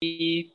y, 0.00 0.54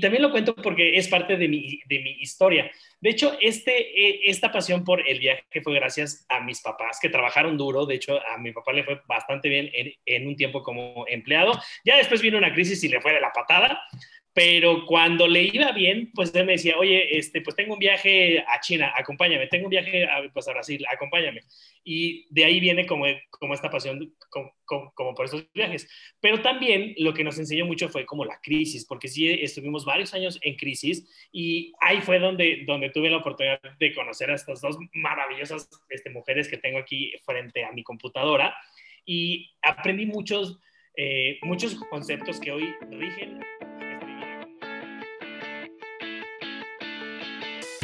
también 0.00 0.22
lo 0.22 0.30
cuento 0.30 0.54
porque 0.54 0.96
es 0.96 1.08
parte 1.08 1.36
de 1.36 1.48
mi, 1.48 1.80
de 1.86 2.00
mi 2.00 2.10
historia. 2.20 2.70
De 3.00 3.10
hecho, 3.10 3.36
este, 3.40 3.72
e, 3.72 4.30
esta 4.30 4.50
pasión 4.50 4.84
por 4.84 5.08
el 5.08 5.18
viaje 5.20 5.44
fue 5.62 5.74
gracias 5.74 6.26
a 6.28 6.40
mis 6.40 6.60
papás 6.60 6.98
que 7.00 7.08
trabajaron 7.08 7.56
duro. 7.56 7.86
De 7.86 7.94
hecho, 7.94 8.20
a 8.26 8.38
mi 8.38 8.52
papá 8.52 8.72
le 8.72 8.84
fue 8.84 9.00
bastante 9.06 9.48
bien 9.48 9.70
en, 9.72 9.92
en 10.04 10.26
un 10.26 10.36
tiempo 10.36 10.62
como 10.62 11.04
empleado. 11.08 11.52
Ya 11.84 11.96
después 11.96 12.20
vino 12.20 12.38
una 12.38 12.52
crisis 12.52 12.82
y 12.82 12.88
le 12.88 13.00
fue 13.00 13.12
de 13.12 13.20
la 13.20 13.32
patada 13.32 13.80
pero 14.36 14.84
cuando 14.84 15.26
le 15.26 15.44
iba 15.44 15.72
bien, 15.72 16.10
pues 16.14 16.34
él 16.34 16.44
me 16.44 16.52
decía, 16.52 16.76
oye, 16.76 17.16
este, 17.16 17.40
pues 17.40 17.56
tengo 17.56 17.72
un 17.72 17.78
viaje 17.78 18.40
a 18.40 18.60
China, 18.60 18.92
acompáñame, 18.94 19.46
tengo 19.46 19.64
un 19.64 19.70
viaje 19.70 20.04
a, 20.04 20.30
pues 20.30 20.46
a 20.46 20.52
Brasil, 20.52 20.84
acompáñame. 20.92 21.40
Y 21.82 22.26
de 22.28 22.44
ahí 22.44 22.60
viene 22.60 22.84
como, 22.84 23.06
como 23.30 23.54
esta 23.54 23.70
pasión, 23.70 24.14
como, 24.28 24.92
como, 24.94 25.14
por 25.14 25.24
estos 25.24 25.50
viajes. 25.54 25.88
Pero 26.20 26.42
también 26.42 26.94
lo 26.98 27.14
que 27.14 27.24
nos 27.24 27.38
enseñó 27.38 27.64
mucho 27.64 27.88
fue 27.88 28.04
como 28.04 28.26
la 28.26 28.38
crisis, 28.42 28.84
porque 28.84 29.08
sí 29.08 29.26
estuvimos 29.26 29.86
varios 29.86 30.12
años 30.12 30.38
en 30.42 30.56
crisis 30.56 31.08
y 31.32 31.72
ahí 31.80 32.02
fue 32.02 32.18
donde, 32.18 32.62
donde 32.66 32.90
tuve 32.90 33.08
la 33.08 33.16
oportunidad 33.16 33.58
de 33.78 33.94
conocer 33.94 34.30
a 34.30 34.34
estas 34.34 34.60
dos 34.60 34.76
maravillosas 34.92 35.66
este, 35.88 36.10
mujeres 36.10 36.46
que 36.46 36.58
tengo 36.58 36.78
aquí 36.78 37.14
frente 37.24 37.64
a 37.64 37.72
mi 37.72 37.82
computadora 37.82 38.54
y 39.06 39.50
aprendí 39.62 40.04
muchos, 40.04 40.60
eh, 40.94 41.38
muchos 41.40 41.74
conceptos 41.88 42.38
que 42.38 42.52
hoy 42.52 42.74
rigen. 42.90 43.40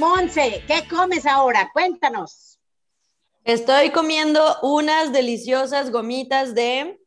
Monse, 0.00 0.64
¿qué 0.66 0.88
comes 0.88 1.26
ahora? 1.26 1.68
Cuéntanos. 1.74 2.58
Estoy 3.44 3.90
comiendo 3.90 4.40
unas 4.62 5.12
deliciosas 5.12 5.90
gomitas 5.90 6.54
de 6.54 6.98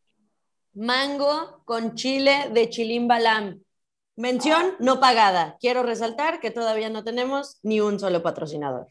mango 0.76 1.64
con 1.66 1.96
chile 1.96 2.52
de 2.52 2.70
chilimbalam. 2.70 3.64
Mención 4.16 4.76
no 4.78 5.00
pagada. 5.00 5.58
Quiero 5.60 5.82
resaltar 5.82 6.40
que 6.40 6.52
todavía 6.52 6.92
no 6.92 7.04
tenemos 7.04 7.58
ni 7.64 7.82
un 7.82 8.00
solo 8.00 8.22
patrocinador. 8.22 8.86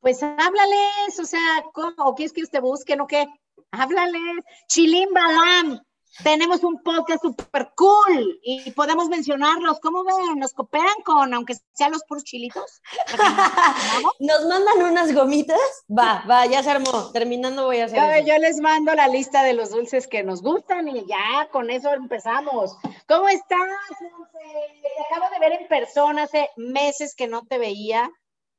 Pues 0.00 0.20
háblales, 0.24 1.20
o 1.20 1.24
sea, 1.24 1.64
¿cómo? 1.72 1.94
¿O 1.98 2.16
quieres 2.16 2.32
que 2.32 2.42
usted 2.42 2.60
busque, 2.60 2.96
o 3.00 3.06
qué? 3.06 3.24
Háblales. 3.70 4.44
Chilimbalam, 4.66 5.80
tenemos 6.22 6.62
un 6.64 6.82
podcast 6.82 7.22
súper 7.22 7.70
cool 7.76 8.40
y 8.42 8.70
podemos 8.72 9.08
mencionarlos. 9.08 9.80
¿Cómo 9.80 10.04
ven? 10.04 10.38
¿Nos 10.38 10.52
cooperan 10.52 11.02
con, 11.04 11.32
aunque 11.32 11.54
sean 11.72 11.92
los 11.92 12.04
puros 12.04 12.24
chilitos? 12.24 12.82
¿Nos 14.18 14.46
mandan 14.46 14.82
unas 14.82 15.14
gomitas? 15.14 15.58
Va, 15.88 16.24
va, 16.28 16.46
ya 16.46 16.62
se 16.62 16.70
armó. 16.70 17.10
Terminando 17.12 17.66
voy 17.66 17.78
a 17.78 17.86
hacer 17.86 18.24
yo, 18.24 18.36
les 18.38 18.60
mando 18.60 18.94
la 18.94 19.08
lista 19.08 19.42
de 19.42 19.54
los 19.54 19.70
dulces 19.70 20.06
que 20.06 20.22
nos 20.22 20.42
gustan 20.42 20.88
y 20.88 21.06
ya 21.06 21.48
con 21.50 21.70
eso 21.70 21.92
empezamos. 21.92 22.76
¿Cómo 23.08 23.28
estás, 23.28 23.58
Te 23.98 25.14
acabo 25.14 25.32
de 25.32 25.38
ver 25.40 25.60
en 25.60 25.68
persona 25.68 26.24
hace 26.24 26.50
meses 26.56 27.14
que 27.14 27.28
no 27.28 27.46
te 27.46 27.58
veía. 27.58 28.10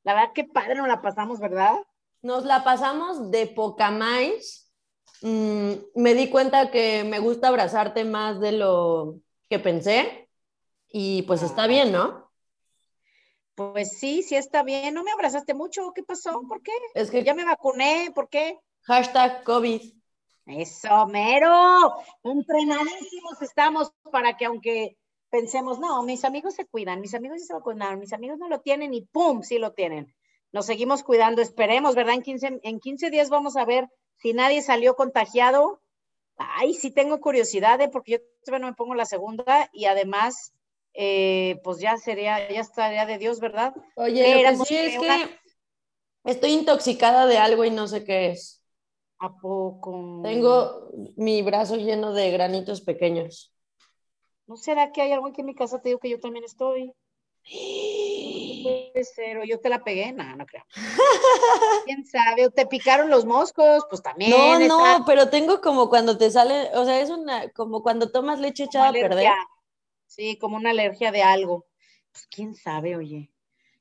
La 0.04 0.14
verdad 0.14 0.34
que 0.34 0.46
padre 0.46 0.76
nos 0.76 0.88
la 0.88 1.02
pasamos, 1.02 1.40
¿verdad? 1.40 1.76
Nos 2.22 2.46
la 2.46 2.64
pasamos 2.64 3.30
de 3.30 3.48
poca 3.48 3.92
más 3.92 4.61
Mm, 5.22 5.74
me 5.96 6.14
di 6.16 6.30
cuenta 6.30 6.72
que 6.72 7.04
me 7.04 7.20
gusta 7.20 7.50
abrazarte 7.50 8.04
más 8.04 8.40
de 8.40 8.54
lo 8.54 9.20
que 9.50 9.60
pensé 9.60 10.30
y 10.90 11.22
pues 11.24 11.44
está 11.44 11.68
bien, 11.68 11.92
¿no? 11.92 12.32
Pues 13.56 13.98
sí, 14.00 14.24
sí 14.24 14.36
está 14.36 14.64
bien. 14.64 14.94
No 14.94 15.04
me 15.04 15.12
abrazaste 15.12 15.54
mucho. 15.54 15.92
¿Qué 15.94 16.04
pasó? 16.04 16.42
¿Por 16.48 16.64
qué? 16.64 16.72
Es 16.96 17.12
que 17.12 17.24
ya 17.24 17.34
me 17.34 17.46
vacuné. 17.46 18.12
¿Por 18.14 18.30
qué? 18.30 18.60
Hashtag 18.84 19.44
COVID. 19.44 19.82
Eso, 20.48 21.06
mero. 21.08 21.94
Entrenadísimos 22.24 23.42
estamos 23.42 23.94
para 24.12 24.36
que 24.38 24.46
aunque 24.46 24.98
pensemos, 25.30 25.80
no, 25.80 26.02
mis 26.04 26.26
amigos 26.26 26.56
se 26.56 26.66
cuidan, 26.66 27.00
mis 27.00 27.14
amigos 27.14 27.46
se 27.46 27.54
vacunaron, 27.54 28.00
mis 28.00 28.14
amigos 28.14 28.38
no 28.40 28.50
lo 28.50 28.60
tienen 28.60 28.94
y 28.94 29.02
¡pum! 29.02 29.44
Sí 29.44 29.60
lo 29.60 29.74
tienen. 29.74 30.14
Nos 30.52 30.66
seguimos 30.66 31.04
cuidando, 31.04 31.42
esperemos, 31.42 31.96
¿verdad? 31.96 32.16
En 32.16 32.22
15, 32.22 32.60
en 32.64 32.80
15 32.80 33.10
días 33.10 33.30
vamos 33.30 33.56
a 33.56 33.64
ver 33.64 33.88
si 34.22 34.34
nadie 34.34 34.62
salió 34.62 34.96
contagiado, 34.96 35.82
ay, 36.38 36.74
sí 36.74 36.92
tengo 36.92 37.20
curiosidad, 37.20 37.82
¿eh? 37.82 37.90
porque 37.90 38.14
yo 38.14 38.18
todavía 38.46 38.66
no 38.66 38.72
me 38.72 38.76
pongo 38.76 38.94
la 38.94 39.06
segunda 39.06 39.70
y 39.74 39.86
además, 39.86 40.54
eh, 40.94 41.60
pues 41.64 41.80
ya 41.80 41.98
sería, 41.98 42.50
ya 42.52 42.62
estaría 42.62 43.06
de 43.06 43.18
Dios, 43.18 43.40
¿verdad? 43.40 43.74
Oye, 43.96 44.44
lo 44.44 44.50
que 44.50 44.66
sí 44.66 44.76
es 44.76 45.00
que 45.00 45.40
estoy 46.24 46.52
intoxicada 46.52 47.26
de 47.26 47.38
algo 47.38 47.66
y 47.66 47.72
no 47.72 47.88
sé 47.88 48.04
qué 48.04 48.30
es. 48.30 48.64
¿A 49.18 49.36
poco? 49.38 50.22
Tengo 50.24 50.90
mi 51.16 51.42
brazo 51.42 51.76
lleno 51.76 52.14
de 52.14 52.32
granitos 52.32 52.82
pequeños. 52.82 53.54
¿No 54.48 54.56
será 54.56 54.92
que 54.92 55.02
hay 55.02 55.12
algo 55.12 55.28
aquí 55.28 55.42
en 55.42 55.48
mi 55.48 55.56
casa? 55.56 55.82
Te 55.82 55.90
digo 55.90 56.00
que 56.00 56.10
yo 56.10 56.20
también 56.20 56.44
estoy. 56.44 56.94
Yo 59.46 59.60
te 59.60 59.70
la 59.70 59.84
pegué, 59.84 60.12
no, 60.12 60.36
no 60.36 60.46
creo. 60.46 60.64
¿Quién 61.86 62.06
sabe? 62.06 62.46
¿O 62.46 62.52
te 62.52 62.66
picaron 62.66 63.10
los 63.10 63.26
moscos? 63.26 63.86
Pues 63.90 64.02
también. 64.02 64.32
No, 64.32 64.60
no, 64.60 65.06
pero 65.06 65.30
tengo 65.30 65.62
como 65.62 65.90
cuando 65.90 66.18
te 66.18 66.30
sale, 66.32 66.70
o 66.76 66.86
sea, 66.86 67.00
es 67.00 67.10
una, 67.10 67.50
como 67.52 67.82
cuando 67.84 68.12
tomas 68.12 68.40
leche 68.40 68.66
echada 68.66 68.90
a 68.90 68.94
perder. 68.94 69.32
Sí, 70.08 70.38
como 70.38 70.58
una 70.58 70.72
alergia 70.72 71.12
de 71.12 71.24
algo. 71.24 71.66
Pues 72.12 72.28
quién 72.28 72.56
sabe, 72.56 72.96
oye. 72.96 73.32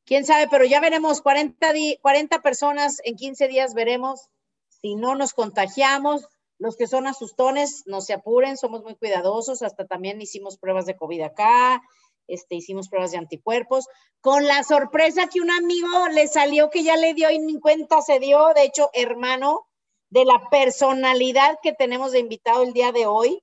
Quién 0.05 0.25
sabe, 0.25 0.49
pero 0.51 0.65
ya 0.65 0.81
veremos, 0.81 1.21
40, 1.21 1.73
40 2.01 2.43
personas 2.43 3.01
en 3.05 3.17
15 3.17 3.49
días 3.49 3.75
veremos 3.75 4.29
si 4.69 4.95
no 4.95 5.15
nos 5.15 5.35
contagiamos. 5.35 6.27
Los 6.59 6.77
que 6.77 6.87
son 6.87 7.07
asustones, 7.07 7.85
no 7.87 8.01
se 8.01 8.13
apuren, 8.13 8.57
somos 8.57 8.83
muy 8.83 8.95
cuidadosos, 8.95 9.63
hasta 9.63 9.87
también 9.87 10.21
hicimos 10.21 10.59
pruebas 10.59 10.85
de 10.85 10.95
COVID 10.97 11.23
acá, 11.23 11.83
este, 12.31 12.57
hicimos 12.57 12.89
pruebas 12.89 13.11
de 13.13 13.19
anticuerpos, 13.19 13.87
con 14.21 14.47
la 14.47 14.63
sorpresa 14.63 15.29
que 15.29 15.41
un 15.41 15.51
amigo 15.51 16.09
le 16.13 16.29
salió 16.29 16.71
que 16.71 16.83
ya 16.83 16.97
le 16.97 17.15
dio 17.15 17.31
y 17.31 17.39
ni 17.39 17.59
cuenta 17.61 18.01
se 18.03 18.19
dio, 18.19 18.53
de 18.55 18.65
hecho, 18.65 18.91
hermano, 18.93 19.67
de 20.11 20.25
la 20.25 20.49
personalidad 20.51 21.59
que 21.63 21.73
tenemos 21.73 22.13
de 22.13 22.19
invitado 22.19 22.63
el 22.63 22.73
día 22.73 22.93
de 22.93 23.07
hoy, 23.07 23.43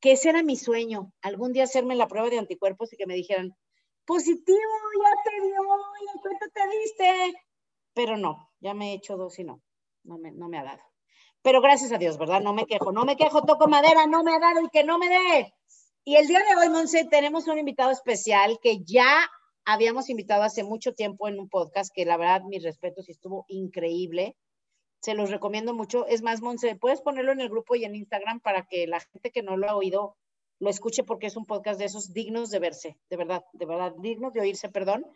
que 0.00 0.12
ese 0.12 0.30
era 0.30 0.42
mi 0.42 0.56
sueño, 0.56 1.12
algún 1.22 1.52
día 1.52 1.64
hacerme 1.64 1.94
la 1.94 2.08
prueba 2.08 2.28
de 2.28 2.38
anticuerpos 2.38 2.92
y 2.92 2.96
que 2.96 3.06
me 3.06 3.14
dijeran, 3.14 3.56
positivo, 4.04 4.58
ya 5.04 5.22
te 5.22 5.46
dio, 5.46 5.62
¿y 6.14 6.20
cuenta 6.20 6.46
te 6.52 6.78
diste? 6.78 7.44
Pero 7.94 8.16
no, 8.16 8.50
ya 8.60 8.74
me 8.74 8.90
he 8.90 8.94
hecho 8.94 9.16
dos 9.16 9.38
y 9.38 9.44
no, 9.44 9.62
no 10.04 10.18
me, 10.18 10.32
no 10.32 10.48
me 10.48 10.58
ha 10.58 10.64
dado. 10.64 10.82
Pero 11.42 11.60
gracias 11.60 11.92
a 11.92 11.98
Dios, 11.98 12.18
¿verdad? 12.18 12.40
No 12.40 12.52
me 12.52 12.66
quejo, 12.66 12.92
no 12.92 13.04
me 13.04 13.16
quejo, 13.16 13.42
toco 13.42 13.66
madera, 13.66 14.06
no 14.06 14.22
me 14.22 14.34
ha 14.34 14.38
dado 14.38 14.60
y 14.62 14.68
que 14.68 14.84
no 14.84 14.98
me 14.98 15.08
dé. 15.08 15.54
Y 16.04 16.16
el 16.16 16.26
día 16.26 16.40
de 16.40 16.56
hoy, 16.56 16.68
Monse, 16.68 17.04
tenemos 17.04 17.46
un 17.46 17.58
invitado 17.58 17.92
especial 17.92 18.58
que 18.60 18.82
ya 18.82 19.30
habíamos 19.64 20.10
invitado 20.10 20.42
hace 20.42 20.64
mucho 20.64 20.94
tiempo 20.94 21.28
en 21.28 21.38
un 21.38 21.48
podcast, 21.48 21.94
que 21.94 22.04
la 22.04 22.16
verdad, 22.16 22.42
mis 22.42 22.64
respetos, 22.64 23.08
estuvo 23.08 23.44
increíble. 23.46 24.36
Se 25.00 25.14
los 25.14 25.30
recomiendo 25.30 25.74
mucho. 25.74 26.04
Es 26.08 26.20
más, 26.22 26.42
Monse, 26.42 26.74
puedes 26.74 27.00
ponerlo 27.00 27.30
en 27.30 27.40
el 27.40 27.48
grupo 27.48 27.76
y 27.76 27.84
en 27.84 27.94
Instagram 27.94 28.40
para 28.40 28.66
que 28.66 28.88
la 28.88 28.98
gente 28.98 29.30
que 29.30 29.44
no 29.44 29.56
lo 29.56 29.68
ha 29.68 29.76
oído 29.76 30.16
lo 30.58 30.70
escuche 30.70 31.04
porque 31.04 31.28
es 31.28 31.36
un 31.36 31.46
podcast 31.46 31.78
de 31.78 31.84
esos 31.84 32.12
dignos 32.12 32.50
de 32.50 32.58
verse, 32.58 32.96
de 33.08 33.16
verdad, 33.16 33.44
de 33.52 33.66
verdad, 33.66 33.92
dignos 33.98 34.32
de 34.32 34.40
oírse, 34.40 34.68
perdón. 34.68 35.06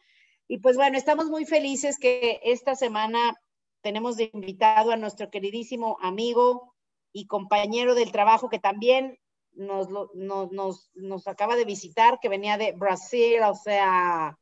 Y 0.47 0.59
pues 0.59 0.77
bueno, 0.77 0.97
estamos 0.97 1.27
muy 1.31 1.47
felices 1.47 1.99
que 1.99 2.41
esta 2.44 2.77
semana 2.77 3.35
tenemos 3.81 4.17
de 4.17 4.31
invitado 4.32 4.93
a 4.93 4.97
nuestro 4.97 5.31
queridísimo 5.31 5.99
amigo 6.00 6.75
y 7.12 7.27
compañero 7.27 7.97
del 7.97 8.12
trabajo 8.12 8.49
que 8.49 8.61
también 8.61 9.19
nos, 9.56 9.88
nos, 10.14 10.91
nos, 10.94 11.26
acaba 11.26 11.56
de 11.56 11.64
visitar, 11.64 12.19
que 12.20 12.29
venía 12.29 12.58
de 12.58 12.73
Brasil, 12.73 13.41
o 13.43 13.55
sea, 13.55 14.38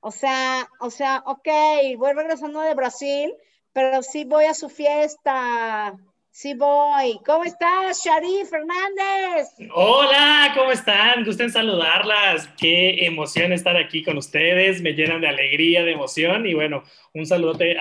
o 0.00 0.10
sea, 0.10 0.68
o 0.80 0.90
sea, 0.90 1.22
ok, 1.26 1.48
voy 1.96 2.12
regresando 2.12 2.60
de 2.60 2.74
Brasil, 2.74 3.34
pero 3.72 4.02
sí 4.02 4.24
voy 4.24 4.44
a 4.44 4.54
su 4.54 4.68
fiesta. 4.68 5.96
Sí 6.30 6.52
voy. 6.52 7.18
¿Cómo 7.24 7.44
estás, 7.44 8.04
Sharif 8.04 8.50
Fernández? 8.50 9.48
Hola, 9.72 10.52
¿cómo 10.54 10.70
están? 10.70 11.24
Gusten 11.24 11.50
saludarlas. 11.50 12.46
Qué 12.58 13.06
emoción 13.06 13.54
estar 13.54 13.74
aquí 13.78 14.04
con 14.04 14.18
ustedes. 14.18 14.82
Me 14.82 14.92
llenan 14.92 15.22
de 15.22 15.28
alegría, 15.28 15.82
de 15.82 15.92
emoción. 15.92 16.46
Y 16.46 16.52
bueno, 16.52 16.82
un 17.14 17.24
saludote 17.24 17.78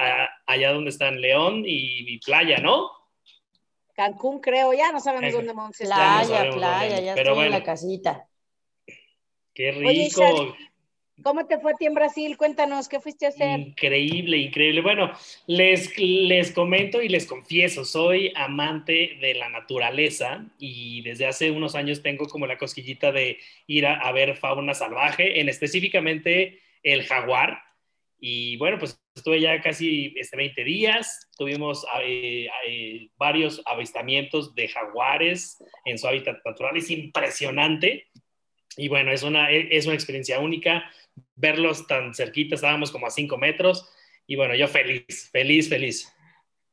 allá 0.48 0.72
donde 0.72 0.92
están 0.92 1.20
León 1.20 1.64
y 1.66 2.04
mi 2.06 2.18
playa, 2.20 2.60
¿no? 2.60 2.92
Cancún, 3.96 4.42
creo, 4.42 4.74
ya 4.74 4.92
no 4.92 5.00
sabemos 5.00 5.32
dónde 5.32 5.54
no 5.54 5.72
Playa, 5.72 6.26
sabemos 6.26 6.56
playa, 6.58 6.96
dónde, 6.96 7.06
ya 7.06 7.16
pero 7.16 7.32
estoy 7.32 7.46
en 7.46 7.52
la 7.52 7.64
casita. 7.64 8.28
Qué 9.54 9.70
Oye, 9.70 10.06
rico. 10.10 10.22
Shari, 10.22 10.54
¿Cómo 11.24 11.48
te 11.48 11.60
fue 11.60 11.72
a 11.72 11.76
ti 11.76 11.86
en 11.86 11.94
Brasil? 11.94 12.36
Cuéntanos, 12.36 12.90
¿qué 12.90 13.00
fuiste 13.00 13.26
a 13.26 13.30
hacer? 13.30 13.58
Increíble, 13.58 14.38
increíble. 14.38 14.82
Bueno, 14.82 15.12
les, 15.48 15.98
les 15.98 16.52
comento 16.52 17.02
y 17.02 17.08
les 17.08 17.26
confieso, 17.26 17.86
soy 17.86 18.34
amante 18.36 19.18
de 19.22 19.34
la 19.36 19.48
naturaleza 19.48 20.46
y 20.60 21.02
desde 21.04 21.26
hace 21.26 21.52
unos 21.52 21.74
años 21.76 22.04
tengo 22.04 22.28
como 22.28 22.48
la 22.48 22.58
cosquillita 22.58 23.14
de 23.14 23.40
ir 23.66 23.86
a, 23.86 23.96
a 23.96 24.12
ver 24.12 24.36
fauna 24.36 24.74
salvaje, 24.74 25.40
en 25.40 25.48
específicamente 25.48 26.60
el 26.84 27.04
jaguar. 27.04 27.62
Y 28.20 28.58
bueno, 28.58 28.78
pues 28.78 29.00
estuve 29.16 29.40
ya 29.40 29.62
casi 29.62 30.14
este, 30.18 30.38
20 30.38 30.64
días, 30.64 31.30
tuvimos 31.38 31.86
eh, 32.04 32.48
eh, 32.68 33.10
varios 33.18 33.62
avistamientos 33.66 34.54
de 34.54 34.68
jaguares 34.68 35.58
en 35.86 35.98
su 35.98 36.08
hábitat 36.08 36.38
natural, 36.46 36.78
es 36.78 36.90
impresionante. 36.92 38.08
Y 38.78 38.90
bueno, 38.90 39.12
es 39.12 39.24
una, 39.24 39.50
es 39.52 39.86
una 39.86 39.96
experiencia 39.96 40.40
única 40.40 40.84
verlos 41.36 41.88
tan 41.88 42.14
cerquita, 42.14 42.56
estábamos 42.56 42.92
como 42.92 43.08
a 43.08 43.10
5 43.10 43.38
metros. 43.38 43.90
Y 44.28 44.36
bueno, 44.36 44.54
yo 44.56 44.68
feliz, 44.68 45.30
feliz, 45.32 45.70
feliz. 45.70 46.12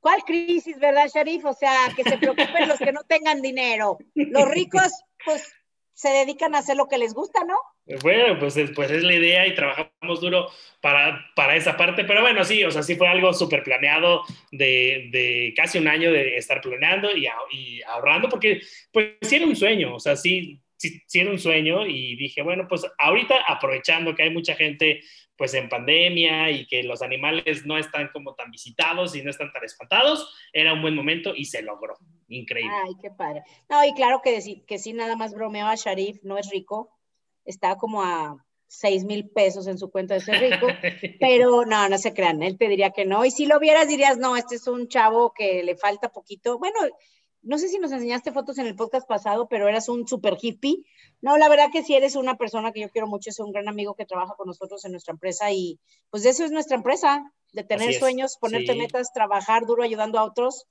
¿Cuál 0.01 0.25
crisis, 0.25 0.79
verdad, 0.81 1.09
Sharif? 1.15 1.45
O 1.45 1.53
sea, 1.53 1.77
que 1.95 2.03
se 2.03 2.19
preocupen 2.19 2.69
los 2.69 2.79
que 2.79 2.93
no 2.93 3.05
tengan 3.05 3.41
dinero. 3.41 3.99
Los 4.15 4.49
ricos, 4.49 4.91
pues, 5.25 5.53
se 5.93 6.09
dedican 6.09 6.57
a 6.57 6.59
hacer 6.59 6.77
lo 6.77 6.89
que 6.89 6.99
les 6.99 7.15
gusta, 7.15 7.45
¿no? 7.45 7.57
Bueno, 8.03 8.39
pues, 8.39 8.57
pues 8.75 8.91
es 8.93 9.03
la 9.03 9.15
idea 9.15 9.47
y 9.47 9.55
trabajamos 9.55 10.21
duro 10.21 10.49
para, 10.81 11.27
para 11.35 11.57
esa 11.57 11.77
parte, 11.77 12.05
pero 12.05 12.23
bueno, 12.23 12.45
sí, 12.45 12.63
o 12.63 12.71
sea, 12.71 12.83
sí 12.83 12.95
fue 12.95 13.09
algo 13.09 13.33
súper 13.35 13.65
planeado 13.65 14.23
de, 14.53 15.09
de, 15.11 15.53
casi 15.57 15.79
un 15.79 15.89
año 15.89 16.13
de 16.13 16.37
estar 16.37 16.61
planeando 16.61 17.11
y, 17.11 17.27
y, 17.51 17.83
ahorrando, 17.83 18.29
porque 18.29 18.61
pues 18.93 19.17
sí 19.23 19.37
era 19.37 19.47
un 19.47 19.57
sueño, 19.57 19.97
o 19.97 20.01
sea, 20.01 20.15
sí, 20.15 20.61
sí, 20.77 21.03
sí 21.07 21.21
era 21.21 21.31
un 21.31 21.41
sueño 21.41 21.85
y 21.85 22.15
dije, 22.15 22.43
bueno, 22.43 22.67
pues 22.69 22.87
ahorita 22.99 23.35
aprovechando 23.49 24.15
que 24.15 24.23
hay 24.23 24.31
mucha 24.31 24.55
gente 24.55 25.01
pues 25.37 25.55
en 25.55 25.69
pandemia 25.69 26.53
y 26.53 26.67
que 26.67 26.85
los 26.85 27.03
animales 27.03 27.67
no 27.67 27.77
están 27.77 28.11
como 28.13 28.35
tan 28.35 28.53
visitados 28.53 29.17
y 29.17 29.23
no 29.23 29.31
están 29.31 29.53
tan 29.53 29.65
espantados, 29.65 30.33
era 30.53 30.73
un 30.73 30.83
buen 30.83 30.95
momento 30.95 31.35
y 31.35 31.47
se 31.47 31.63
logró. 31.63 31.95
Increíble. 32.29 32.73
Ay, 32.85 32.93
qué 33.01 33.11
padre. 33.11 33.43
No, 33.69 33.85
y 33.85 33.93
claro 33.95 34.21
que, 34.23 34.39
que 34.67 34.79
sí, 34.79 34.93
nada 34.93 35.17
más 35.17 35.35
bromeo 35.35 35.67
a 35.67 35.75
Sharif, 35.75 36.23
no 36.23 36.39
es 36.39 36.49
rico, 36.49 36.91
está 37.45 37.77
como 37.77 38.03
a 38.03 38.45
6 38.67 39.05
mil 39.05 39.29
pesos 39.29 39.67
en 39.67 39.79
su 39.79 39.91
cuenta 39.91 40.15
de 40.15 40.21
ser 40.21 40.41
rico, 40.41 40.67
pero 41.21 41.65
no, 41.65 41.89
no 41.89 41.99
se 41.99 42.15
crean, 42.15 42.43
él 42.43 42.57
te 42.57 42.69
diría 42.69 42.91
que 42.91 43.05
no, 43.05 43.25
y 43.25 43.31
si 43.31 43.47
lo 43.47 43.61
vieras 43.61 43.89
dirías, 43.89 44.19
no, 44.19 44.37
este 44.37 44.57
es 44.57 44.67
un 44.67 44.89
chavo 44.89 45.33
que 45.33 45.63
le 45.63 45.77
falta 45.77 46.11
poquito, 46.11 46.59
bueno, 46.59 46.79
no 47.43 47.59
sé 47.59 47.69
si 47.69 47.79
nos 47.79 47.93
enseñaste 47.93 48.33
fotos 48.33 48.59
en 48.59 48.67
el 48.67 48.77
podcast 48.77 49.07
pasado, 49.07 49.49
pero 49.49 49.69
eras 49.69 49.89
un 49.89 50.07
super 50.07 50.39
hippie. 50.41 50.85
No, 51.21 51.37
la 51.37 51.49
verdad 51.49 51.71
que 51.73 51.83
sí 51.83 51.95
eres 51.95 52.15
una 52.15 52.37
persona 52.37 52.73
que 52.73 52.81
yo 52.81 52.89
quiero 52.89 53.09
mucho, 53.09 53.31
es 53.31 53.41
un 53.41 53.51
gran 53.51 53.69
amigo 53.69 53.95
que 53.95 54.07
trabaja 54.07 54.35
con 54.37 54.47
nosotros 54.47 54.85
en 54.85 54.93
nuestra 54.93 55.13
empresa 55.13 55.51
y 55.51 55.79
pues 56.11 56.25
eso 56.25 56.45
es 56.45 56.53
nuestra 56.53 56.77
empresa, 56.77 57.33
de 57.53 57.65
tener 57.65 57.93
sueños, 57.95 58.39
ponerte 58.41 58.73
sí. 58.73 58.79
metas, 58.79 59.13
trabajar 59.13 59.67
duro 59.67 59.83
ayudando 59.83 60.19
a 60.19 60.25
otros 60.25 60.67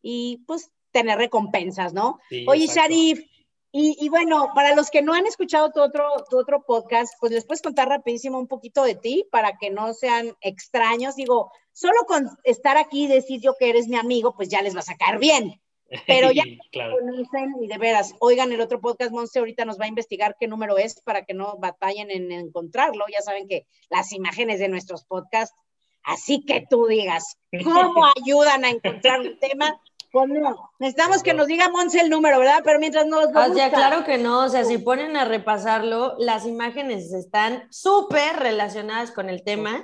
y 0.00 0.44
pues 0.46 0.70
tener 0.92 1.18
recompensas, 1.18 1.92
¿no? 1.92 2.20
Sí, 2.28 2.44
Oye, 2.48 2.64
exacto. 2.64 2.94
Sharif, 2.94 3.26
y, 3.76 3.96
y, 3.98 4.08
bueno, 4.08 4.52
para 4.54 4.76
los 4.76 4.88
que 4.88 5.02
no 5.02 5.14
han 5.14 5.26
escuchado 5.26 5.72
tu 5.72 5.80
otro, 5.80 6.06
tu 6.30 6.38
otro 6.38 6.62
podcast, 6.62 7.12
pues 7.18 7.32
les 7.32 7.44
puedes 7.44 7.60
contar 7.60 7.88
rapidísimo 7.88 8.38
un 8.38 8.46
poquito 8.46 8.84
de 8.84 8.94
ti 8.94 9.26
para 9.32 9.58
que 9.58 9.70
no 9.70 9.92
sean 9.94 10.32
extraños. 10.40 11.16
Digo, 11.16 11.50
solo 11.72 11.98
con 12.06 12.30
estar 12.44 12.76
aquí 12.76 13.06
y 13.06 13.08
decir 13.08 13.40
yo 13.40 13.56
que 13.58 13.68
eres 13.68 13.88
mi 13.88 13.96
amigo, 13.96 14.36
pues 14.36 14.48
ya 14.48 14.62
les 14.62 14.76
va 14.76 14.78
a 14.78 14.82
sacar 14.82 15.18
bien. 15.18 15.60
Pero 16.06 16.30
ya 16.30 16.44
claro. 16.70 16.98
conocen 17.00 17.56
y 17.60 17.66
de 17.66 17.78
veras, 17.78 18.14
oigan 18.20 18.52
el 18.52 18.60
otro 18.60 18.80
podcast, 18.80 19.10
Monse 19.10 19.40
ahorita 19.40 19.64
nos 19.64 19.80
va 19.80 19.86
a 19.86 19.88
investigar 19.88 20.36
qué 20.38 20.46
número 20.46 20.78
es 20.78 21.00
para 21.00 21.24
que 21.24 21.34
no 21.34 21.56
batallen 21.58 22.12
en 22.12 22.30
encontrarlo. 22.30 23.06
Ya 23.12 23.22
saben 23.22 23.48
que 23.48 23.66
las 23.90 24.12
imágenes 24.12 24.60
de 24.60 24.68
nuestros 24.68 25.04
podcasts, 25.04 25.56
así 26.04 26.44
que 26.44 26.64
tú 26.70 26.86
digas, 26.86 27.38
¿cómo 27.64 28.06
ayudan 28.22 28.64
a 28.64 28.70
encontrar 28.70 29.18
un 29.18 29.36
tema? 29.40 29.80
Pues 30.14 30.28
no, 30.28 30.70
necesitamos 30.78 31.24
que 31.24 31.34
nos 31.34 31.48
diga 31.48 31.68
Monse 31.70 32.00
el 32.00 32.08
número, 32.08 32.38
¿verdad? 32.38 32.60
Pero 32.64 32.78
mientras 32.78 33.04
nos 33.04 33.32
lo 33.32 33.40
o 33.40 33.52
sea, 33.52 33.68
claro 33.70 34.04
que 34.04 34.16
no, 34.16 34.44
o 34.44 34.48
sea, 34.48 34.64
si 34.64 34.78
ponen 34.78 35.16
a 35.16 35.24
repasarlo, 35.24 36.14
las 36.20 36.46
imágenes 36.46 37.12
están 37.12 37.66
súper 37.72 38.36
relacionadas 38.36 39.10
con 39.10 39.28
el 39.28 39.42
tema. 39.42 39.82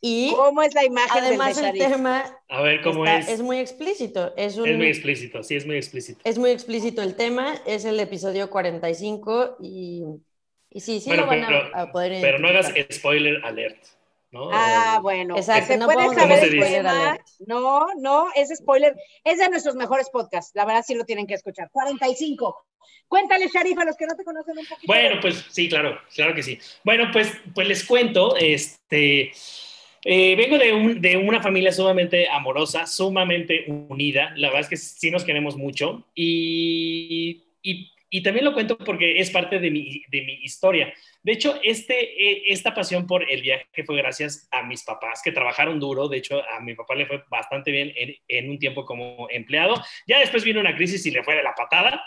Y 0.00 0.32
¿Cómo 0.34 0.62
es 0.62 0.72
la 0.74 0.82
imagen 0.82 1.24
además 1.24 1.56
del 1.56 1.66
el 1.66 1.78
tema 1.78 2.24
a 2.48 2.62
ver 2.62 2.80
cómo 2.80 3.04
está, 3.04 3.18
es. 3.18 3.28
es 3.28 3.42
muy 3.42 3.58
explícito. 3.58 4.32
Es, 4.34 4.56
un, 4.56 4.66
Es 4.66 4.78
muy 4.78 4.86
explícito, 4.86 5.42
sí, 5.42 5.56
es 5.56 5.66
muy 5.66 5.76
explícito. 5.76 6.20
es 6.24 6.38
muy 6.38 6.50
explícito 6.52 7.02
el 7.02 7.14
tema, 7.14 7.54
es 7.66 7.84
el 7.84 8.00
episodio 8.00 8.48
45 8.48 9.58
y, 9.60 10.04
y 10.70 10.80
sí, 10.80 11.00
sí 11.00 11.10
Bueno, 11.10 11.24
lo 11.24 11.28
van 11.28 11.44
pero- 11.46 11.76
a, 11.76 11.82
a 11.82 11.92
poder 11.92 12.18
Pero 12.22 12.38
no 12.38 12.48
hagas 12.48 12.72
spoiler 12.90 13.44
alert, 13.44 13.76
¿no? 14.32 14.50
Ah, 14.52 15.00
bueno. 15.02 15.36
Exacto, 15.36 15.72
¿Se 15.72 15.78
no 15.78 15.86
puede 15.86 16.06
podemos 16.06 16.16
saber 16.16 16.44
el 16.44 16.60
tema? 16.60 17.18
No, 17.46 17.86
no, 17.98 18.28
ese 18.34 18.56
spoiler 18.56 18.96
es 19.24 19.38
de 19.38 19.48
nuestros 19.48 19.74
mejores 19.74 20.08
podcasts. 20.10 20.52
La 20.54 20.64
verdad 20.64 20.84
sí 20.86 20.94
lo 20.94 21.04
tienen 21.04 21.26
que 21.26 21.34
escuchar. 21.34 21.70
45. 21.72 22.66
Cuéntale, 23.08 23.48
Sharif, 23.48 23.76
a 23.78 23.84
los 23.84 23.96
que 23.96 24.06
no 24.06 24.14
te 24.14 24.24
conocen 24.24 24.56
un 24.56 24.66
poquito. 24.66 24.86
Bueno, 24.86 25.20
pues 25.20 25.44
sí, 25.50 25.68
claro, 25.68 25.98
claro 26.14 26.34
que 26.34 26.42
sí. 26.42 26.58
Bueno, 26.84 27.10
pues, 27.12 27.32
pues 27.54 27.66
les 27.66 27.84
cuento, 27.84 28.36
este, 28.36 29.32
eh, 30.04 30.36
vengo 30.36 30.58
de, 30.58 30.72
un, 30.72 31.00
de 31.00 31.16
una 31.16 31.42
familia 31.42 31.72
sumamente 31.72 32.28
amorosa, 32.28 32.86
sumamente 32.86 33.64
unida. 33.66 34.32
La 34.36 34.48
verdad 34.48 34.62
es 34.62 34.68
que 34.68 34.76
sí 34.76 35.10
nos 35.10 35.24
queremos 35.24 35.56
mucho 35.56 36.04
y, 36.14 37.42
y, 37.62 37.90
y 38.08 38.22
también 38.22 38.44
lo 38.44 38.54
cuento 38.54 38.78
porque 38.78 39.18
es 39.18 39.30
parte 39.30 39.58
de 39.58 39.70
mi, 39.70 40.02
de 40.08 40.22
mi 40.22 40.34
historia. 40.42 40.92
De 41.22 41.32
hecho, 41.32 41.60
este, 41.62 42.00
eh, 42.00 42.42
esta 42.48 42.74
pasión 42.74 43.06
por 43.06 43.30
el 43.30 43.42
viaje 43.42 43.66
fue 43.84 43.96
gracias 43.96 44.48
a 44.50 44.62
mis 44.62 44.82
papás 44.84 45.20
que 45.22 45.32
trabajaron 45.32 45.78
duro. 45.78 46.08
De 46.08 46.18
hecho, 46.18 46.42
a 46.48 46.60
mi 46.60 46.74
papá 46.74 46.94
le 46.94 47.06
fue 47.06 47.22
bastante 47.28 47.70
bien 47.70 47.92
en, 47.94 48.14
en 48.28 48.50
un 48.50 48.58
tiempo 48.58 48.84
como 48.84 49.28
empleado. 49.30 49.74
Ya 50.06 50.18
después 50.20 50.44
vino 50.44 50.60
una 50.60 50.74
crisis 50.74 51.04
y 51.06 51.10
le 51.10 51.22
fue 51.22 51.34
de 51.34 51.42
la 51.42 51.54
patada 51.54 52.02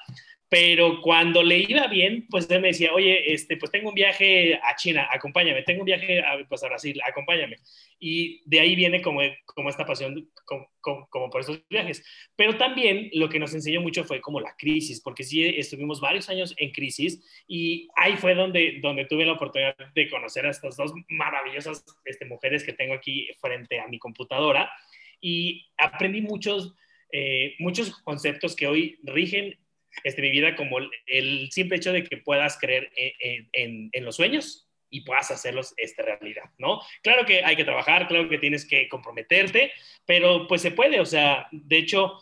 pero 0.54 1.02
cuando 1.02 1.42
le 1.42 1.66
iba 1.68 1.88
bien, 1.88 2.28
pues 2.30 2.48
él 2.52 2.62
me 2.62 2.68
decía, 2.68 2.94
oye, 2.94 3.34
este, 3.34 3.58
pues 3.58 3.72
tengo 3.72 3.90
un 3.90 3.96
viaje 3.96 4.54
a 4.62 4.76
China, 4.76 5.10
acompáñame, 5.12 5.64
tengo 5.64 5.80
un 5.80 5.88
viaje 5.88 6.20
a, 6.20 6.48
pues 6.48 6.64
a 6.64 6.68
Brasil, 6.68 7.02
acompáñame. 7.10 7.56
Y 7.98 8.44
de 8.46 8.60
ahí 8.60 8.76
viene 8.76 9.02
como, 9.02 9.22
como 9.46 9.70
esta 9.70 9.84
pasión, 9.84 10.30
como, 10.46 10.70
como, 10.80 11.10
como, 11.10 11.30
por 11.32 11.42
estos 11.42 11.60
viajes. 11.72 12.06
Pero 12.36 12.56
también 12.56 13.10
lo 13.14 13.30
que 13.30 13.40
nos 13.40 13.56
enseñó 13.56 13.82
mucho 13.82 14.04
fue 14.04 14.22
como 14.22 14.40
la 14.40 14.56
crisis, 14.56 15.02
porque 15.02 15.24
sí 15.24 15.44
estuvimos 15.44 16.00
varios 16.00 16.30
años 16.30 16.54
en 16.60 16.70
crisis 16.70 17.44
y 17.48 17.88
ahí 17.96 18.16
fue 18.16 18.36
donde, 18.36 18.78
donde 18.80 19.06
tuve 19.06 19.26
la 19.26 19.34
oportunidad 19.34 19.76
de 19.96 20.08
conocer 20.08 20.46
a 20.46 20.52
estas 20.52 20.78
dos 20.78 20.94
maravillosas 21.10 21.84
este, 22.06 22.26
mujeres 22.26 22.64
que 22.64 22.74
tengo 22.74 22.94
aquí 22.94 23.28
frente 23.42 23.80
a 23.80 23.88
mi 23.88 23.98
computadora 23.98 24.72
y 25.20 25.66
aprendí 25.80 26.22
muchos, 26.22 26.76
eh, 27.12 27.56
muchos 27.58 27.90
conceptos 28.04 28.56
que 28.56 28.68
hoy 28.68 29.00
rigen 29.02 29.58
este, 30.04 30.22
mi 30.22 30.32
vida 30.32 30.56
como 30.56 30.78
el, 31.08 31.52
simple 31.52 31.78
hecho 31.78 31.92
de 31.92 32.04
que 32.04 32.18
puedas 32.18 32.58
creer 32.58 32.92
en, 32.96 34.06
los 34.06 34.16
sueños 34.16 34.68
y 34.90 35.02
puedas 35.02 35.32
hacerlos 35.32 35.74
este, 35.78 36.04
realidad, 36.04 36.52
¿no? 36.58 36.82
Claro 37.02 37.26
que 37.26 37.44
hay 37.44 37.56
que 37.56 37.64
trabajar, 37.64 38.08
claro 38.08 38.30
que 38.30 38.38
tienes 38.38 38.66
que 38.66 38.88
comprometerte, 38.88 39.72
pero 40.06 40.48
pues 40.48 40.62
se 40.62 40.72
puede, 40.72 41.00
o 41.00 41.06
sea, 41.06 41.48
de 41.52 41.78
hecho, 41.78 42.22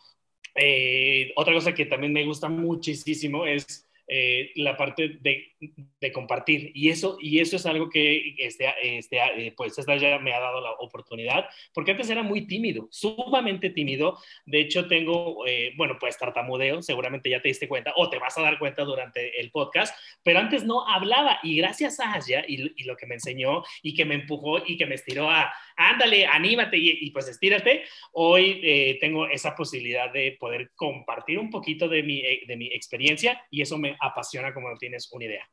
eh, 0.55 1.31
otra 1.35 1.53
cosa 1.53 1.73
que 1.73 1.85
también 1.85 2.13
me 2.13 2.25
gusta 2.25 2.49
muchísimo 2.49 3.45
es 3.45 3.90
eh, 4.13 4.51
la 4.55 4.75
parte 4.75 5.19
de, 5.21 6.11
compartir. 6.11 6.71
Y 6.75 6.89
eso, 6.89 7.17
y 7.21 7.39
eso 7.39 7.55
es 7.55 7.65
algo 7.65 7.89
que 7.89 8.35
este, 8.39 8.67
este, 8.81 9.19
eh, 9.37 9.53
pues 9.55 9.79
esta 9.79 9.95
ya 9.95 10.19
me 10.19 10.33
ha 10.33 10.39
dado 10.41 10.59
la 10.59 10.71
oportunidad, 10.71 11.45
porque 11.73 11.91
antes 11.91 12.09
era 12.09 12.21
muy 12.21 12.45
tímido, 12.45 12.89
sumamente 12.91 13.69
tímido. 13.69 14.17
De 14.45 14.59
hecho, 14.59 14.89
tengo, 14.89 15.47
eh, 15.47 15.71
bueno, 15.77 15.95
pues 15.97 16.17
tartamudeo, 16.17 16.81
seguramente 16.81 17.29
ya 17.29 17.41
te 17.41 17.47
diste 17.47 17.69
cuenta, 17.69 17.93
o 17.95 18.09
te 18.09 18.19
vas 18.19 18.37
a 18.37 18.41
dar 18.41 18.59
cuenta 18.59 18.83
durante 18.83 19.39
el 19.39 19.49
podcast, 19.49 19.97
pero 20.23 20.39
antes 20.39 20.65
no 20.65 20.85
hablaba. 20.85 21.39
Y 21.41 21.55
gracias 21.55 22.01
a 22.01 22.11
Asia 22.11 22.43
y 22.45 22.83
lo 22.83 22.97
que 22.97 23.05
me 23.05 23.15
enseñó 23.15 23.63
y 23.81 23.93
que 23.93 24.03
me 24.03 24.15
empujó 24.15 24.61
y 24.65 24.75
que 24.75 24.87
me 24.87 24.95
estiró 24.95 25.29
a, 25.29 25.53
ándale, 25.89 26.25
anímate 26.25 26.77
y, 26.77 26.99
y 27.01 27.11
pues 27.11 27.27
estírate, 27.27 27.83
hoy 28.13 28.59
eh, 28.63 28.97
tengo 28.99 29.27
esa 29.27 29.55
posibilidad 29.55 30.11
de 30.11 30.37
poder 30.39 30.71
compartir 30.75 31.39
un 31.39 31.49
poquito 31.49 31.87
de 31.87 32.03
mi, 32.03 32.19
eh, 32.19 32.43
de 32.47 32.57
mi 32.57 32.67
experiencia 32.67 33.45
y 33.49 33.61
eso 33.61 33.77
me 33.77 33.97
apasiona 33.99 34.53
como 34.53 34.69
no 34.69 34.77
tienes 34.77 35.11
una 35.11 35.25
idea. 35.25 35.47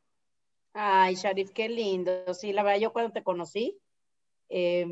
Ay, 0.74 1.14
Sharif, 1.14 1.50
qué 1.50 1.68
lindo. 1.68 2.32
Sí, 2.34 2.52
la 2.52 2.62
verdad, 2.62 2.80
yo 2.80 2.92
cuando 2.92 3.12
te 3.12 3.22
conocí, 3.22 3.78
eh, 4.48 4.86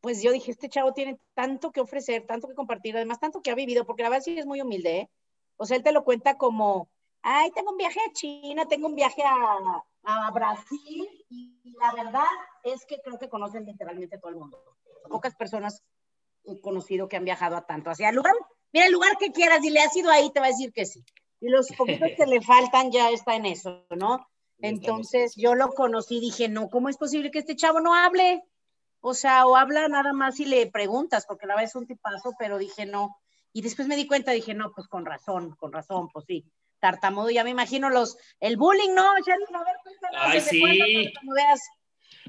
pues 0.00 0.22
yo 0.22 0.32
dije, 0.32 0.50
este 0.50 0.68
chavo 0.68 0.92
tiene 0.92 1.18
tanto 1.32 1.72
que 1.72 1.80
ofrecer, 1.80 2.26
tanto 2.26 2.46
que 2.46 2.54
compartir, 2.54 2.94
además 2.94 3.20
tanto 3.20 3.40
que 3.40 3.50
ha 3.50 3.54
vivido, 3.54 3.86
porque 3.86 4.02
la 4.02 4.10
verdad 4.10 4.22
sí 4.22 4.38
es 4.38 4.44
muy 4.44 4.60
humilde, 4.60 4.98
¿eh? 4.98 5.10
O 5.56 5.64
sea, 5.64 5.76
él 5.76 5.82
te 5.82 5.92
lo 5.92 6.04
cuenta 6.04 6.36
como, 6.36 6.90
ay, 7.22 7.50
tengo 7.52 7.70
un 7.70 7.78
viaje 7.78 8.00
a 8.00 8.12
China, 8.12 8.66
tengo 8.66 8.88
un 8.88 8.96
viaje 8.96 9.22
a, 9.22 9.82
a 10.02 10.30
Brasil, 10.30 11.08
la 11.80 11.92
verdad 11.92 12.26
es 12.62 12.84
que 12.86 13.00
creo 13.02 13.18
que 13.18 13.28
conocen 13.28 13.64
literalmente 13.64 14.18
todo 14.18 14.30
el 14.30 14.36
mundo. 14.36 14.58
Pocas 15.08 15.34
personas 15.34 15.82
he 16.44 16.60
conocido 16.60 17.08
que 17.08 17.16
han 17.16 17.24
viajado 17.24 17.56
a 17.56 17.66
tanto, 17.66 17.90
hacia 17.90 18.12
lugar 18.12 18.34
Mira, 18.74 18.86
el 18.86 18.92
lugar 18.92 19.16
que 19.18 19.30
quieras, 19.30 19.64
y 19.64 19.70
le 19.70 19.78
has 19.78 19.94
ido 19.94 20.10
ahí, 20.10 20.32
te 20.32 20.40
va 20.40 20.46
a 20.46 20.48
decir 20.48 20.72
que 20.72 20.84
sí. 20.84 21.04
Y 21.38 21.48
los 21.48 21.68
poquitos 21.78 22.10
que 22.16 22.26
le 22.26 22.42
faltan 22.42 22.90
ya 22.90 23.08
está 23.10 23.36
en 23.36 23.46
eso, 23.46 23.86
¿no? 23.90 24.26
Entonces 24.58 25.34
yo 25.36 25.54
lo 25.54 25.68
conocí, 25.74 26.18
dije, 26.18 26.48
no, 26.48 26.68
¿cómo 26.68 26.88
es 26.88 26.96
posible 26.96 27.30
que 27.30 27.38
este 27.38 27.54
chavo 27.54 27.78
no 27.78 27.94
hable? 27.94 28.42
O 29.00 29.14
sea, 29.14 29.46
o 29.46 29.54
habla 29.54 29.86
nada 29.86 30.12
más 30.12 30.40
y 30.40 30.46
le 30.46 30.66
preguntas, 30.66 31.24
porque 31.24 31.46
la 31.46 31.54
vez 31.54 31.70
es 31.70 31.76
un 31.76 31.86
tipazo, 31.86 32.32
pero 32.36 32.58
dije, 32.58 32.84
no. 32.84 33.16
Y 33.52 33.62
después 33.62 33.86
me 33.86 33.94
di 33.94 34.08
cuenta, 34.08 34.32
dije, 34.32 34.54
no, 34.54 34.72
pues 34.74 34.88
con 34.88 35.06
razón, 35.06 35.54
con 35.54 35.72
razón, 35.72 36.08
pues 36.12 36.24
sí. 36.26 36.44
Tartamudo, 36.84 37.30
ya 37.30 37.44
me 37.44 37.48
imagino 37.48 37.88
los, 37.88 38.18
el 38.40 38.58
bullying, 38.58 38.94
¿no? 38.94 39.04
Ya, 39.26 39.36
a 39.58 39.64
ver, 39.64 39.76
Ay, 40.12 40.40
sí. 40.42 40.60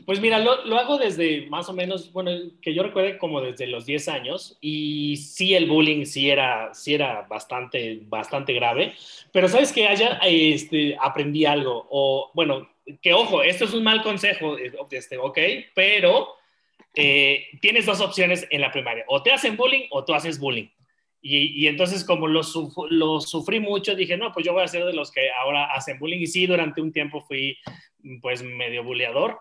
Pues 0.05 0.21
mira, 0.21 0.39
lo, 0.39 0.79
hago 0.79 0.97
desde 0.97 1.47
más 1.47 1.67
o 1.67 1.73
menos, 1.73 2.13
bueno, 2.13 2.31
que 2.61 2.73
yo 2.73 2.81
recuerde 2.81 3.17
como 3.17 3.41
desde 3.41 3.67
los 3.67 3.85
10 3.85 4.07
años 4.07 4.57
y 4.61 5.17
sí 5.17 5.55
el 5.55 5.67
bullying 5.67 6.05
sí 6.05 6.29
era, 6.29 6.73
sí 6.73 6.93
era 6.93 7.23
bastante, 7.23 7.99
bastante 8.03 8.53
grave, 8.53 8.93
pero 9.33 9.49
sabes 9.49 9.73
que 9.73 9.89
haya, 9.89 10.19
este, 10.23 10.95
aprendí 11.01 11.45
algo, 11.45 11.85
o 11.89 12.31
bueno, 12.33 12.69
que 13.01 13.13
ojo, 13.13 13.43
esto 13.43 13.65
es 13.65 13.73
un 13.73 13.83
mal 13.83 14.01
consejo, 14.03 14.55
este, 14.89 15.17
ok, 15.17 15.37
pero 15.73 16.29
eh, 16.93 17.47
tienes 17.59 17.85
dos 17.85 17.99
opciones 17.99 18.47
en 18.51 18.61
la 18.61 18.71
primaria, 18.71 19.03
o 19.09 19.21
te 19.21 19.33
hacen 19.33 19.57
bullying 19.57 19.87
o 19.89 20.05
tú 20.05 20.13
haces 20.13 20.39
bullying. 20.39 20.69
Y, 21.27 21.63
y, 21.63 21.67
entonces 21.67 22.03
como 22.05 22.27
lo, 22.27 22.41
lo, 22.91 23.19
sufrí 23.19 23.59
mucho, 23.59 23.95
dije, 23.95 24.15
no, 24.15 24.31
pues 24.31 24.45
yo 24.45 24.53
voy 24.53 24.61
a 24.61 24.67
ser 24.67 24.85
de 24.85 24.93
los 24.93 25.11
que 25.11 25.31
ahora 25.31 25.73
hacen 25.73 25.97
bullying. 25.97 26.19
Y 26.19 26.27
sí, 26.27 26.45
durante 26.45 26.81
un 26.81 26.91
tiempo 26.91 27.19
fui 27.19 27.57
pues 28.21 28.43
medio 28.43 28.83
bulleador. 28.83 29.39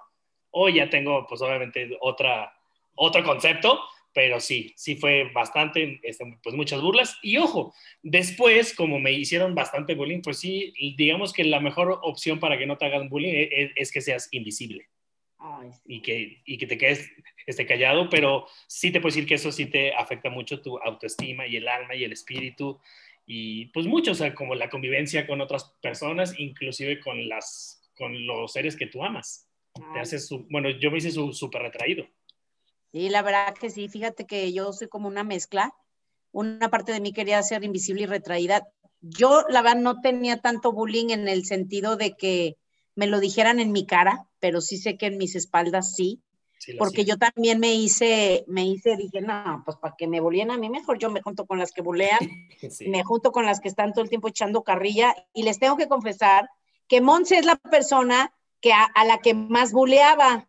Hoy 0.48 0.76
ya 0.76 0.88
tengo, 0.88 1.26
pues 1.28 1.42
obviamente, 1.42 1.94
otra, 2.00 2.54
otro 2.94 3.22
concepto, 3.22 3.82
pero 4.14 4.40
sí, 4.40 4.72
sí 4.76 4.96
fue 4.96 5.30
bastante, 5.34 6.00
este, 6.02 6.24
pues 6.42 6.54
muchas 6.56 6.80
burlas. 6.80 7.18
Y 7.22 7.36
ojo, 7.36 7.74
después, 8.02 8.74
como 8.74 8.98
me 8.98 9.12
hicieron 9.12 9.54
bastante 9.54 9.94
bullying, 9.94 10.22
pues 10.22 10.38
sí, 10.38 10.72
digamos 10.96 11.34
que 11.34 11.44
la 11.44 11.60
mejor 11.60 11.98
opción 12.00 12.40
para 12.40 12.56
que 12.56 12.64
no 12.64 12.78
te 12.78 12.86
hagan 12.86 13.10
bullying 13.10 13.34
e, 13.34 13.42
e, 13.42 13.72
es, 13.76 13.92
que 13.92 14.00
seas 14.00 14.30
invisible. 14.32 14.88
Y, 15.84 16.00
que, 16.00 16.40
y 16.46 16.56
que 16.56 16.66
te 16.66 16.78
quedes 16.78 17.10
esté 17.50 17.66
callado, 17.66 18.08
pero 18.08 18.46
sí 18.66 18.90
te 18.90 19.00
puedo 19.00 19.14
decir 19.14 19.26
que 19.28 19.34
eso 19.34 19.52
sí 19.52 19.66
te 19.66 19.94
afecta 19.94 20.30
mucho 20.30 20.60
tu 20.60 20.78
autoestima 20.78 21.46
y 21.46 21.56
el 21.56 21.68
alma 21.68 21.94
y 21.94 22.04
el 22.04 22.12
espíritu 22.12 22.80
y 23.26 23.66
pues 23.66 23.86
mucho, 23.86 24.12
o 24.12 24.14
sea, 24.14 24.34
como 24.34 24.54
la 24.54 24.68
convivencia 24.68 25.26
con 25.26 25.40
otras 25.40 25.72
personas, 25.80 26.38
inclusive 26.38 27.00
con, 27.00 27.28
las, 27.28 27.82
con 27.96 28.26
los 28.26 28.52
seres 28.52 28.76
que 28.76 28.86
tú 28.86 29.02
amas 29.02 29.48
te 29.92 30.00
haces, 30.00 30.28
bueno, 30.50 30.70
yo 30.70 30.90
me 30.90 30.98
hice 30.98 31.10
súper 31.10 31.62
retraído. 31.62 32.06
Sí, 32.92 33.08
la 33.08 33.22
verdad 33.22 33.54
que 33.54 33.70
sí, 33.70 33.88
fíjate 33.88 34.24
que 34.26 34.52
yo 34.52 34.72
soy 34.72 34.88
como 34.88 35.08
una 35.08 35.24
mezcla. 35.24 35.74
Una 36.30 36.70
parte 36.70 36.92
de 36.92 37.00
mí 37.00 37.12
quería 37.12 37.42
ser 37.42 37.64
invisible 37.64 38.02
y 38.02 38.06
retraída. 38.06 38.68
Yo, 39.00 39.44
la 39.48 39.62
verdad, 39.62 39.80
no 39.80 40.00
tenía 40.00 40.38
tanto 40.38 40.72
bullying 40.72 41.10
en 41.10 41.28
el 41.28 41.44
sentido 41.44 41.96
de 41.96 42.12
que 42.12 42.56
me 42.94 43.06
lo 43.06 43.18
dijeran 43.18 43.58
en 43.58 43.72
mi 43.72 43.86
cara, 43.86 44.26
pero 44.38 44.60
sí 44.60 44.78
sé 44.78 44.96
que 44.96 45.06
en 45.06 45.18
mis 45.18 45.34
espaldas 45.34 45.94
sí. 45.94 46.22
Porque 46.78 47.04
yo 47.04 47.16
también 47.16 47.60
me 47.60 47.74
hice, 47.74 48.44
me 48.48 48.64
hice, 48.64 48.96
dije, 48.96 49.20
no, 49.20 49.62
pues 49.64 49.76
para 49.76 49.94
que 49.96 50.06
me 50.06 50.20
bulleen 50.20 50.50
a 50.50 50.58
mí 50.58 50.68
mejor, 50.70 50.98
yo 50.98 51.10
me 51.10 51.22
junto 51.22 51.46
con 51.46 51.58
las 51.58 51.72
que 51.72 51.82
bulean, 51.82 52.18
me 52.86 53.04
junto 53.04 53.32
con 53.32 53.44
las 53.44 53.60
que 53.60 53.68
están 53.68 53.92
todo 53.92 54.02
el 54.02 54.10
tiempo 54.10 54.28
echando 54.28 54.62
carrilla, 54.62 55.14
y 55.32 55.42
les 55.42 55.58
tengo 55.58 55.76
que 55.76 55.88
confesar 55.88 56.48
que 56.88 57.00
Monse 57.00 57.38
es 57.38 57.46
la 57.46 57.56
persona 57.56 58.32
que 58.60 58.72
a, 58.72 58.90
la 59.04 59.18
que 59.18 59.34
más 59.34 59.72
buleaba, 59.72 60.48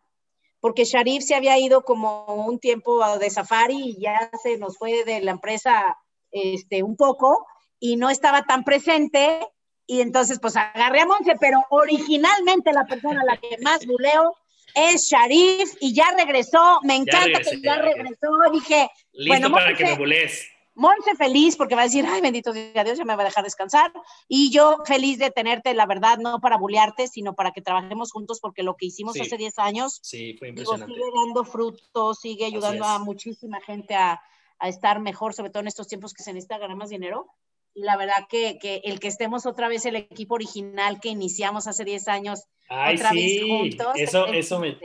porque 0.60 0.84
Sharif 0.84 1.22
se 1.22 1.34
había 1.34 1.58
ido 1.58 1.84
como 1.84 2.24
un 2.26 2.58
tiempo 2.58 3.18
de 3.18 3.30
safari 3.30 3.90
y 3.90 4.00
ya 4.00 4.30
se 4.42 4.56
nos 4.56 4.78
fue 4.78 5.04
de 5.04 5.20
la 5.20 5.32
empresa 5.32 5.98
este, 6.30 6.82
un 6.82 6.96
poco 6.96 7.46
y 7.78 7.96
no 7.96 8.08
estaba 8.10 8.44
tan 8.44 8.64
presente 8.64 9.46
y 9.86 10.00
entonces 10.00 10.38
pues 10.40 10.56
agarré 10.56 11.00
a 11.00 11.06
Monse, 11.06 11.36
pero 11.38 11.62
originalmente 11.70 12.72
la 12.72 12.86
persona 12.86 13.20
a 13.20 13.24
la 13.24 13.36
que 13.36 13.56
más 13.62 13.86
buleo 13.86 14.34
es 14.76 15.08
Sharif 15.08 15.74
y 15.80 15.94
ya 15.94 16.14
regresó, 16.16 16.80
me 16.82 16.96
encanta 16.96 17.40
que 17.40 17.60
ya 17.62 17.76
regresó, 17.76 18.28
dije, 18.52 18.90
Listo 19.12 19.48
bueno, 19.48 19.50
para 19.50 19.74
que 19.74 19.84
me 19.84 19.96
bulees. 19.96 20.46
Monse 20.74 21.16
feliz 21.16 21.56
porque 21.56 21.74
va 21.74 21.80
a 21.80 21.84
decir, 21.84 22.04
ay, 22.06 22.20
bendito 22.20 22.52
sea 22.52 22.84
Dios, 22.84 22.98
ya 22.98 23.04
me 23.06 23.16
va 23.16 23.22
a 23.22 23.24
dejar 23.24 23.42
descansar. 23.42 23.90
Y 24.28 24.50
yo 24.50 24.76
feliz 24.84 25.18
de 25.18 25.30
tenerte, 25.30 25.72
la 25.72 25.86
verdad, 25.86 26.18
no 26.18 26.38
para 26.40 26.58
bullearte, 26.58 27.08
sino 27.08 27.34
para 27.34 27.52
que 27.52 27.62
trabajemos 27.62 28.12
juntos, 28.12 28.40
porque 28.40 28.62
lo 28.62 28.76
que 28.76 28.84
hicimos 28.84 29.18
hace 29.18 29.38
10 29.38 29.58
años 29.58 29.98
sí, 30.02 30.36
fue 30.38 30.48
impresionante. 30.48 30.92
sigue 30.92 31.06
dando 31.24 31.44
frutos, 31.44 32.18
sigue 32.20 32.44
ayudando 32.44 32.84
a 32.84 32.98
muchísima 32.98 33.58
gente 33.62 33.94
a, 33.94 34.20
a, 34.58 34.68
estar 34.68 35.00
mejor, 35.00 35.32
sobre 35.32 35.48
todo 35.48 35.62
en 35.62 35.68
estos 35.68 35.88
tiempos 35.88 36.12
que 36.12 36.22
se 36.22 36.34
necesita 36.34 36.58
ganar 36.58 36.76
más 36.76 36.90
dinero. 36.90 37.26
Y 37.76 37.82
la 37.82 37.98
verdad 37.98 38.26
que, 38.28 38.58
que 38.58 38.80
el 38.84 38.98
que 39.00 39.08
estemos 39.08 39.44
otra 39.44 39.68
vez 39.68 39.84
el 39.84 39.96
equipo 39.96 40.34
original 40.34 40.98
que 40.98 41.10
iniciamos 41.10 41.66
hace 41.66 41.84
10 41.84 42.08
años, 42.08 42.44
otra 42.70 43.12
vez 43.12 43.42
juntos. 43.42 43.88
Eso, 43.96 44.26
eso 44.28 44.58
me, 44.58 44.78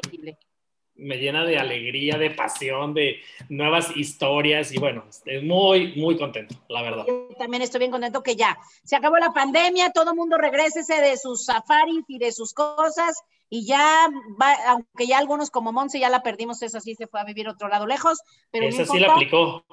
me 0.96 1.18
llena 1.18 1.46
de 1.46 1.58
alegría, 1.58 2.18
de 2.18 2.32
pasión, 2.32 2.94
de 2.94 3.22
nuevas 3.50 3.96
historias 3.96 4.72
y 4.74 4.78
bueno, 4.78 5.06
estoy 5.10 5.42
muy, 5.42 5.96
muy 5.96 6.18
contento, 6.18 6.56
la 6.68 6.82
verdad. 6.82 7.06
Yo 7.08 7.30
también 7.40 7.64
estoy 7.64 7.80
bien 7.80 7.92
contento 7.92 8.22
que 8.22 8.36
ya 8.36 8.58
se 8.84 8.98
acabó 8.98 9.18
la 9.18 9.32
pandemia, 9.32 9.92
todo 9.92 10.12
el 10.12 10.18
mundo 10.18 10.38
regrésese 10.38 11.02
de 11.02 11.18
sus 11.18 11.46
safaris 11.46 12.04
y 12.08 12.20
de 12.20 12.32
sus 12.32 12.54
cosas 12.54 13.24
y 13.50 13.66
ya, 13.66 14.08
va, 14.42 14.54
aunque 14.68 15.08
ya 15.08 15.18
algunos 15.18 15.50
como 15.50 15.72
Monse 15.72 16.00
ya 16.00 16.10
la 16.10 16.24
perdimos, 16.24 16.62
esa 16.62 16.80
sí 16.80 16.96
se 16.96 17.08
fue 17.08 17.20
a 17.20 17.26
vivir 17.26 17.48
otro 17.48 17.68
lado 17.68 17.88
lejos, 17.88 18.22
pero 18.52 18.68
esa 18.68 18.86
sí 18.86 19.00
la 19.00 19.14
aplicó. 19.14 19.66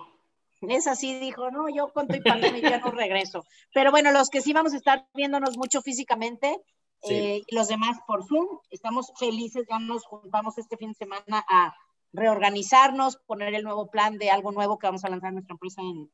Esa 0.60 0.96
sí 0.96 1.18
dijo, 1.20 1.50
no, 1.50 1.68
yo 1.68 1.92
con 1.92 2.08
tu 2.08 2.20
pandemia 2.22 2.70
ya 2.70 2.78
no 2.78 2.90
regreso. 2.90 3.44
Pero 3.72 3.90
bueno, 3.90 4.10
los 4.12 4.28
que 4.28 4.40
sí 4.40 4.52
vamos 4.52 4.74
a 4.74 4.76
estar 4.76 5.06
viéndonos 5.14 5.56
mucho 5.56 5.82
físicamente, 5.82 6.60
eh, 7.02 7.42
y 7.46 7.54
los 7.54 7.68
demás 7.68 7.98
por 8.06 8.26
Zoom. 8.26 8.58
Estamos 8.70 9.12
felices, 9.18 9.66
ya 9.68 9.78
nos 9.78 10.04
juntamos 10.04 10.58
este 10.58 10.76
fin 10.76 10.90
de 10.90 10.94
semana 10.94 11.44
a 11.48 11.74
reorganizarnos, 12.12 13.16
poner 13.26 13.54
el 13.54 13.64
nuevo 13.64 13.90
plan 13.90 14.18
de 14.18 14.30
algo 14.30 14.52
nuevo 14.52 14.78
que 14.78 14.86
vamos 14.86 15.04
a 15.04 15.10
lanzar 15.10 15.28
en 15.28 15.34
nuestra 15.34 15.54
empresa 15.54 15.82
en, 15.82 16.10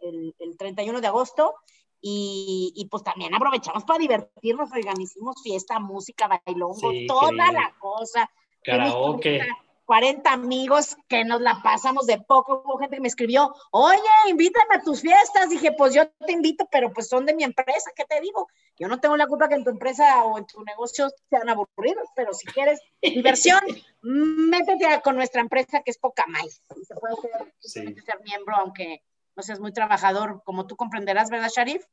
el, 0.00 0.56
31 0.56 1.00
de 1.00 1.06
agosto. 1.06 1.54
Y, 2.00 2.86
pues 2.90 3.02
también 3.02 3.34
aprovechamos 3.34 3.84
para 3.84 3.98
divertirnos, 3.98 4.70
organizamos 4.70 5.42
fiesta, 5.42 5.80
música, 5.80 6.28
bailongo, 6.28 6.92
toda 7.08 7.52
la 7.52 7.74
cosa. 7.80 8.30
Karaoke. 8.62 9.40
40 9.88 10.30
amigos 10.30 10.98
que 11.08 11.24
nos 11.24 11.40
la 11.40 11.62
pasamos 11.62 12.04
de 12.04 12.18
poco. 12.18 12.62
Hubo 12.62 12.76
gente 12.76 12.96
que 12.96 13.00
me 13.00 13.08
escribió, 13.08 13.54
oye, 13.70 13.98
invítame 14.28 14.74
a 14.74 14.82
tus 14.82 15.00
fiestas. 15.00 15.48
Dije, 15.48 15.72
pues 15.72 15.94
yo 15.94 16.06
te 16.26 16.32
invito, 16.32 16.68
pero 16.70 16.92
pues 16.92 17.08
son 17.08 17.24
de 17.24 17.34
mi 17.34 17.42
empresa, 17.42 17.90
¿qué 17.96 18.04
te 18.04 18.20
digo? 18.20 18.48
Yo 18.78 18.86
no 18.86 19.00
tengo 19.00 19.16
la 19.16 19.26
culpa 19.26 19.48
que 19.48 19.54
en 19.54 19.64
tu 19.64 19.70
empresa 19.70 20.24
o 20.24 20.36
en 20.36 20.46
tu 20.46 20.62
negocio 20.62 21.08
sean 21.30 21.48
aburridos, 21.48 22.06
pero 22.14 22.34
si 22.34 22.46
quieres 22.48 22.82
diversión, 23.00 23.60
métete 24.02 25.00
con 25.02 25.16
nuestra 25.16 25.40
empresa 25.40 25.80
que 25.82 25.90
es 25.90 25.96
poca 25.96 26.26
más. 26.26 26.60
se 26.86 26.94
puede 26.94 27.14
ser, 27.62 27.94
ser 28.04 28.20
miembro, 28.24 28.56
aunque 28.56 29.02
no 29.38 29.42
seas 29.44 29.60
muy 29.60 29.72
trabajador, 29.72 30.42
como 30.44 30.66
tú 30.66 30.74
comprenderás, 30.74 31.30
¿verdad, 31.30 31.48
Sharif? 31.54 31.84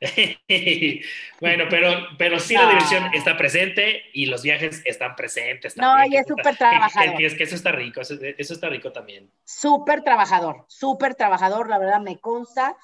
bueno, 1.40 1.64
pero, 1.70 1.90
pero 2.18 2.40
sí 2.40 2.54
la 2.54 2.68
diversión 2.68 3.14
está 3.14 3.36
presente 3.36 4.02
y 4.12 4.26
los 4.26 4.42
viajes 4.42 4.82
están 4.84 5.14
presentes. 5.14 5.76
También, 5.76 6.10
no, 6.10 6.16
y 6.16 6.18
es 6.18 6.26
súper 6.26 6.56
trabajador. 6.56 7.22
Es 7.22 7.34
que 7.36 7.44
eso 7.44 7.54
está 7.54 7.70
rico, 7.70 8.00
eso, 8.00 8.14
está 8.36 8.68
rico 8.68 8.90
también. 8.90 9.30
Súper 9.44 10.02
trabajador, 10.02 10.64
súper 10.66 11.14
trabajador, 11.14 11.70
la 11.70 11.78
verdad 11.78 12.00
me 12.00 12.18
consta. 12.18 12.76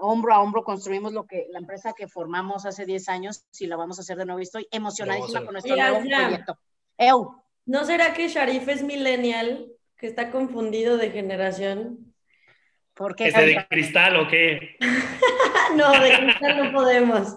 hombro 0.00 0.32
a 0.32 0.40
hombro 0.40 0.62
construimos 0.62 1.12
lo 1.12 1.26
que 1.26 1.48
la 1.50 1.58
empresa 1.58 1.92
que 1.92 2.06
formamos 2.06 2.66
hace 2.66 2.86
10 2.86 3.08
años, 3.08 3.46
si 3.50 3.66
la 3.66 3.74
vamos 3.74 3.98
a 3.98 4.02
hacer 4.02 4.16
de 4.16 4.26
nuevo, 4.26 4.40
estoy 4.40 4.68
emocionadísima 4.70 5.44
con 5.44 5.54
nuestro 5.54 5.74
nuevo 5.74 5.98
proyecto. 5.98 6.56
Eu. 6.96 7.42
¿No 7.66 7.84
será 7.84 8.14
que 8.14 8.28
Sharif 8.28 8.68
es 8.68 8.82
millennial, 8.84 9.72
que 9.96 10.06
está 10.06 10.30
confundido 10.30 10.98
de 10.98 11.10
generación? 11.10 12.09
¿Es 13.18 13.34
de 13.34 13.66
cristal 13.68 14.16
o 14.16 14.28
qué? 14.28 14.76
no, 15.76 15.90
de 15.92 16.16
cristal 16.18 16.64
no 16.64 16.72
podemos. 16.72 17.36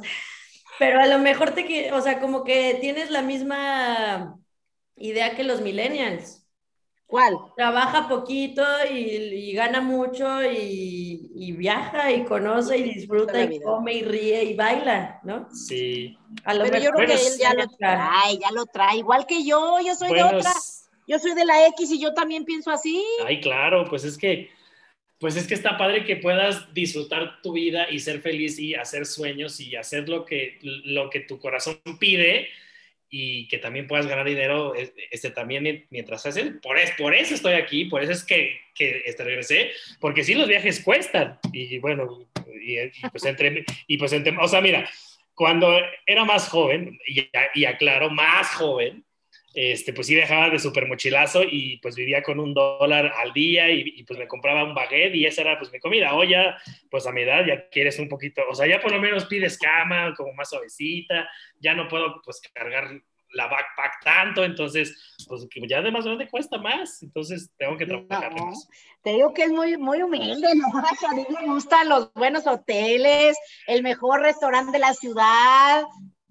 Pero 0.80 1.00
a 1.00 1.08
lo 1.08 1.20
mejor 1.20 1.52
te, 1.52 1.92
o 1.94 2.02
sea, 2.02 2.20
como 2.20 2.44
que 2.44 2.78
tienes 2.82 3.12
la 3.12 3.22
misma 3.22 4.38
idea 4.98 5.36
que 5.36 5.44
los 5.44 5.62
millennials. 5.62 6.46
¿Cuál? 7.06 7.38
Trabaja 7.56 8.08
poquito 8.08 8.64
y, 8.92 9.54
gana 9.54 9.82
mucho 9.82 10.44
y, 10.44 11.54
viaja 11.58 12.12
y 12.12 12.24
conoce 12.24 12.78
y 12.78 12.84
disfruta 12.84 13.44
y 13.44 13.62
come 13.62 13.94
y 13.94 14.04
ríe 14.04 14.44
y 14.46 14.56
baila, 14.56 15.20
¿no? 15.24 15.48
Sí. 15.54 16.18
Pero 16.44 16.80
yo 16.80 16.92
creo 16.92 17.08
que 17.08 17.14
él 17.14 17.34
ya 17.40 17.54
lo 17.54 17.68
trae, 17.68 18.38
ya 18.40 18.52
lo 18.52 18.66
trae, 18.66 18.98
igual 18.98 19.28
que 19.28 19.46
yo, 19.46 19.78
yo 19.86 19.94
soy 19.94 20.14
de 20.14 20.24
otra. 20.24 20.52
Yo 21.06 21.20
soy 21.20 21.36
de 21.36 21.46
la 21.46 21.68
X 21.68 21.92
y 21.92 22.00
yo 22.00 22.14
también 22.14 22.46
pienso 22.46 22.72
así. 22.72 23.04
Ay, 23.26 23.42
claro, 23.42 23.86
pues 23.90 24.06
es 24.06 24.18
que 24.18 24.50
pues 25.24 25.38
es 25.38 25.48
que 25.48 25.54
está 25.54 25.78
padre 25.78 26.04
que 26.04 26.18
puedas 26.18 26.74
disfrutar 26.74 27.42
tu 27.42 27.54
vida 27.54 27.90
y 27.90 28.00
ser 28.00 28.20
feliz 28.20 28.60
y 28.60 28.76
hacer 28.76 29.06
sueños 29.06 29.58
y 29.62 29.74
hacer 29.78 30.10
lo 30.10 30.26
que, 30.26 30.60
lo 30.62 31.10
que 31.10 31.22
tu 31.22 31.40
corazón 31.40 31.80
pide 31.98 32.50
y 33.10 33.48
que 33.48 33.58
también 33.58 33.88
puedas 33.88 34.06
ganar 34.06 34.26
dinero 34.26 34.74
este, 34.76 35.30
también 35.30 35.86
mientras 35.92 36.26
haces. 36.26 36.52
Por, 36.62 36.78
es, 36.78 36.92
por 36.98 37.16
eso 37.16 37.36
estoy 37.36 37.54
aquí, 37.54 37.86
por 37.86 38.04
eso 38.04 38.12
es 38.12 38.26
que, 38.26 38.60
que 38.76 39.04
este, 39.06 39.24
regresé, 39.24 39.72
porque 40.02 40.26
sí 40.26 40.34
los 40.34 40.50
viajes 40.50 40.82
cuestan. 40.82 41.40
Y 41.54 41.80
bueno, 41.80 42.28
y, 42.62 42.76
pues 43.10 43.24
entre, 43.24 43.64
y 43.88 43.96
pues 43.96 44.12
entre, 44.12 44.36
o 44.38 44.48
sea, 44.50 44.60
mira, 44.60 44.90
cuando 45.36 45.74
era 46.06 46.26
más 46.26 46.50
joven, 46.50 47.00
y, 47.08 47.30
y 47.56 47.64
aclaro, 47.64 48.10
más 48.10 48.50
joven, 48.56 49.06
este, 49.54 49.94
pues 49.94 50.08
sí 50.08 50.16
dejaba 50.16 50.50
de 50.50 50.60
super 50.60 50.88
mochilazo 50.88 51.44
y 51.44 51.78
pues 51.78 51.96
vivía 51.96 52.24
con 52.24 52.40
un 52.40 52.54
dólar 52.54 53.14
al 53.16 53.34
día 53.34 53.70
y, 53.70 54.04
pues 54.04 54.18
me 54.20 54.28
compraba 54.28 54.64
un 54.64 54.74
baguette 54.74 55.16
y 55.16 55.26
esa 55.26 55.42
era 55.42 55.60
pues 55.60 55.72
mi 55.72 55.80
comida. 55.80 56.16
O 56.16 56.24
ya, 56.24 56.58
pues 56.90 57.06
a 57.06 57.12
mi 57.12 57.22
edad 57.22 57.46
ya 57.46 57.70
quieres 57.70 58.00
un 58.00 58.10
poquito, 58.10 58.42
o 58.50 58.56
sea, 58.56 58.68
ya 58.68 58.82
por 58.82 58.92
lo 58.92 59.00
menos 59.00 59.26
pides 59.26 59.58
cama 59.58 60.14
como 60.16 60.34
más 60.34 60.50
suavecita, 60.50 61.30
ya 61.60 61.74
no 61.74 61.88
puedo 61.88 62.22
pues 62.24 62.42
cargar 62.54 63.02
la 63.34 63.48
backpack 63.48 64.04
tanto, 64.04 64.44
entonces, 64.44 65.16
pues 65.28 65.48
ya 65.68 65.82
de 65.82 65.92
más 65.92 66.06
grande 66.06 66.30
cuesta 66.30 66.58
más, 66.58 67.02
entonces 67.02 67.52
tengo 67.58 67.78
que 67.78 67.86
trabajar 67.86 68.32
más. 68.34 68.68
Te 69.02 69.12
digo 69.12 69.34
que 69.34 69.44
es 69.44 69.52
muy, 69.52 69.76
muy 69.78 70.02
humilde, 70.02 70.48
¿no? 70.56 70.68
A 71.10 71.16
mí 71.16 71.26
me 71.30 71.48
gustan 71.48 71.90
los 71.90 72.14
buenos 72.14 72.48
hoteles, 72.48 73.36
el 73.68 73.84
mejor 73.84 74.22
restaurante 74.22 74.72
de 74.72 74.80
la 74.80 74.94
ciudad, 74.94 75.84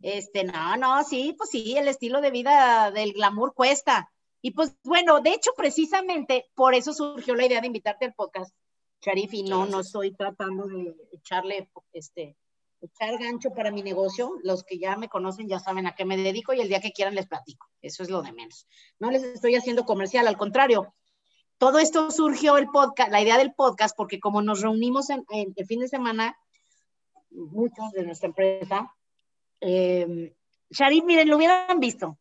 este, 0.03 0.45
no, 0.45 0.77
no, 0.77 1.05
sí, 1.05 1.35
pues 1.39 1.51
sí, 1.51 1.77
el 1.77 1.89
estilo 1.89 2.21
de 2.21 2.31
vida 2.31 2.91
del 2.91 3.13
glamour 3.13 3.55
cuesta. 3.55 4.13
Y 4.41 4.51
pues 4.51 4.77
bueno, 4.83 5.21
de 5.21 5.33
hecho, 5.33 5.53
precisamente 5.57 6.51
por 6.55 6.75
eso 6.75 6.93
surgió 6.93 7.37
la 7.37 7.47
idea 7.47 7.61
de 7.61 7.69
invitarte 7.69 8.07
al 8.07 8.15
podcast, 8.15 8.53
Sharif, 9.01 9.33
y 9.33 9.45
no, 9.45 9.67
no 9.67 9.81
estoy 9.81 10.13
tratando 10.13 10.67
de 10.67 10.97
echarle, 11.13 11.71
este, 11.93 12.37
echar 12.81 13.17
gancho 13.19 13.51
para 13.51 13.71
mi 13.71 13.83
negocio. 13.83 14.33
Los 14.43 14.65
que 14.65 14.79
ya 14.79 14.97
me 14.97 15.09
conocen 15.09 15.49
ya 15.49 15.61
saben 15.61 15.87
a 15.87 15.95
qué 15.95 16.05
me 16.05 16.17
dedico 16.17 16.53
y 16.53 16.61
el 16.61 16.69
día 16.69 16.81
que 16.81 16.93
quieran 16.93 17.15
les 17.15 17.29
platico. 17.29 17.69
Eso 17.81 18.03
es 18.03 18.11
lo 18.11 18.23
de 18.23 18.33
menos. 18.33 18.67
No 18.99 19.13
les 19.13 19.23
estoy 19.23 19.55
haciendo 19.55 19.85
comercial, 19.85 20.27
al 20.27 20.37
contrario. 20.37 20.93
Todo 21.59 21.79
esto 21.79 22.11
surgió 22.11 22.59
el 22.59 22.67
podcast, 22.67 23.13
la 23.13 23.23
idea 23.23 23.39
del 23.39 23.55
podcast, 23.55 23.97
porque 23.97 24.19
como 24.19 24.43
nos 24.43 24.63
reunimos 24.63 25.11
en, 25.11 25.25
en 25.31 25.53
el 25.55 25.67
fin 25.67 25.79
de 25.79 25.87
semana, 25.87 26.37
muchos 27.31 27.93
de 27.93 28.03
nuestra 28.03 28.27
empresa, 28.27 28.93
eh, 29.63 30.35
Sharif, 30.71 31.05
miren, 31.05 31.29
lo 31.29 31.37
hubieran 31.37 31.81
visto. 31.81 32.19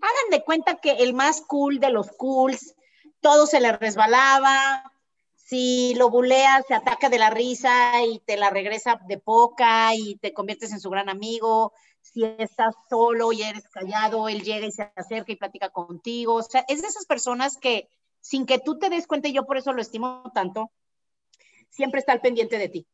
Hagan 0.00 0.30
de 0.30 0.42
cuenta 0.42 0.76
que 0.76 0.92
el 0.92 1.12
más 1.12 1.42
cool 1.42 1.78
de 1.78 1.90
los 1.90 2.10
cools, 2.12 2.74
todo 3.20 3.46
se 3.46 3.60
le 3.60 3.72
resbalaba. 3.72 4.90
Si 5.34 5.94
lo 5.94 6.08
buleas, 6.08 6.64
se 6.66 6.74
ataca 6.74 7.08
de 7.10 7.18
la 7.18 7.30
risa 7.30 8.02
y 8.02 8.18
te 8.20 8.36
la 8.36 8.50
regresa 8.50 9.00
de 9.06 9.18
poca 9.18 9.94
y 9.94 10.16
te 10.16 10.32
conviertes 10.32 10.72
en 10.72 10.80
su 10.80 10.88
gran 10.88 11.08
amigo. 11.08 11.72
Si 12.00 12.24
estás 12.24 12.74
solo 12.88 13.32
y 13.32 13.42
eres 13.42 13.68
callado, 13.68 14.28
él 14.28 14.42
llega 14.42 14.66
y 14.66 14.72
se 14.72 14.90
acerca 14.96 15.32
y 15.32 15.36
platica 15.36 15.68
contigo. 15.70 16.34
O 16.34 16.42
sea, 16.42 16.64
es 16.68 16.80
de 16.80 16.88
esas 16.88 17.06
personas 17.06 17.58
que 17.58 17.88
sin 18.20 18.46
que 18.46 18.58
tú 18.58 18.78
te 18.78 18.88
des 18.88 19.06
cuenta, 19.06 19.28
y 19.28 19.32
yo 19.32 19.44
por 19.44 19.58
eso 19.58 19.72
lo 19.74 19.82
estimo 19.82 20.30
tanto, 20.34 20.70
siempre 21.68 22.00
está 22.00 22.12
al 22.12 22.22
pendiente 22.22 22.56
de 22.56 22.68
ti 22.68 22.86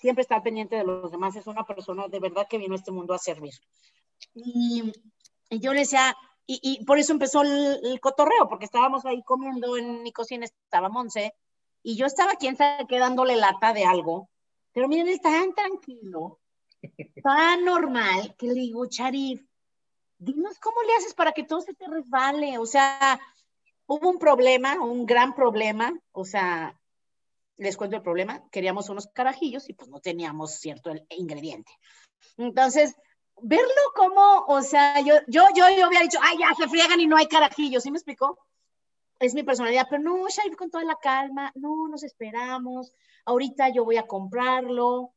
siempre 0.00 0.22
está 0.22 0.42
pendiente 0.42 0.76
de 0.76 0.84
los 0.84 1.10
demás, 1.10 1.36
es 1.36 1.46
una 1.46 1.64
persona 1.64 2.08
de 2.08 2.20
verdad 2.20 2.46
que 2.48 2.58
vino 2.58 2.74
a 2.74 2.76
este 2.76 2.92
mundo 2.92 3.14
a 3.14 3.18
servir. 3.18 3.54
Y, 4.34 4.92
yo 5.50 5.72
le 5.72 5.80
decía, 5.80 6.16
y, 6.46 6.84
por 6.84 6.98
eso 6.98 7.12
empezó 7.12 7.42
el, 7.42 8.00
cotorreo, 8.00 8.48
porque 8.48 8.64
estábamos 8.64 9.04
ahí 9.04 9.22
comiendo 9.22 9.76
en 9.76 10.02
mi 10.02 10.12
cocina, 10.12 10.44
estaba 10.44 10.88
Monse, 10.88 11.34
y 11.82 11.96
yo 11.96 12.06
estaba, 12.06 12.34
quién 12.34 12.56
sabe 12.56 12.86
qué, 12.88 12.98
dándole 12.98 13.36
lata 13.36 13.72
de 13.72 13.84
algo, 13.84 14.28
pero 14.72 14.88
miren, 14.88 15.08
está 15.08 15.30
tan 15.30 15.54
tranquilo, 15.54 16.40
tan 17.22 17.64
normal, 17.64 18.34
que 18.38 18.48
le 18.48 18.54
digo, 18.54 18.86
Charif, 18.86 19.42
dinos 20.18 20.58
cómo 20.58 20.82
le 20.82 20.94
haces 20.94 21.14
para 21.14 21.32
que 21.32 21.44
todo 21.44 21.60
se 21.60 21.74
te 21.74 21.86
resbale, 21.86 22.58
o 22.58 22.66
sea, 22.66 23.20
hubo 23.86 24.10
un 24.10 24.18
problema, 24.18 24.80
un 24.80 25.06
gran 25.06 25.34
problema, 25.34 25.92
o 26.12 26.24
sea, 26.24 26.77
les 27.58 27.76
cuento 27.76 27.96
el 27.96 28.02
problema, 28.02 28.48
queríamos 28.50 28.88
unos 28.88 29.08
carajillos 29.08 29.68
y 29.68 29.74
pues 29.74 29.90
no 29.90 30.00
teníamos 30.00 30.52
cierto 30.52 30.92
ingrediente. 31.10 31.72
Entonces, 32.36 32.94
verlo 33.42 33.82
como, 33.94 34.44
o 34.46 34.62
sea, 34.62 35.00
yo, 35.00 35.16
yo, 35.26 35.44
yo, 35.54 35.68
yo 35.76 35.86
había 35.86 36.00
dicho, 36.00 36.18
ay, 36.22 36.38
ya 36.38 36.54
se 36.56 36.68
friegan 36.68 37.00
y 37.00 37.06
no 37.06 37.16
hay 37.16 37.26
carajillos, 37.26 37.82
¿sí 37.82 37.90
me 37.90 37.98
explicó? 37.98 38.38
Es 39.18 39.34
mi 39.34 39.42
personalidad, 39.42 39.86
pero 39.90 40.02
no, 40.02 40.28
Shaib, 40.28 40.56
con 40.56 40.70
toda 40.70 40.84
la 40.84 40.96
calma, 40.96 41.52
no, 41.56 41.88
nos 41.88 42.04
esperamos, 42.04 42.92
ahorita 43.24 43.70
yo 43.70 43.84
voy 43.84 43.96
a 43.96 44.06
comprarlo, 44.06 45.12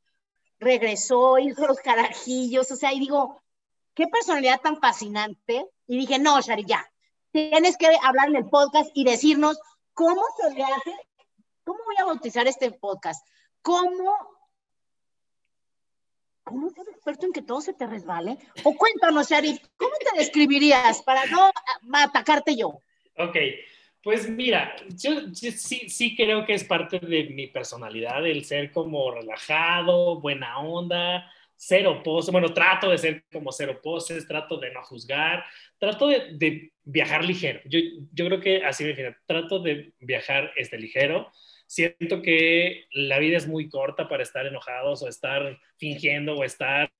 regresó, 0.59 1.37
hizo 1.37 1.67
los 1.67 1.79
carajillos, 1.79 2.71
o 2.71 2.75
sea, 2.75 2.91
y 2.91 2.99
digo, 2.99 3.39
qué 3.93 4.07
personalidad 4.07 4.61
tan 4.61 4.77
fascinante, 4.77 5.67
y 5.85 5.97
dije, 5.97 6.17
no, 6.17 6.41
Shari, 6.41 6.65
ya, 6.65 6.91
tienes 7.31 7.77
que 7.77 7.87
hablar 8.03 8.29
en 8.29 8.37
el 8.37 8.49
podcast 8.49 8.89
y 8.95 9.03
decirnos 9.03 9.59
cómo 9.93 10.21
se 10.37 10.55
le 10.55 10.63
hace 10.63 10.95
¿Cómo 11.71 11.85
voy 11.85 11.95
a 12.01 12.05
bautizar 12.05 12.45
este 12.49 12.69
podcast? 12.69 13.25
¿Cómo, 13.61 14.13
cómo 16.43 16.69
ser 16.69 16.85
experto 16.89 17.25
en 17.25 17.31
que 17.31 17.41
todo 17.41 17.61
se 17.61 17.71
te 17.71 17.87
resbale? 17.87 18.37
O 18.65 18.75
cuéntanos, 18.75 19.29
Sharif, 19.29 19.57
¿cómo 19.77 19.93
te 19.97 20.19
describirías 20.19 21.01
para 21.03 21.25
no 21.27 21.49
atacarte 21.93 22.57
yo? 22.57 22.81
Ok, 23.17 23.37
pues 24.03 24.27
mira, 24.27 24.75
yo 24.89 25.33
sí, 25.33 25.87
sí 25.87 26.13
creo 26.13 26.45
que 26.45 26.55
es 26.55 26.65
parte 26.65 26.99
de 26.99 27.29
mi 27.29 27.47
personalidad 27.47 28.27
el 28.27 28.43
ser 28.43 28.69
como 28.73 29.09
relajado, 29.09 30.19
buena 30.19 30.59
onda, 30.59 31.31
cero 31.55 32.01
poses, 32.03 32.33
bueno, 32.33 32.53
trato 32.53 32.89
de 32.89 32.97
ser 32.97 33.23
como 33.31 33.53
cero 33.53 33.79
poses, 33.81 34.27
trato 34.27 34.57
de 34.57 34.73
no 34.73 34.83
juzgar, 34.83 35.45
trato 35.77 36.07
de, 36.07 36.73
viajar 36.83 37.23
ligero. 37.23 37.61
Yo, 37.63 37.79
yo, 38.11 38.25
creo 38.25 38.41
que 38.41 38.65
así 38.65 38.83
me 38.83 38.89
defino, 38.89 39.15
trato 39.25 39.59
de 39.59 39.93
viajar 40.01 40.51
este 40.57 40.77
ligero 40.77 41.31
siento 41.71 42.21
que 42.21 42.87
la 42.91 43.17
vida 43.17 43.37
es 43.37 43.47
muy 43.47 43.69
corta 43.69 44.09
para 44.09 44.23
estar 44.23 44.45
enojados 44.45 45.01
o 45.03 45.07
estar 45.07 45.57
fingiendo 45.77 46.35
o 46.35 46.43
estar 46.43 46.91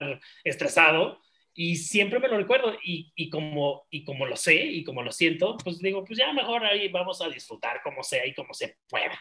estresado. 0.45 1.19
Y 1.53 1.75
siempre 1.75 2.19
me 2.19 2.29
lo 2.29 2.37
recuerdo 2.37 2.77
y, 2.81 3.11
y, 3.13 3.29
como, 3.29 3.85
y 3.89 4.05
como 4.05 4.25
lo 4.25 4.37
sé 4.37 4.55
y 4.55 4.85
como 4.85 5.03
lo 5.03 5.11
siento, 5.11 5.57
pues 5.61 5.79
digo, 5.79 6.05
pues 6.05 6.17
ya 6.17 6.31
mejor 6.31 6.63
ahí 6.63 6.87
vamos 6.87 7.21
a 7.21 7.27
disfrutar 7.27 7.81
como 7.83 8.01
sea 8.01 8.25
y 8.25 8.33
como 8.33 8.53
se 8.53 8.77
pueda. 8.87 9.19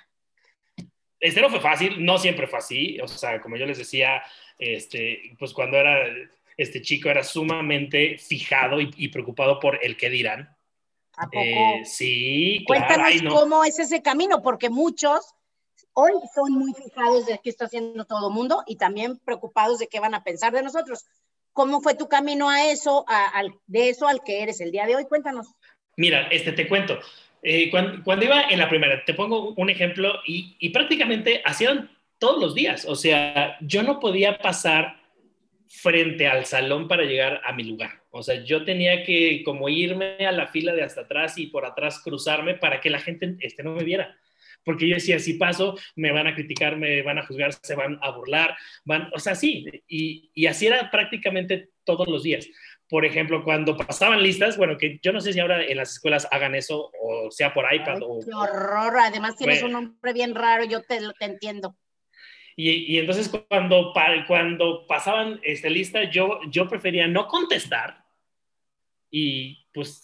Este 1.18 1.40
no 1.40 1.50
fue 1.50 1.60
fácil, 1.60 2.04
no 2.04 2.16
siempre 2.16 2.46
fue 2.46 2.60
así. 2.60 3.00
O 3.00 3.08
sea, 3.08 3.40
como 3.40 3.56
yo 3.56 3.66
les 3.66 3.78
decía, 3.78 4.22
este, 4.56 5.34
pues 5.36 5.52
cuando 5.52 5.78
era 5.78 6.06
este 6.56 6.80
chico 6.80 7.08
era 7.08 7.24
sumamente 7.24 8.18
fijado 8.18 8.80
y, 8.80 9.08
preocupado 9.08 9.58
por 9.58 9.84
el 9.84 9.96
que 9.96 10.10
dirán. 10.10 10.56
¿A 11.16 11.24
poco? 11.24 11.40
Eh, 11.40 11.82
sí, 11.84 12.64
Cuéntanos 12.68 13.20
cómo 13.28 13.64
es 13.64 13.80
ese 13.80 14.00
camino, 14.00 14.42
porque 14.42 14.70
muchos 14.70 15.34
hoy 15.94 16.12
son 16.34 16.52
muy 16.52 16.72
fijados 16.74 17.26
de 17.26 17.40
qué 17.42 17.50
está 17.50 17.66
haciendo 17.66 18.04
todo 18.04 18.28
el 18.28 18.34
mundo 18.34 18.62
y 18.66 18.76
también 18.76 19.18
preocupados 19.18 19.78
de 19.78 19.88
qué 19.88 20.00
van 20.00 20.14
a 20.14 20.24
pensar 20.24 20.52
de 20.52 20.62
nosotros. 20.62 21.06
¿Cómo 21.52 21.80
fue 21.80 21.94
tu 21.94 22.08
camino 22.08 22.48
a 22.48 22.70
eso, 22.70 23.04
de 23.66 23.88
eso 23.88 24.06
al 24.06 24.22
que 24.24 24.42
eres 24.42 24.60
el 24.60 24.70
día 24.70 24.86
de 24.86 24.96
hoy? 24.96 25.04
Cuéntanos. 25.06 25.48
Mira, 25.96 26.28
este, 26.30 26.52
te 26.52 26.68
cuento. 26.68 26.98
Eh, 27.42 27.70
cuando, 27.70 28.24
iba 28.24 28.42
en 28.42 28.58
la 28.58 28.68
primera, 28.68 29.04
te 29.04 29.14
pongo 29.14 29.54
un 29.56 29.70
ejemplo 29.70 30.12
y, 30.26 30.56
y 30.58 30.68
prácticamente 30.70 31.42
hacían 31.44 31.90
todos 32.18 32.40
los 32.40 32.54
días. 32.54 32.84
O 32.84 32.94
sea, 32.94 33.56
yo 33.60 33.82
no 33.82 33.98
podía 33.98 34.38
pasar 34.38 35.00
frente 35.68 36.26
al 36.26 36.46
salón 36.46 36.88
para 36.88 37.04
llegar 37.04 37.40
a 37.44 37.52
mi 37.52 37.64
lugar. 37.64 38.02
O 38.10 38.22
sea, 38.22 38.42
yo 38.44 38.64
tenía 38.64 39.04
que 39.04 39.42
como 39.44 39.68
irme 39.68 40.26
a 40.26 40.32
la 40.32 40.48
fila 40.48 40.72
de 40.72 40.82
hasta 40.82 41.02
atrás 41.02 41.38
y 41.38 41.46
por 41.46 41.64
atrás 41.64 42.00
cruzarme 42.00 42.54
para 42.54 42.80
que 42.80 42.90
la 42.90 43.00
gente 43.00 43.36
este, 43.40 43.62
no 43.62 43.72
me 43.72 43.84
viera 43.84 44.16
porque 44.64 44.88
yo 44.88 44.94
decía, 44.94 45.18
si 45.18 45.34
paso, 45.34 45.76
me 45.96 46.12
van 46.12 46.26
a 46.26 46.34
criticar, 46.34 46.76
me 46.76 47.02
van 47.02 47.18
a 47.18 47.26
juzgar, 47.26 47.52
se 47.52 47.74
van 47.74 47.98
a 48.02 48.10
burlar, 48.10 48.56
van, 48.84 49.10
o 49.14 49.18
sea, 49.18 49.34
sí, 49.34 49.66
y, 49.88 50.30
y 50.34 50.46
así 50.46 50.66
era 50.66 50.90
prácticamente 50.90 51.70
todos 51.84 52.08
los 52.08 52.22
días. 52.22 52.48
Por 52.88 53.04
ejemplo, 53.04 53.44
cuando 53.44 53.76
pasaban 53.76 54.22
listas, 54.22 54.56
bueno, 54.56 54.76
que 54.76 54.98
yo 55.00 55.12
no 55.12 55.20
sé 55.20 55.32
si 55.32 55.40
ahora 55.40 55.64
en 55.64 55.76
las 55.76 55.92
escuelas 55.92 56.26
hagan 56.30 56.56
eso 56.56 56.90
o 57.00 57.30
sea 57.30 57.54
por 57.54 57.72
iPad 57.72 58.02
o... 58.02 58.18
¡Qué 58.24 58.34
horror! 58.34 58.98
Además 58.98 59.36
tienes 59.36 59.62
un 59.62 59.72
nombre 59.72 60.12
bien 60.12 60.34
raro, 60.34 60.64
yo 60.64 60.82
te, 60.82 60.98
te 61.18 61.24
entiendo. 61.24 61.76
Y, 62.56 62.70
y, 62.70 62.98
entonces 62.98 63.30
cuando, 63.48 63.92
cuando 64.26 64.86
pasaban 64.86 65.40
esta 65.44 65.68
lista, 65.68 66.10
yo, 66.10 66.40
yo 66.50 66.68
prefería 66.68 67.06
no 67.06 67.26
contestar 67.28 67.99
y 69.10 69.66
pues, 69.72 70.00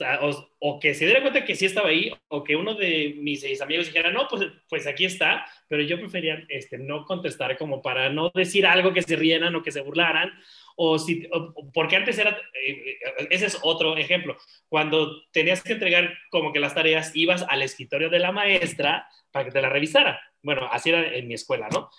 o, 0.59 0.81
que 0.81 0.95
se 0.95 1.07
diera 1.07 1.23
cuenta 1.23 1.45
que 1.45 1.55
sí 1.55 1.67
estaba 1.67 1.89
ahí, 1.89 2.13
o 2.29 2.43
que 2.43 2.57
uno 2.57 2.75
de 2.75 3.17
mis, 3.19 3.45
amigos 3.61 3.87
dijera, 3.87 4.11
no, 4.11 4.27
pues, 4.29 4.47
pues 4.69 4.87
aquí 4.87 5.05
está, 5.05 5.47
pero 5.69 5.83
yo 5.83 5.99
prefería 5.99 6.45
este, 6.49 6.79
no 6.79 7.05
contestar 7.05 7.57
como 7.57 7.83
para 7.83 8.11
no 8.11 8.31
decir 8.35 8.67
algo 8.67 8.93
que 8.93 9.03
se 9.03 9.17
rieran 9.17 9.55
o 9.55 9.63
que 9.63 9.73
se 9.73 9.81
burlaran, 9.81 10.33
o 10.77 10.99
si, 10.99 11.29
porque 11.73 11.97
antes 11.97 12.19
era, 12.19 12.31
eh, 12.31 12.71
eh, 12.71 13.29
ese 13.31 13.47
es 13.47 13.59
otro 13.63 13.97
ejemplo, 13.97 14.37
cuando 14.69 15.23
tenías 15.31 15.63
que 15.63 15.73
entregar 15.73 16.17
como 16.31 16.53
que 16.53 16.61
las 16.61 16.75
tareas, 16.75 17.15
ibas 17.15 17.45
al 17.49 17.63
escritorio 17.63 18.11
de 18.11 18.19
la 18.19 18.33
maestra 18.33 19.09
para 19.31 19.47
que 19.47 19.53
te 19.53 19.63
la 19.63 19.69
revisara. 19.69 20.21
Bueno, 20.43 20.69
así 20.71 20.91
era 20.91 21.15
en 21.15 21.27
mi 21.27 21.35
escuela, 21.35 21.69
¿no? 21.73 21.91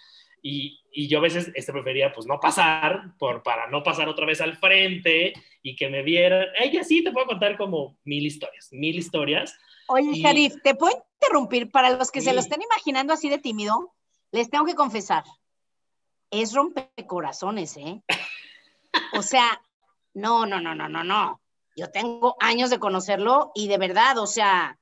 Y, 0.50 0.80
y, 0.94 1.08
yo 1.10 1.18
a 1.18 1.22
veces 1.22 1.52
este, 1.56 1.74
prefería 1.74 2.14
pues 2.14 2.26
no 2.26 2.40
pasar 2.40 3.18
por, 3.18 3.44
para 3.44 3.68
no 3.68 3.84
pasar 3.84 4.08
otra 4.08 4.26
vez 4.26 4.40
al 4.40 4.56
frente 4.56 5.34
y 5.62 5.76
que 5.76 5.90
me 5.90 6.04
vieran. 6.04 6.48
Ella 6.58 6.86
sí 6.86 7.04
te 7.04 7.12
puedo 7.12 7.28
contar 7.28 7.58
como 7.58 7.98
mil 8.06 8.26
historias, 8.26 8.70
mil 8.72 8.98
historias. 8.98 9.58
Oye, 9.90 10.12
Y- 10.14 10.22
Sharif, 10.22 10.56
¿te 10.64 10.74
puedo 10.74 11.06
interrumpir? 11.20 11.70
Para 11.70 11.90
los 11.90 12.12
que 12.12 12.22
se 12.22 12.34
lo 12.34 12.40
estén 12.40 12.62
imaginando 12.62 13.14
así 13.14 13.28
de 13.30 13.40
tímido, 13.40 13.94
les 14.32 14.50
tengo 14.50 14.64
que 14.64 14.76
confesar, 14.76 15.26
es 16.32 16.54
rompecorazones, 16.54 17.76
¿eh? 17.76 18.02
O 19.14 19.22
sea, 19.22 19.62
no, 20.14 20.46
no, 20.46 20.62
no, 20.62 20.76
no, 20.76 20.88
no, 20.88 21.04
no. 21.04 21.42
Yo 21.76 21.92
tengo 21.92 22.38
años 22.40 22.70
de 22.70 22.80
conocerlo 22.80 23.52
y 23.54 23.68
de 23.68 23.78
verdad, 23.78 24.18
o 24.18 24.28
sea, 24.28 24.80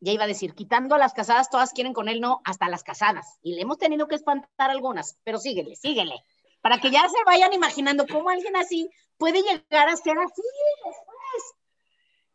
ya 0.00 0.12
iba 0.12 0.24
a 0.24 0.28
decir, 0.28 0.54
quitando 0.54 0.94
a 0.94 0.98
las 0.98 1.12
casadas, 1.12 1.50
todas 1.50 1.72
quieren 1.72 1.92
con 1.92 2.08
él, 2.08 2.20
no, 2.20 2.40
hasta 2.44 2.68
las 2.68 2.84
casadas. 2.84 3.38
Y 3.42 3.54
le 3.54 3.62
hemos 3.62 3.78
tenido 3.78 4.08
que 4.08 4.14
espantar 4.14 4.70
algunas, 4.70 5.18
pero 5.24 5.38
síguele, 5.38 5.76
síguele. 5.76 6.22
Para 6.60 6.78
que 6.78 6.90
ya 6.90 7.08
se 7.08 7.24
vayan 7.24 7.52
imaginando 7.52 8.06
cómo 8.06 8.30
alguien 8.30 8.56
así 8.56 8.90
puede 9.16 9.42
llegar 9.42 9.88
a 9.88 9.96
ser 9.96 10.18
así. 10.18 10.42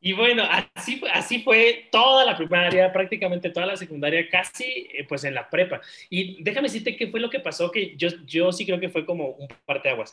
Y 0.05 0.11
bueno, 0.11 0.43
así, 0.75 1.01
así 1.13 1.41
fue 1.43 1.87
toda 1.89 2.25
la 2.25 2.35
primaria, 2.35 2.91
prácticamente 2.91 3.49
toda 3.51 3.65
la 3.65 3.77
secundaria, 3.77 4.27
casi 4.29 4.89
eh, 4.91 5.05
pues 5.07 5.23
en 5.23 5.33
la 5.33 5.49
prepa. 5.49 5.79
Y 6.09 6.43
déjame 6.43 6.67
decirte 6.67 6.97
qué 6.97 7.07
fue 7.07 7.21
lo 7.21 7.29
que 7.29 7.39
pasó, 7.39 7.71
que 7.71 7.95
yo, 7.95 8.09
yo 8.25 8.51
sí 8.51 8.65
creo 8.65 8.81
que 8.81 8.89
fue 8.89 9.05
como 9.05 9.29
un 9.29 9.47
parteaguas. 9.65 10.11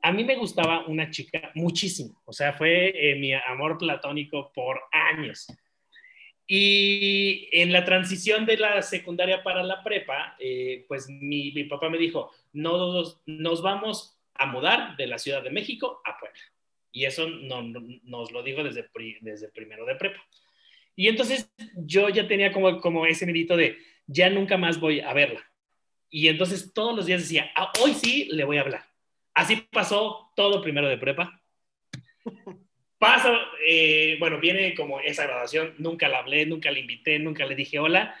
A 0.00 0.12
mí 0.12 0.22
me 0.22 0.36
gustaba 0.36 0.86
una 0.86 1.10
chica 1.10 1.50
muchísimo, 1.56 2.22
o 2.24 2.32
sea, 2.32 2.52
fue 2.52 2.92
eh, 2.94 3.16
mi 3.16 3.34
amor 3.34 3.78
platónico 3.78 4.52
por 4.54 4.80
años. 4.92 5.48
Y 6.46 7.48
en 7.52 7.72
la 7.72 7.84
transición 7.84 8.44
de 8.46 8.56
la 8.56 8.82
secundaria 8.82 9.42
para 9.42 9.62
la 9.62 9.82
prepa, 9.82 10.36
eh, 10.38 10.84
pues 10.88 11.08
mi, 11.08 11.52
mi 11.52 11.64
papá 11.64 11.88
me 11.88 11.98
dijo, 11.98 12.30
nos, 12.52 13.20
nos 13.26 13.62
vamos 13.62 14.18
a 14.34 14.46
mudar 14.46 14.96
de 14.96 15.06
la 15.06 15.18
Ciudad 15.18 15.42
de 15.42 15.50
México 15.50 16.00
a 16.04 16.18
Puebla. 16.18 16.40
Y 16.90 17.04
eso 17.06 17.28
no, 17.28 17.62
no- 17.62 17.80
nos 18.02 18.32
lo 18.32 18.42
dijo 18.42 18.62
desde, 18.62 18.88
desde 19.20 19.48
primero 19.48 19.86
de 19.86 19.94
prepa. 19.94 20.22
Y 20.94 21.08
entonces 21.08 21.50
yo 21.76 22.08
ya 22.10 22.28
tenía 22.28 22.52
como, 22.52 22.80
como 22.80 23.06
ese 23.06 23.24
medito 23.24 23.56
de, 23.56 23.78
ya 24.06 24.28
nunca 24.28 24.58
más 24.58 24.78
voy 24.78 25.00
a 25.00 25.12
verla. 25.14 25.42
Y 26.10 26.28
entonces 26.28 26.74
todos 26.74 26.94
los 26.94 27.06
días 27.06 27.22
decía, 27.22 27.50
"Ah, 27.56 27.72
hoy 27.82 27.94
sí 27.94 28.28
le 28.30 28.44
voy 28.44 28.58
a 28.58 28.62
hablar. 28.62 28.84
Así 29.32 29.56
pasó 29.70 30.30
todo 30.36 30.60
primero 30.60 30.88
de 30.88 30.98
prepa. 30.98 31.40
Pasa, 33.02 33.36
eh, 33.66 34.16
bueno, 34.20 34.38
viene 34.38 34.74
como 34.74 35.00
esa 35.00 35.24
graduación, 35.24 35.74
nunca 35.78 36.06
la 36.06 36.20
hablé, 36.20 36.46
nunca 36.46 36.70
la 36.70 36.78
invité, 36.78 37.18
nunca 37.18 37.44
le 37.44 37.56
dije 37.56 37.80
hola. 37.80 38.14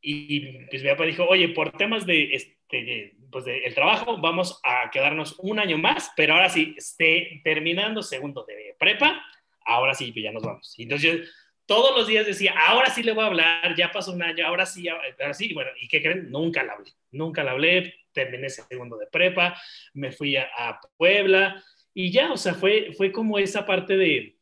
Y 0.00 0.64
pues 0.66 0.82
mi 0.82 0.88
papá 0.88 1.04
dijo, 1.04 1.24
oye, 1.24 1.50
por 1.50 1.70
temas 1.70 2.04
de, 2.04 2.34
este, 2.34 3.14
pues 3.30 3.44
de 3.44 3.58
el 3.58 3.76
trabajo, 3.76 4.18
vamos 4.18 4.60
a 4.64 4.90
quedarnos 4.90 5.36
un 5.38 5.60
año 5.60 5.78
más, 5.78 6.10
pero 6.16 6.34
ahora 6.34 6.48
sí, 6.48 6.74
esté 6.76 7.42
terminando 7.44 8.02
segundo 8.02 8.44
de 8.44 8.74
prepa, 8.76 9.24
ahora 9.64 9.94
sí, 9.94 10.10
pues 10.10 10.24
ya 10.24 10.32
nos 10.32 10.42
vamos. 10.42 10.74
Entonces 10.78 11.12
yo 11.12 11.24
todos 11.64 11.96
los 11.96 12.08
días 12.08 12.26
decía, 12.26 12.54
ahora 12.66 12.90
sí 12.90 13.04
le 13.04 13.12
voy 13.12 13.22
a 13.22 13.28
hablar, 13.28 13.76
ya 13.76 13.92
pasó 13.92 14.10
un 14.10 14.22
año, 14.24 14.44
ahora 14.44 14.66
sí, 14.66 14.88
ahora 14.88 15.34
sí, 15.34 15.54
bueno, 15.54 15.70
¿y 15.80 15.86
qué 15.86 16.02
creen? 16.02 16.32
Nunca 16.32 16.64
la 16.64 16.72
hablé, 16.72 16.90
nunca 17.12 17.44
la 17.44 17.52
hablé, 17.52 17.94
terminé 18.10 18.50
segundo 18.50 18.96
de 18.96 19.06
prepa, 19.06 19.56
me 19.92 20.10
fui 20.10 20.34
a, 20.34 20.50
a 20.56 20.80
Puebla 20.96 21.62
y 21.94 22.10
ya, 22.10 22.32
o 22.32 22.36
sea, 22.36 22.54
fue, 22.54 22.92
fue 22.96 23.12
como 23.12 23.38
esa 23.38 23.64
parte 23.64 23.96
de, 23.96 24.36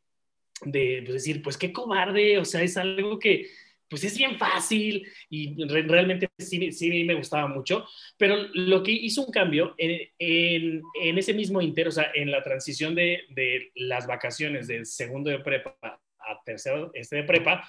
de 0.65 1.03
pues, 1.05 1.15
decir, 1.15 1.43
pues 1.43 1.57
qué 1.57 1.73
cobarde, 1.73 2.39
o 2.39 2.45
sea, 2.45 2.63
es 2.63 2.77
algo 2.77 3.19
que 3.19 3.47
pues 3.93 4.05
es 4.05 4.17
bien 4.17 4.39
fácil 4.39 5.07
y 5.29 5.55
re- 5.67 5.83
realmente 5.83 6.27
sí, 6.39 6.73
sí 6.73 7.05
me 7.05 7.13
gustaba 7.13 7.47
mucho, 7.47 7.87
pero 8.17 8.37
lo 8.55 8.83
que 8.83 8.91
hizo 8.91 9.23
un 9.23 9.31
cambio 9.31 9.75
en, 9.77 10.09
en, 10.19 11.19
ese 11.19 11.35
mismo 11.35 11.61
inter, 11.61 11.89
o 11.89 11.93
sea, 11.93 12.11
en 12.15 12.31
la 12.31 12.43
transición 12.43 12.95
de, 12.95 13.21
de 13.29 13.71
las 13.75 14.07
vacaciones 14.07 14.67
del 14.67 14.87
segundo 14.87 15.29
de 15.29 15.41
prepa 15.41 15.77
a 15.83 16.43
tercero 16.47 16.91
este 16.95 17.17
de 17.17 17.25
prepa, 17.25 17.69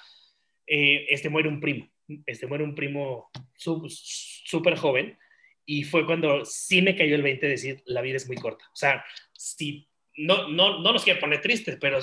eh, 0.66 1.04
este 1.10 1.28
muere 1.28 1.50
un 1.50 1.60
primo, 1.60 1.90
este 2.24 2.46
muere 2.46 2.64
un 2.64 2.74
primo 2.74 3.30
súper 3.58 4.76
joven 4.76 5.18
y 5.66 5.84
fue 5.84 6.06
cuando 6.06 6.46
sí 6.46 6.80
me 6.80 6.96
cayó 6.96 7.16
el 7.16 7.22
20 7.22 7.44
de 7.44 7.52
decir, 7.52 7.82
la 7.84 8.00
vida 8.00 8.16
es 8.16 8.26
muy 8.26 8.36
corta. 8.36 8.64
O 8.72 8.76
sea, 8.76 9.04
si, 9.34 9.88
no, 10.16 10.48
no, 10.48 10.80
no 10.80 10.92
nos 10.92 11.04
quiero 11.04 11.20
poner 11.20 11.40
tristes, 11.40 11.76
pero 11.80 11.98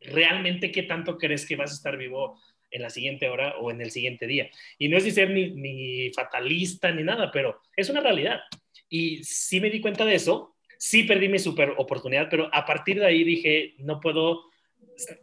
realmente 0.00 0.72
qué 0.72 0.82
tanto 0.82 1.18
crees 1.18 1.46
que 1.46 1.56
vas 1.56 1.70
a 1.70 1.74
estar 1.74 1.96
vivo 1.96 2.40
en 2.70 2.82
la 2.82 2.90
siguiente 2.90 3.28
hora 3.28 3.56
o 3.58 3.70
en 3.70 3.80
el 3.80 3.90
siguiente 3.90 4.26
día. 4.26 4.50
Y 4.78 4.88
no 4.88 4.96
es 4.96 5.04
ni 5.04 5.10
ser 5.10 5.30
ni, 5.30 5.50
ni 5.50 6.10
fatalista 6.12 6.90
ni 6.92 7.02
nada, 7.02 7.30
pero 7.30 7.60
es 7.76 7.88
una 7.88 8.00
realidad. 8.00 8.40
Y 8.88 9.22
sí 9.24 9.60
me 9.60 9.70
di 9.70 9.80
cuenta 9.80 10.04
de 10.04 10.14
eso, 10.14 10.56
sí 10.78 11.04
perdí 11.04 11.28
mi 11.28 11.38
super 11.38 11.74
oportunidad, 11.76 12.28
pero 12.30 12.50
a 12.52 12.64
partir 12.64 12.98
de 12.98 13.06
ahí 13.06 13.24
dije, 13.24 13.74
no 13.78 14.00
puedo 14.00 14.50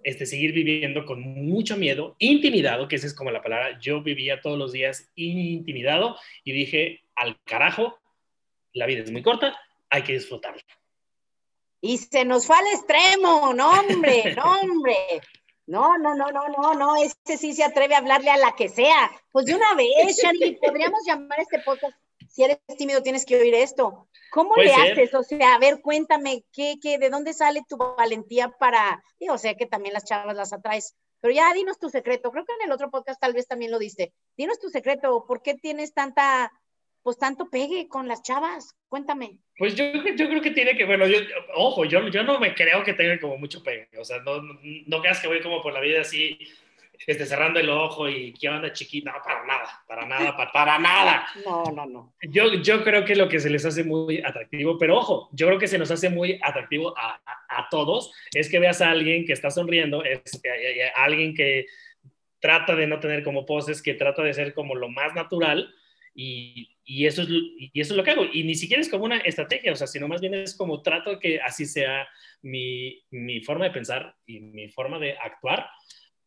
este, 0.04 0.26
seguir 0.26 0.54
viviendo 0.54 1.06
con 1.06 1.22
mucho 1.22 1.78
miedo, 1.78 2.16
intimidado, 2.20 2.88
que 2.88 2.96
esa 2.96 3.08
es 3.08 3.14
como 3.14 3.32
la 3.32 3.42
palabra, 3.42 3.80
yo 3.80 4.02
vivía 4.02 4.42
todos 4.42 4.58
los 4.58 4.72
días 4.72 5.12
intimidado 5.16 6.18
y 6.44 6.52
dije, 6.52 7.04
al 7.16 7.42
carajo, 7.44 8.00
la 8.74 8.86
vida 8.86 9.04
es 9.04 9.12
muy 9.12 9.22
corta, 9.22 9.58
hay 9.90 10.04
que 10.04 10.14
disfrutarla. 10.14 10.64
Y 11.86 11.98
se 11.98 12.24
nos 12.24 12.48
fue 12.48 12.56
al 12.56 12.68
extremo, 12.68 13.54
no 13.54 13.72
hombre, 13.72 14.34
no 14.38 14.62
hombre. 14.62 14.96
No, 15.66 15.98
no, 15.98 16.16
no, 16.16 16.32
no, 16.32 16.48
no, 16.48 16.74
no, 16.76 16.96
este 16.96 17.38
sí 17.38 17.52
se 17.54 17.66
atreve 17.66 17.94
a 17.94 17.98
hablarle 17.98 18.30
a 18.30 18.38
la 18.38 18.56
que 18.56 18.70
sea. 18.70 19.12
Pues 19.34 19.48
de 19.48 19.56
una 19.56 19.76
vez, 19.76 20.18
Shari, 20.18 20.56
podríamos 20.62 21.02
llamar 21.06 21.40
a 21.40 21.42
este 21.42 21.60
podcast, 21.60 21.94
si 22.30 22.46
eres 22.46 22.60
tímido 22.78 23.04
tienes 23.04 23.26
que 23.26 23.36
oír 23.36 23.54
esto. 23.54 24.08
¿Cómo 24.32 24.56
le 24.56 24.74
ser. 24.74 24.94
haces? 24.94 25.14
O 25.14 25.24
sea, 25.24 25.56
a 25.56 25.60
ver, 25.60 25.82
cuéntame, 25.82 26.46
¿qué, 26.54 26.76
qué, 26.82 26.98
¿de 26.98 27.10
dónde 27.10 27.34
sale 27.34 27.64
tu 27.68 27.76
valentía 27.76 28.48
para, 28.48 29.04
digo, 29.20 29.38
sé 29.38 29.58
que 29.58 29.66
también 29.66 29.94
las 29.94 30.06
chavas 30.06 30.38
las 30.38 30.54
atraes, 30.54 30.96
pero 31.20 31.34
ya 31.34 31.54
dinos 31.54 31.80
tu 31.80 31.90
secreto. 31.90 32.32
Creo 32.32 32.46
que 32.46 32.54
en 32.54 32.68
el 32.68 32.72
otro 32.72 32.90
podcast 32.90 33.20
tal 33.20 33.34
vez 33.34 33.46
también 33.46 33.72
lo 33.72 33.80
diste. 33.80 34.14
Dinos 34.38 34.58
tu 34.58 34.70
secreto, 34.70 35.26
¿por 35.28 35.42
qué 35.42 35.54
tienes 35.56 35.94
tanta, 35.94 36.50
pues 37.04 37.18
tanto 37.18 37.50
pegue 37.50 37.88
con 37.88 38.08
las 38.08 38.24
chavas? 38.24 38.76
Cuéntame. 38.88 39.38
Pues 39.58 39.76
yo, 39.76 39.86
yo 39.94 40.30
creo 40.30 40.42
que 40.42 40.52
tiene 40.52 40.76
que, 40.76 40.86
bueno, 40.86 41.06
yo, 41.06 41.20
ojo, 41.56 41.86
yo, 41.86 42.08
yo 42.08 42.24
no 42.24 42.40
me 42.40 42.56
creo 42.56 42.84
que 42.84 42.94
tenga 42.94 43.20
como 43.20 43.38
mucho 43.38 43.62
pegue, 43.62 43.90
o 44.00 44.04
sea, 44.06 44.20
no, 44.20 44.42
no, 44.42 44.60
no 44.88 45.02
creas 45.02 45.20
que 45.20 45.28
voy 45.28 45.42
como 45.42 45.62
por 45.62 45.74
la 45.74 45.82
vida 45.82 46.02
así, 46.02 46.40
este, 47.06 47.26
cerrando 47.26 47.60
el 47.60 47.70
ojo 47.70 48.08
y 48.08 48.34
qué 48.34 48.48
onda 48.50 48.72
chiquita, 48.72 49.12
no, 49.12 49.22
para 49.22 49.46
nada, 49.46 49.84
para 49.88 50.06
nada, 50.06 50.38
para, 50.38 50.52
para 50.52 50.80
nada. 50.80 51.28
No, 51.46 51.64
no, 51.66 51.86
no. 51.86 52.14
Yo, 52.22 52.54
yo 52.62 52.84
creo 52.84 53.04
que 53.04 53.16
lo 53.16 53.28
que 53.28 53.40
se 53.40 53.50
les 53.50 53.66
hace 53.66 53.84
muy 53.84 54.22
atractivo, 54.24 54.78
pero 54.78 54.98
ojo, 54.98 55.30
yo 55.34 55.48
creo 55.48 55.60
que 55.60 55.68
se 55.68 55.78
nos 55.78 55.92
hace 55.92 56.10
muy 56.10 56.40
atractivo 56.42 56.98
a, 56.98 57.22
a, 57.26 57.60
a 57.60 57.68
todos, 57.70 58.14
es 58.34 58.50
que 58.50 58.60
veas 58.60 58.82
a 58.82 58.92
alguien 58.92 59.26
que 59.26 59.34
está 59.34 59.52
sonriendo, 59.52 60.04
es 60.04 60.22
a, 60.96 61.02
a 61.02 61.04
alguien 61.04 61.36
que 61.36 61.66
trata 62.40 62.76
de 62.76 62.88
no 62.88 63.00
tener 63.00 63.24
como 63.24 63.46
poses, 63.46 63.82
que 63.82 63.94
trata 63.94 64.24
de 64.24 64.34
ser 64.34 64.54
como 64.54 64.76
lo 64.76 64.88
más 64.90 65.14
natural, 65.14 65.74
y, 66.16 66.78
y, 66.84 67.06
eso 67.06 67.24
es, 67.24 67.30
y 67.30 67.80
eso 67.80 67.94
es 67.94 67.98
lo 67.98 68.04
que 68.04 68.12
hago. 68.12 68.26
Y 68.32 68.44
ni 68.44 68.56
siquiera 68.56 68.82
es 68.82 68.90
como 68.90 69.06
una 69.06 69.18
estrategia, 69.18 69.72
o 69.72 69.76
sea, 69.76 69.88
sino 69.88 70.08
más 70.08 70.22
bien 70.22 70.34
es 70.34 70.56
como 70.56 70.82
trato 70.82 71.20
que 71.20 71.40
así 71.42 71.66
sea 71.66 72.08
mi, 72.42 73.04
mi 73.10 73.42
forma 73.42 73.66
de 73.66 73.72
pensar 73.72 74.16
y 74.26 74.40
mi 74.40 74.70
forma 74.70 75.00
de 75.00 75.18
actuar, 75.18 75.68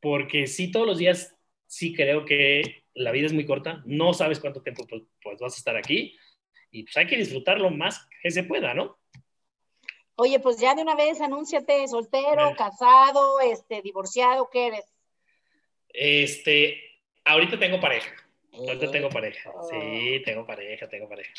porque 0.00 0.46
sí 0.46 0.70
todos 0.70 0.86
los 0.86 0.98
días 0.98 1.34
sí 1.66 1.92
creo 1.92 2.24
que 2.24 2.84
la 2.94 3.12
vida 3.12 3.26
es 3.26 3.32
muy 3.32 3.44
corta, 3.44 3.82
no 3.84 4.14
sabes 4.14 4.40
cuánto 4.40 4.62
tiempo 4.62 4.86
pues, 4.86 5.02
pues 5.22 5.38
vas 5.40 5.54
a 5.54 5.58
estar 5.58 5.76
aquí 5.76 6.16
y 6.70 6.84
pues 6.84 6.96
hay 6.96 7.06
que 7.06 7.16
disfrutar 7.16 7.60
lo 7.60 7.70
más 7.70 8.06
que 8.22 8.30
se 8.30 8.44
pueda, 8.44 8.74
¿no? 8.74 8.98
Oye, 10.16 10.40
pues 10.40 10.58
ya 10.58 10.74
de 10.74 10.82
una 10.82 10.94
vez 10.94 11.20
anúnciate, 11.20 11.86
soltero, 11.88 12.54
casado, 12.56 13.40
este, 13.40 13.82
divorciado, 13.82 14.48
¿qué 14.50 14.68
eres? 14.68 14.84
Este, 15.90 16.80
ahorita 17.24 17.58
tengo 17.58 17.80
pareja. 17.80 18.10
Ahorita 18.56 18.90
tengo 18.90 19.08
pareja. 19.10 19.52
Sí, 19.70 20.22
tengo 20.24 20.46
pareja, 20.46 20.88
tengo 20.88 21.08
pareja. 21.08 21.32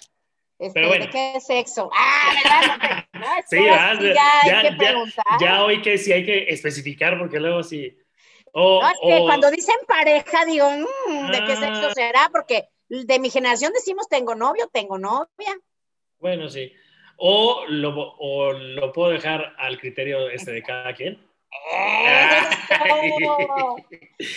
Este, 0.60 0.74
Pero 0.74 0.88
bueno. 0.88 1.06
¿De 1.06 1.12
qué 1.12 1.40
sexo? 1.40 1.90
Ah, 1.94 2.34
¿verdad? 2.44 3.06
No, 3.14 3.20
no, 3.20 3.26
sí, 3.48 3.64
ya, 3.64 4.00
ya, 4.02 4.62
hay 4.62 4.70
que 4.70 4.76
preguntar. 4.78 5.26
Ya, 5.40 5.46
ya, 5.46 5.64
hoy 5.64 5.82
que 5.82 5.98
sí 5.98 6.12
hay 6.12 6.26
que 6.26 6.46
especificar 6.50 7.18
porque 7.20 7.40
luego 7.40 7.64
sí. 7.64 7.98
O, 8.54 8.82
no, 8.82 8.90
es 8.90 8.98
que 9.04 9.22
o... 9.22 9.26
cuando 9.26 9.52
dicen 9.52 9.76
pareja 9.88 10.46
digo, 10.46 10.70
mmm, 10.70 11.32
¿de 11.32 11.38
ah. 11.38 11.46
qué 11.46 11.56
sexo 11.56 11.92
será? 11.94 12.30
Porque 12.32 12.70
de 12.90 13.20
mi 13.20 13.30
generación 13.30 13.72
decimos 13.74 14.08
tengo 14.10 14.34
novio, 14.34 14.70
tengo 14.72 14.98
novia. 14.98 15.60
Bueno, 16.20 16.50
sí. 16.50 16.74
O 17.18 17.66
lo, 17.68 18.16
o 18.20 18.54
lo 18.54 18.92
puedo 18.94 19.12
dejar 19.12 19.56
al 19.58 19.80
criterio 19.80 20.30
este 20.30 20.52
de 20.52 20.64
cada 20.64 20.94
quien. 20.94 21.27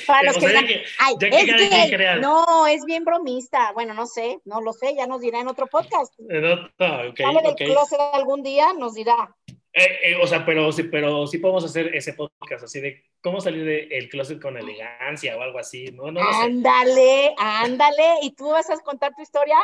Para 0.06 0.22
los 0.24 0.38
que, 0.38 0.46
digan, 0.48 0.66
que, 0.66 0.82
ay, 0.98 1.14
es 1.20 1.90
gay. 1.90 2.20
No, 2.20 2.66
es 2.66 2.84
bien 2.84 3.04
bromista. 3.04 3.72
Bueno, 3.72 3.94
no 3.94 4.06
sé, 4.06 4.40
no 4.44 4.60
lo 4.60 4.72
sé, 4.72 4.94
ya 4.94 5.06
nos 5.06 5.20
dirá 5.20 5.40
en 5.40 5.48
otro 5.48 5.66
podcast. 5.66 6.12
No, 6.18 6.56
no, 6.56 7.08
okay, 7.10 7.26
Sale 7.26 7.42
del 7.42 7.52
okay. 7.52 7.66
closet 7.68 7.98
algún 8.12 8.42
día, 8.42 8.72
nos 8.72 8.94
dirá. 8.94 9.34
Eh, 9.72 9.98
eh, 10.02 10.16
o 10.20 10.26
sea, 10.26 10.44
pero 10.44 10.72
sí, 10.72 10.84
pero 10.84 11.26
sí 11.28 11.38
podemos 11.38 11.64
hacer 11.64 11.94
ese 11.94 12.14
podcast 12.14 12.64
así 12.64 12.80
de 12.80 13.04
cómo 13.22 13.40
salir 13.40 13.88
del 13.88 14.08
closet 14.08 14.40
con 14.40 14.56
elegancia 14.56 15.36
o 15.36 15.42
algo 15.42 15.58
así. 15.58 15.84
No, 15.92 16.10
no 16.10 16.20
ándale, 16.20 17.34
ándale. 17.38 18.14
¿Y 18.22 18.32
tú 18.32 18.50
vas 18.50 18.68
a 18.68 18.76
contar 18.80 19.14
tu 19.14 19.22
historia? 19.22 19.56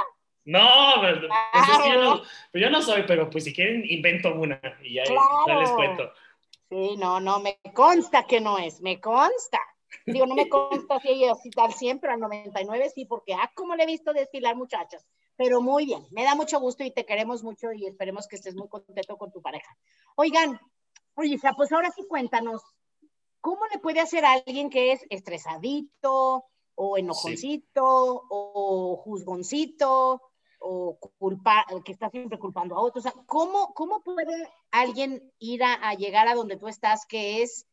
No, 0.44 0.94
pues, 1.00 1.14
pues, 1.18 1.68
es 1.68 1.78
que 1.82 1.88
yo 1.92 2.02
no, 2.02 2.22
pues 2.52 2.62
yo 2.62 2.70
no 2.70 2.80
soy, 2.80 3.02
pero 3.04 3.28
pues 3.28 3.42
si 3.42 3.52
quieren 3.52 3.82
invento 3.84 4.32
una 4.32 4.60
y 4.80 4.94
ya, 4.94 5.02
claro. 5.02 5.44
ya 5.48 5.54
les 5.56 5.70
cuento. 5.70 6.12
Sí, 6.68 6.96
no, 6.96 7.20
no, 7.20 7.38
me 7.40 7.60
consta 7.74 8.26
que 8.26 8.40
no 8.40 8.58
es, 8.58 8.80
me 8.80 9.00
consta. 9.00 9.60
Digo, 10.04 10.26
no 10.26 10.34
me 10.34 10.48
consta 10.48 11.00
si 11.00 11.08
ella 11.08 11.32
tal 11.54 11.72
siempre, 11.72 12.10
al 12.10 12.20
99 12.20 12.90
sí, 12.90 13.04
porque 13.04 13.34
ah, 13.34 13.50
como 13.54 13.74
le 13.74 13.84
he 13.84 13.86
visto 13.86 14.12
desfilar 14.12 14.56
muchachas. 14.56 15.06
Pero 15.36 15.60
muy 15.60 15.84
bien, 15.84 16.04
me 16.10 16.24
da 16.24 16.34
mucho 16.34 16.58
gusto 16.58 16.82
y 16.82 16.90
te 16.90 17.04
queremos 17.04 17.42
mucho 17.42 17.72
y 17.72 17.86
esperemos 17.86 18.26
que 18.26 18.36
estés 18.36 18.56
muy 18.56 18.68
contento 18.68 19.16
con 19.16 19.30
tu 19.30 19.42
pareja. 19.42 19.76
Oigan, 20.16 20.58
oye, 21.14 21.38
pues 21.56 21.72
ahora 21.72 21.90
sí 21.94 22.04
cuéntanos, 22.08 22.62
¿cómo 23.40 23.66
le 23.72 23.78
puede 23.78 24.00
hacer 24.00 24.24
a 24.24 24.32
alguien 24.32 24.70
que 24.70 24.92
es 24.92 25.04
estresadito 25.10 26.46
o 26.74 26.98
enojoncito 26.98 27.84
o 27.84 28.96
juzgoncito 28.96 30.22
o 30.58 30.98
culpa, 31.18 31.66
que 31.84 31.92
está 31.92 32.08
siempre 32.08 32.38
culpando 32.38 32.74
a 32.74 32.80
otros? 32.80 33.04
O 33.04 33.10
sea, 33.10 33.22
¿cómo, 33.26 33.74
¿cómo 33.74 34.02
puede 34.02 34.48
alguien 34.80 35.32
ir 35.38 35.64
a, 35.64 35.74
a 35.74 35.94
llegar 35.94 36.28
a 36.28 36.34
donde 36.34 36.56
tú 36.56 36.68
estás 36.68 37.06
que 37.06 37.42
es 37.42 37.66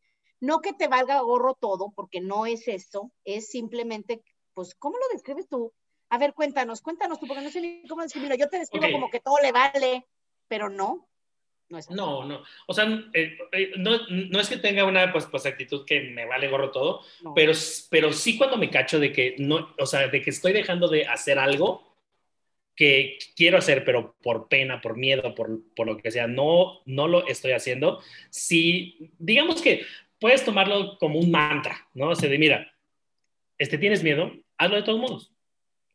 no 0.44 0.60
que 0.60 0.74
te 0.74 0.90
valga 0.90 1.22
gorro 1.22 1.54
todo, 1.54 1.94
porque 1.96 2.20
no 2.20 2.46
es 2.46 2.68
eso, 2.68 3.14
es 3.24 3.48
simplemente, 3.50 4.22
pues, 4.54 4.76
¿cómo 4.76 4.98
lo 4.98 5.06
describes 5.14 5.48
tú? 5.48 5.74
A 6.10 6.18
ver, 6.18 6.34
cuéntanos, 6.34 6.82
cuéntanos 6.82 7.18
tú, 7.18 7.28
porque 7.28 7.42
no 7.42 7.50
sé 7.50 7.62
ni 7.62 7.88
cómo 7.88 8.02
describirlo. 8.02 8.36
Yo 8.36 8.50
te 8.50 8.60
describo 8.60 8.92
como 8.92 9.10
que 9.10 9.22
todo 9.22 9.38
le 9.42 9.54
vale, 9.54 10.06
pero 10.50 10.70
no. 10.70 11.08
No, 11.70 11.78
es 11.78 11.90
no, 11.90 12.26
no. 12.26 12.44
O 12.68 12.74
sea, 12.74 12.84
eh, 13.14 13.38
eh, 13.54 13.72
no, 13.78 13.92
no, 14.10 14.40
es 14.42 14.50
que 14.50 14.58
tenga 14.58 14.84
una 14.84 15.14
pues, 15.14 15.26
pues 15.28 15.46
actitud 15.46 15.86
que 15.86 16.02
me 16.02 16.26
vale 16.26 16.50
gorro 16.50 16.72
todo, 16.72 17.02
pero, 17.34 17.54
pero 17.90 18.12
sí 18.12 18.38
cuando 18.38 18.58
me 18.58 18.70
cacho 18.70 19.00
de 19.00 19.14
que 19.14 19.36
no, 19.40 19.74
o 19.80 19.86
sea, 19.86 20.10
de 20.10 20.22
que 20.22 20.30
estoy 20.30 20.52
dejando 20.52 20.90
de 20.90 21.08
hacer 21.08 21.40
algo 21.40 21.93
que 22.76 23.18
quiero 23.36 23.58
hacer, 23.58 23.86
pero 23.86 24.16
por 24.22 24.48
pena, 24.48 24.82
por 24.82 24.98
miedo, 24.98 25.36
por, 25.36 25.62
por 25.76 25.88
lo 25.88 25.98
que 25.98 26.12
sea, 26.12 26.28
no, 26.28 26.82
no 26.86 27.08
lo 27.08 27.28
estoy 27.28 27.52
haciendo. 27.52 28.02
Sí, 28.30 29.12
digamos 29.20 29.62
que 29.62 29.86
puedes 30.20 30.44
tomarlo 30.44 30.98
como 30.98 31.20
un 31.20 31.32
mantra, 31.32 31.88
¿no? 31.94 32.10
O 32.10 32.16
sea, 32.16 32.30
de 32.30 32.38
mira, 32.38 32.72
este, 33.58 33.78
tienes 33.78 34.04
miedo, 34.04 34.32
hazlo 34.58 34.78
de 34.78 34.84
todos 34.84 35.00
modos 35.00 35.34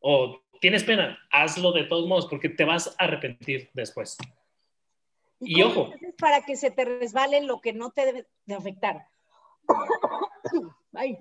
o 0.01 0.43
tienes 0.61 0.85
pena, 0.85 1.19
hazlo 1.31 1.73
de 1.73 1.85
todos 1.85 2.07
modos 2.07 2.27
porque 2.27 2.49
te 2.49 2.65
vas 2.65 2.95
a 2.99 3.05
arrepentir 3.05 3.71
después. 3.73 4.17
Y, 5.41 5.63
ojo. 5.63 5.93
Para 6.19 6.43
que 6.43 6.57
se 6.57 6.71
te 6.71 6.85
resbale 6.85 7.43
lo 7.43 7.61
que 7.61 7.73
no 7.73 7.91
te 7.91 8.07
debe 8.07 8.27
de 8.47 8.55
afectar. 8.55 9.07
Ay. 10.93 11.19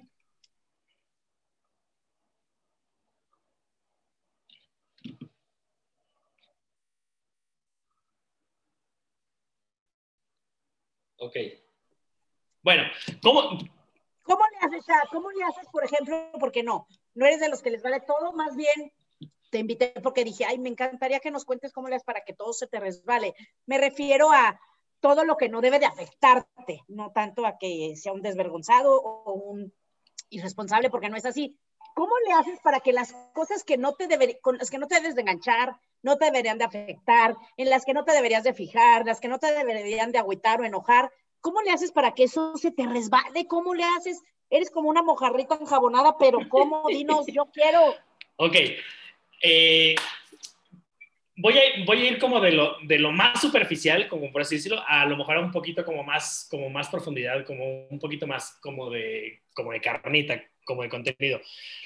Ok. 11.17 11.35
Bueno, 12.63 12.83
¿cómo, 13.21 13.41
¿Cómo 14.27 14.43
le 14.51 14.57
haces, 14.67 14.85
cómo 15.11 15.31
le 15.31 15.43
haces, 15.43 15.67
por 15.71 15.85
ejemplo, 15.85 16.31
porque 16.39 16.61
no, 16.61 16.87
no 17.15 17.25
eres 17.25 17.39
de 17.39 17.49
los 17.49 17.61
que 17.61 17.71
les 17.71 17.81
vale 17.81 18.01
todo, 18.01 18.33
más 18.33 18.55
bien 18.57 18.91
te 19.49 19.59
invité 19.59 19.93
porque 20.03 20.25
dije, 20.25 20.43
ay, 20.45 20.59
me 20.59 20.67
encantaría 20.67 21.21
que 21.21 21.31
nos 21.31 21.45
cuentes 21.45 21.71
cómo 21.71 21.87
le 21.87 21.95
haces 21.95 22.05
para 22.05 22.25
que 22.25 22.33
todo 22.33 22.51
se 22.51 22.67
te 22.67 22.79
resbale. 22.79 23.35
Me 23.65 23.77
refiero 23.77 24.31
a 24.31 24.59
todo 24.99 25.23
lo 25.23 25.37
que 25.37 25.47
no 25.47 25.61
debe 25.61 25.79
de 25.79 25.85
afectarte, 25.85 26.83
no 26.89 27.11
tanto 27.13 27.45
a 27.45 27.57
que 27.57 27.95
sea 27.95 28.11
un 28.11 28.21
desvergonzado 28.21 29.01
o 29.01 29.31
un 29.31 29.73
irresponsable, 30.29 30.89
porque 30.89 31.09
no 31.09 31.15
es 31.15 31.25
así. 31.25 31.57
¿Cómo 31.97 32.13
le 32.27 32.33
haces 32.33 32.59
para 32.59 32.79
que 32.79 32.93
las 32.93 33.13
cosas 33.33 33.63
que 33.63 33.77
no 33.77 33.93
te 33.93 34.05
deberían, 34.05 34.37
con 34.41 34.57
las 34.57 34.69
que 34.69 34.77
no 34.77 34.87
te 34.87 34.95
debes 34.95 35.15
de 35.15 35.21
enganchar, 35.21 35.75
no 36.03 36.17
te 36.17 36.25
deberían 36.25 36.59
de 36.59 36.65
afectar, 36.65 37.35
en 37.57 37.69
las 37.71 37.85
que 37.85 37.93
no 37.93 38.05
te 38.05 38.13
deberías 38.13 38.43
de 38.43 38.53
fijar, 38.53 39.03
las 39.03 39.19
que 39.19 39.27
no 39.27 39.39
te 39.39 39.51
deberían 39.51 40.11
de 40.11 40.19
agüitar 40.19 40.61
o 40.61 40.63
enojar, 40.63 41.11
¿Cómo 41.41 41.61
le 41.61 41.71
haces 41.71 41.91
para 41.91 42.13
que 42.13 42.23
eso 42.23 42.57
se 42.57 42.71
te 42.71 42.85
resbale? 42.85 43.47
¿Cómo 43.47 43.73
le 43.73 43.83
haces? 43.83 44.21
Eres 44.49 44.69
como 44.69 44.89
una 44.89 45.01
mojarrita 45.03 45.57
enjabonada, 45.59 46.17
pero 46.17 46.39
¿cómo? 46.49 46.87
Dinos, 46.89 47.25
yo 47.27 47.45
quiero. 47.53 47.95
Ok. 48.37 48.55
Eh, 49.41 49.95
voy, 51.35 51.53
a, 51.57 51.85
voy 51.85 52.01
a 52.01 52.05
ir 52.11 52.19
como 52.19 52.39
de 52.39 52.51
lo, 52.51 52.77
de 52.83 52.99
lo 52.99 53.11
más 53.11 53.39
superficial, 53.39 54.07
como 54.07 54.31
por 54.31 54.41
así 54.41 54.55
decirlo, 54.55 54.83
a 54.87 55.05
lo 55.05 55.15
mejor 55.15 55.37
a 55.37 55.39
un 55.41 55.51
poquito 55.51 55.85
como 55.85 56.03
más, 56.03 56.47
como 56.49 56.69
más 56.69 56.89
profundidad, 56.89 57.45
como 57.45 57.87
un 57.87 57.99
poquito 57.99 58.25
más 58.25 58.57
como 58.61 58.89
de, 58.89 59.43
como 59.53 59.71
de 59.71 59.81
carnita, 59.81 60.43
como 60.67 60.83
de 60.83 60.89
contenido. 60.89 61.41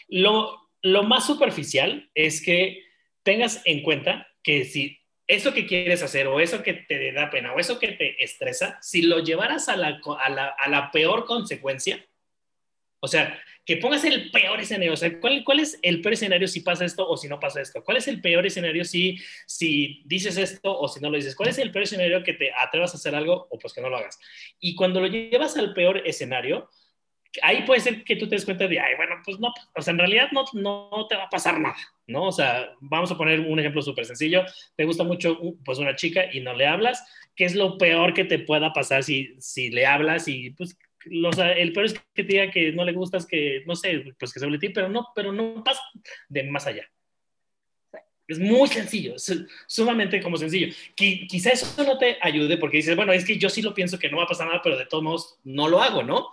Lo, 0.09 0.69
lo 0.81 1.03
más 1.03 1.25
superficial 1.25 2.09
es 2.13 2.41
que 2.41 2.83
tengas 3.23 3.61
en 3.65 3.83
cuenta 3.83 4.27
que 4.43 4.65
si 4.65 4.97
eso 5.27 5.53
que 5.53 5.65
quieres 5.65 6.03
hacer 6.03 6.27
o 6.27 6.41
eso 6.41 6.61
que 6.61 6.73
te 6.73 7.13
da 7.13 7.29
pena 7.29 7.53
o 7.53 7.59
eso 7.59 7.79
que 7.79 7.93
te 7.93 8.21
estresa, 8.21 8.77
si 8.81 9.03
lo 9.03 9.19
llevaras 9.19 9.69
a 9.69 9.77
la, 9.77 10.01
a 10.03 10.69
la, 10.69 10.91
peor 10.91 11.25
consecuencia, 11.25 12.05
o 12.99 13.07
sea, 13.07 13.39
que 13.65 13.77
pongas 13.77 14.03
el 14.03 14.29
peor 14.31 14.59
escenario, 14.59 14.93
o 14.93 14.97
sea, 14.97 15.19
¿cuál, 15.21 15.43
¿cuál, 15.45 15.59
es 15.61 15.79
el 15.83 16.01
peor 16.01 16.13
escenario 16.13 16.47
si 16.49 16.59
pasa 16.59 16.83
esto 16.83 17.07
o 17.07 17.15
si 17.15 17.29
no 17.29 17.39
pasa 17.39 17.61
esto? 17.61 17.81
¿Cuál 17.83 17.97
es 17.97 18.07
el 18.09 18.19
peor 18.19 18.45
escenario 18.45 18.83
si, 18.83 19.17
si 19.45 20.01
dices 20.05 20.35
esto 20.37 20.77
o 20.77 20.87
si 20.89 20.99
no 20.99 21.09
lo 21.09 21.15
dices? 21.15 21.35
¿Cuál 21.35 21.49
es 21.49 21.57
el 21.59 21.71
peor 21.71 21.83
escenario 21.83 22.23
que 22.23 22.33
te 22.33 22.51
atrevas 22.53 22.93
a 22.93 22.97
hacer 22.97 23.15
algo 23.15 23.47
o 23.49 23.57
pues 23.57 23.73
que 23.73 23.81
no 23.81 23.89
lo 23.89 23.97
hagas? 23.97 24.19
Y 24.59 24.75
cuando 24.75 24.99
lo 24.99 25.07
llevas 25.07 25.55
al 25.55 25.73
peor 25.73 26.01
escenario, 26.05 26.69
ahí 27.41 27.63
puede 27.63 27.79
ser 27.79 28.03
que 28.03 28.15
tú 28.15 28.27
te 28.27 28.35
des 28.35 28.45
cuenta 28.45 28.67
de, 28.67 28.79
ay, 28.79 28.95
bueno, 28.97 29.15
pues 29.23 29.39
no, 29.39 29.53
o 29.75 29.81
sea, 29.81 29.91
en 29.91 29.99
realidad 29.99 30.29
no, 30.31 30.45
no 30.53 31.07
te 31.07 31.15
va 31.15 31.23
a 31.23 31.29
pasar 31.29 31.59
nada, 31.59 31.77
¿no? 32.07 32.25
O 32.25 32.31
sea, 32.31 32.73
vamos 32.79 33.11
a 33.11 33.17
poner 33.17 33.39
un 33.39 33.59
ejemplo 33.59 33.81
súper 33.81 34.05
sencillo, 34.05 34.43
te 34.75 34.85
gusta 34.85 35.03
mucho, 35.03 35.39
pues, 35.63 35.79
una 35.79 35.95
chica 35.95 36.25
y 36.31 36.41
no 36.41 36.53
le 36.53 36.67
hablas, 36.67 37.05
¿qué 37.35 37.45
es 37.45 37.55
lo 37.55 37.77
peor 37.77 38.13
que 38.13 38.25
te 38.25 38.39
pueda 38.39 38.73
pasar 38.73 39.03
si, 39.03 39.35
si 39.39 39.69
le 39.69 39.85
hablas 39.85 40.27
y, 40.27 40.51
pues, 40.51 40.77
el 41.05 41.73
peor 41.73 41.85
es 41.85 41.93
que 42.13 42.23
te 42.23 42.33
diga 42.33 42.51
que 42.51 42.71
no 42.73 42.85
le 42.85 42.91
gustas, 42.91 43.25
que, 43.25 43.63
no 43.65 43.75
sé, 43.75 44.13
pues 44.19 44.33
que 44.33 44.39
se 44.39 44.45
hable 44.45 44.59
ti, 44.59 44.69
pero 44.69 44.89
no, 44.89 45.07
pero 45.15 45.31
no 45.31 45.63
pasa 45.63 45.81
de 46.29 46.43
más 46.43 46.67
allá. 46.67 46.89
Es 48.27 48.39
muy 48.39 48.67
sencillo, 48.69 49.15
es 49.15 49.45
sumamente 49.67 50.21
como 50.21 50.37
sencillo. 50.37 50.73
quizá 50.95 51.49
eso 51.49 51.83
no 51.83 51.97
te 51.97 52.17
ayude 52.21 52.57
porque 52.57 52.77
dices, 52.77 52.95
bueno, 52.95 53.11
es 53.11 53.25
que 53.25 53.37
yo 53.37 53.49
sí 53.49 53.61
lo 53.61 53.73
pienso 53.73 53.99
que 53.99 54.09
no 54.09 54.17
va 54.17 54.23
a 54.23 54.27
pasar 54.27 54.47
nada, 54.47 54.61
pero 54.63 54.77
de 54.77 54.85
todos 54.85 55.03
modos 55.03 55.39
no 55.43 55.67
lo 55.67 55.81
hago, 55.81 56.03
¿no? 56.03 56.29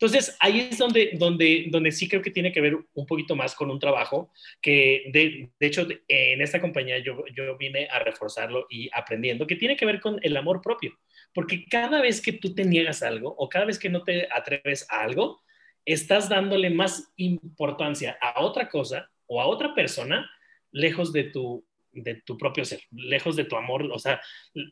Entonces, 0.00 0.34
ahí 0.40 0.60
es 0.60 0.78
donde, 0.78 1.10
donde, 1.12 1.66
donde 1.68 1.92
sí 1.92 2.08
creo 2.08 2.22
que 2.22 2.30
tiene 2.30 2.52
que 2.52 2.62
ver 2.62 2.74
un 2.94 3.04
poquito 3.04 3.36
más 3.36 3.54
con 3.54 3.70
un 3.70 3.78
trabajo 3.78 4.32
que, 4.62 5.10
de, 5.12 5.50
hecho, 5.60 5.86
en 6.08 6.40
esta 6.40 6.58
compañía 6.58 6.96
yo, 7.00 7.22
yo 7.36 7.54
vine 7.58 7.86
a 7.90 7.98
reforzarlo 7.98 8.66
y 8.70 8.88
aprendiendo, 8.94 9.46
que 9.46 9.56
tiene 9.56 9.76
que 9.76 9.84
ver 9.84 10.00
con 10.00 10.18
el 10.22 10.38
amor 10.38 10.62
propio. 10.62 10.98
Porque 11.34 11.66
cada 11.66 12.00
vez 12.00 12.22
que 12.22 12.32
tú 12.32 12.54
te 12.54 12.64
niegas 12.64 13.02
algo 13.02 13.34
o 13.36 13.50
cada 13.50 13.66
vez 13.66 13.78
que 13.78 13.90
no 13.90 14.02
te 14.02 14.26
atreves 14.32 14.86
a 14.88 15.02
algo, 15.02 15.42
estás 15.84 16.30
dándole 16.30 16.70
más 16.70 17.12
importancia 17.16 18.16
a 18.22 18.40
otra 18.40 18.70
cosa 18.70 19.10
o 19.26 19.38
a 19.38 19.46
otra 19.46 19.74
persona 19.74 20.30
lejos 20.72 21.12
de 21.12 21.24
tu, 21.24 21.62
de 21.92 22.22
tu 22.24 22.38
propio 22.38 22.64
ser, 22.64 22.80
lejos 22.90 23.36
de 23.36 23.44
tu 23.44 23.54
amor, 23.56 23.82
o 23.92 23.98
sea, 23.98 24.18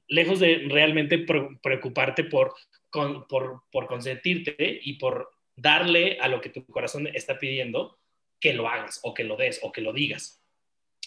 lejos 0.06 0.40
de 0.40 0.68
realmente 0.70 1.18
preocuparte 1.18 2.24
por, 2.24 2.54
por, 2.90 3.62
por 3.70 3.86
consentirte 3.86 4.80
y 4.82 4.94
por 4.94 5.30
darle 5.56 6.18
a 6.20 6.28
lo 6.28 6.40
que 6.40 6.50
tu 6.50 6.64
corazón 6.66 7.08
está 7.08 7.38
pidiendo 7.38 7.98
que 8.40 8.52
lo 8.52 8.68
hagas 8.68 9.00
o 9.02 9.14
que 9.14 9.24
lo 9.24 9.36
des 9.36 9.60
o 9.62 9.72
que 9.72 9.80
lo 9.80 9.92
digas. 9.92 10.38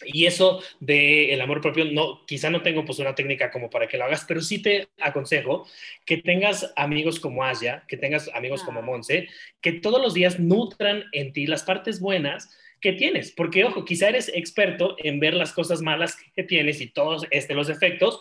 Y 0.04 0.26
eso 0.26 0.62
del 0.80 1.30
el 1.30 1.42
amor 1.42 1.62
propio, 1.62 1.86
no, 1.86 2.26
quizá 2.26 2.50
no 2.50 2.62
tengo 2.62 2.84
pues 2.86 3.00
una 3.00 3.16
técnica 3.16 3.52
como 3.52 3.70
para 3.70 3.88
que 3.88 3.98
lo 3.98 4.06
hagas, 4.06 4.26
pero 4.28 4.42
sí 4.42 4.62
te 4.62 4.88
aconsejo 5.00 5.68
que 6.06 6.18
tengas 6.18 6.74
amigos 6.76 7.20
como 7.20 7.44
Asia, 7.44 7.84
que 7.88 7.98
tengas 7.98 8.30
amigos 8.34 8.64
como 8.64 8.80
ah. 8.80 8.84
Monse, 8.84 9.28
que 9.62 9.74
todos 9.74 10.02
los 10.02 10.14
días 10.14 10.40
nutran 10.40 11.06
en 11.12 11.34
ti 11.34 11.46
las 11.46 11.64
partes 11.64 12.00
buenas 12.00 12.58
que 12.80 12.94
tienes, 12.94 13.32
porque 13.32 13.64
ojo, 13.64 13.86
quizá 13.86 14.10
eres 14.10 14.30
experto 14.34 14.96
en 14.98 15.20
ver 15.20 15.36
las 15.36 15.54
cosas 15.54 15.82
malas 15.82 16.18
que 16.34 16.44
tienes 16.44 16.82
y 16.82 16.88
todos 16.88 17.28
este, 17.30 17.54
los 17.54 17.70
efectos, 17.70 18.20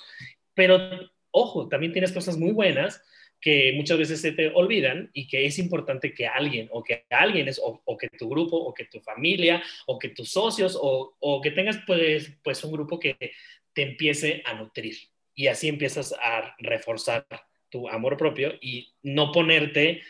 pero 0.52 0.78
ojo, 1.30 1.68
también 1.68 1.92
tienes 1.92 2.12
cosas 2.12 2.36
muy 2.36 2.52
buenas 2.52 3.02
que 3.40 3.72
muchas 3.74 3.98
veces 3.98 4.20
se 4.20 4.32
te 4.32 4.48
olvidan 4.48 5.10
y 5.14 5.26
que 5.26 5.46
es 5.46 5.58
importante 5.58 6.12
que 6.12 6.26
alguien 6.26 6.68
o 6.72 6.82
que 6.82 7.06
alguien 7.10 7.48
es 7.48 7.60
o, 7.62 7.96
que 7.96 8.08
tu 8.08 8.28
grupo 8.28 8.56
o 8.56 8.74
que 8.74 8.84
tu 8.84 9.00
familia 9.00 9.62
o 9.86 9.98
que 9.98 10.10
tus 10.10 10.30
socios 10.30 10.78
o, 10.80 11.16
o, 11.18 11.40
que 11.40 11.50
tengas 11.50 11.78
pues, 11.86 12.32
pues 12.42 12.62
un 12.64 12.72
grupo 12.72 13.00
que 13.00 13.16
te 13.72 13.82
empiece 13.82 14.42
a 14.44 14.54
nutrir 14.54 14.96
y 15.34 15.46
así 15.46 15.68
empiezas 15.68 16.12
a 16.12 16.54
reforzar 16.58 17.26
tu 17.70 17.88
amor 17.88 18.16
propio 18.16 18.52
y 18.60 18.92
no 19.02 19.32
ponerte 19.32 20.02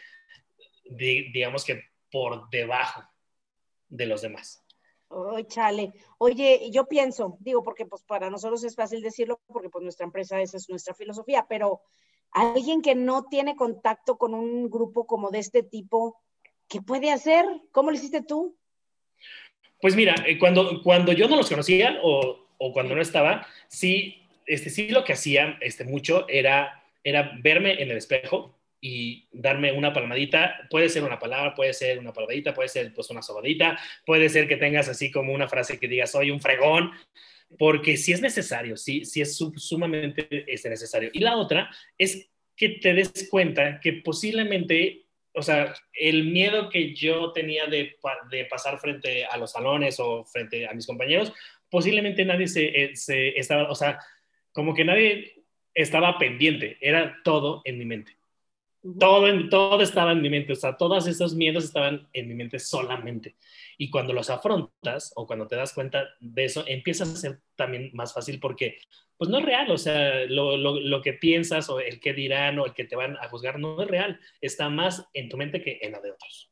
digamos 0.84 1.64
que 1.64 1.84
por 2.10 2.50
debajo 2.50 3.02
de 3.88 4.06
los 4.06 4.22
demás. 4.22 4.64
Ay, 5.10 5.44
chale. 5.44 5.92
Oye, 6.18 6.70
yo 6.70 6.86
pienso, 6.86 7.36
digo, 7.40 7.62
porque 7.62 7.84
pues 7.84 8.02
para 8.02 8.30
nosotros 8.30 8.62
es 8.62 8.76
fácil 8.76 9.02
decirlo, 9.02 9.40
porque 9.46 9.68
pues 9.68 9.82
nuestra 9.82 10.04
empresa, 10.06 10.40
esa 10.40 10.56
es 10.56 10.68
nuestra 10.68 10.94
filosofía, 10.94 11.46
pero 11.48 11.82
alguien 12.32 12.82
que 12.82 12.94
no 12.94 13.24
tiene 13.24 13.56
contacto 13.56 14.18
con 14.18 14.34
un 14.34 14.70
grupo 14.70 15.06
como 15.06 15.30
de 15.30 15.38
este 15.38 15.62
tipo, 15.62 16.20
¿qué 16.68 16.80
puede 16.80 17.10
hacer? 17.10 17.44
¿Cómo 17.72 17.90
lo 17.90 17.96
hiciste 17.96 18.22
tú? 18.22 18.56
Pues 19.80 19.96
mira, 19.96 20.14
eh, 20.26 20.38
cuando, 20.38 20.82
cuando 20.82 21.12
yo 21.12 21.28
no 21.28 21.36
los 21.36 21.48
conocía 21.48 21.98
o, 22.02 22.46
o 22.58 22.72
cuando 22.72 22.94
no 22.94 23.00
estaba, 23.00 23.46
sí, 23.68 24.28
este, 24.46 24.70
sí 24.70 24.88
lo 24.88 25.04
que 25.04 25.14
hacía 25.14 25.58
este, 25.60 25.84
mucho 25.84 26.26
era, 26.28 26.82
era 27.02 27.32
verme 27.40 27.82
en 27.82 27.90
el 27.90 27.96
espejo 27.96 28.54
y 28.80 29.28
darme 29.32 29.72
una 29.72 29.92
palmadita. 29.92 30.66
Puede 30.70 30.88
ser 30.88 31.04
una 31.04 31.18
palabra, 31.18 31.54
puede 31.54 31.72
ser 31.72 31.98
una 31.98 32.12
palmadita, 32.12 32.54
puede 32.54 32.68
ser 32.68 32.92
pues 32.92 33.10
una 33.10 33.22
sobadita, 33.22 33.78
puede 34.04 34.28
ser 34.28 34.48
que 34.48 34.56
tengas 34.56 34.88
así 34.88 35.10
como 35.10 35.32
una 35.32 35.48
frase 35.48 35.78
que 35.78 35.88
digas, 35.88 36.10
soy 36.10 36.30
un 36.30 36.40
fregón, 36.40 36.92
porque 37.58 37.96
si 37.96 38.12
es 38.12 38.20
necesario, 38.20 38.76
sí, 38.76 39.04
sí 39.04 39.20
es 39.20 39.36
sumamente 39.36 40.44
este, 40.46 40.70
necesario. 40.70 41.10
Y 41.12 41.20
la 41.20 41.36
otra 41.36 41.70
es 41.98 42.28
que 42.56 42.70
te 42.70 42.94
des 42.94 43.28
cuenta 43.30 43.80
que 43.80 43.94
posiblemente, 43.94 45.06
o 45.34 45.42
sea, 45.42 45.74
el 45.94 46.24
miedo 46.24 46.68
que 46.68 46.94
yo 46.94 47.32
tenía 47.32 47.66
de, 47.66 47.96
de 48.30 48.44
pasar 48.46 48.78
frente 48.78 49.24
a 49.24 49.36
los 49.36 49.52
salones 49.52 49.98
o 49.98 50.24
frente 50.24 50.66
a 50.66 50.74
mis 50.74 50.86
compañeros, 50.86 51.32
posiblemente 51.70 52.24
nadie 52.24 52.48
se, 52.48 52.66
eh, 52.66 52.96
se 52.96 53.38
estaba, 53.38 53.70
o 53.70 53.74
sea, 53.74 53.98
como 54.52 54.74
que 54.74 54.84
nadie 54.84 55.44
estaba 55.74 56.18
pendiente, 56.18 56.76
era 56.80 57.16
todo 57.24 57.62
en 57.64 57.78
mi 57.78 57.84
mente. 57.84 58.19
Todo, 58.98 59.28
en, 59.28 59.50
todo 59.50 59.82
estaba 59.82 60.12
en 60.12 60.22
mi 60.22 60.30
mente, 60.30 60.54
o 60.54 60.56
sea, 60.56 60.76
todos 60.76 61.06
esos 61.06 61.34
miedos 61.34 61.64
estaban 61.64 62.08
en 62.14 62.28
mi 62.28 62.34
mente 62.34 62.58
solamente. 62.58 63.36
Y 63.76 63.90
cuando 63.90 64.14
los 64.14 64.30
afrontas 64.30 65.12
o 65.16 65.26
cuando 65.26 65.46
te 65.46 65.56
das 65.56 65.74
cuenta 65.74 66.08
de 66.18 66.46
eso, 66.46 66.64
empiezas 66.66 67.12
a 67.12 67.16
ser 67.16 67.42
también 67.56 67.90
más 67.92 68.14
fácil 68.14 68.40
porque, 68.40 68.78
pues 69.18 69.28
no 69.28 69.38
es 69.38 69.44
real, 69.44 69.70
o 69.70 69.76
sea, 69.76 70.24
lo, 70.24 70.56
lo, 70.56 70.80
lo, 70.80 71.02
que 71.02 71.12
piensas 71.12 71.68
o 71.68 71.78
el 71.78 72.00
que 72.00 72.14
dirán 72.14 72.58
o 72.58 72.64
el 72.64 72.72
que 72.72 72.84
te 72.84 72.96
van 72.96 73.18
a 73.18 73.28
juzgar 73.28 73.58
no 73.58 73.82
es 73.82 73.88
real, 73.88 74.18
está 74.40 74.70
más 74.70 75.06
en 75.12 75.28
tu 75.28 75.36
mente 75.36 75.62
que 75.62 75.78
en 75.82 75.92
la 75.92 76.00
de 76.00 76.12
otros. 76.12 76.50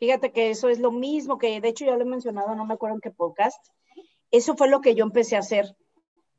Fíjate 0.00 0.32
que 0.32 0.50
eso 0.50 0.68
es 0.68 0.80
lo 0.80 0.90
mismo 0.90 1.38
que, 1.38 1.60
de 1.60 1.68
hecho, 1.68 1.84
ya 1.84 1.94
lo 1.94 2.02
he 2.02 2.06
mencionado, 2.06 2.54
no 2.56 2.66
me 2.66 2.74
acuerdo 2.74 2.96
en 2.96 3.00
qué 3.00 3.10
podcast, 3.10 3.64
eso 4.32 4.56
fue 4.56 4.68
lo 4.68 4.80
que 4.80 4.94
yo 4.96 5.04
empecé 5.04 5.36
a 5.36 5.40
hacer. 5.40 5.76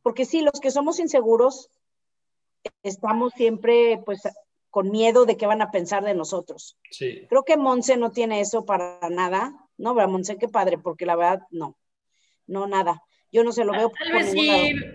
Porque 0.01 0.25
sí, 0.25 0.41
los 0.41 0.59
que 0.59 0.71
somos 0.71 0.99
inseguros, 0.99 1.69
estamos 2.83 3.33
siempre, 3.33 4.01
pues, 4.03 4.21
con 4.71 4.89
miedo 4.89 5.25
de 5.25 5.37
qué 5.37 5.45
van 5.45 5.61
a 5.61 5.69
pensar 5.69 6.03
de 6.03 6.15
nosotros. 6.15 6.77
Sí. 6.89 7.27
Creo 7.29 7.43
que 7.43 7.57
Monse 7.57 7.97
no 7.97 8.11
tiene 8.11 8.39
eso 8.39 8.65
para 8.65 8.99
nada, 9.09 9.53
¿no? 9.77 9.93
Pero 9.93 10.07
Monse, 10.07 10.37
qué 10.37 10.47
padre, 10.47 10.77
porque 10.77 11.05
la 11.05 11.15
verdad, 11.15 11.41
no, 11.51 11.77
no, 12.47 12.67
nada. 12.67 13.03
Yo 13.31 13.43
no 13.43 13.51
se 13.51 13.65
lo 13.65 13.73
veo. 13.73 13.91
Tal 13.91 14.13
vez 14.13 14.31
sí, 14.31 14.49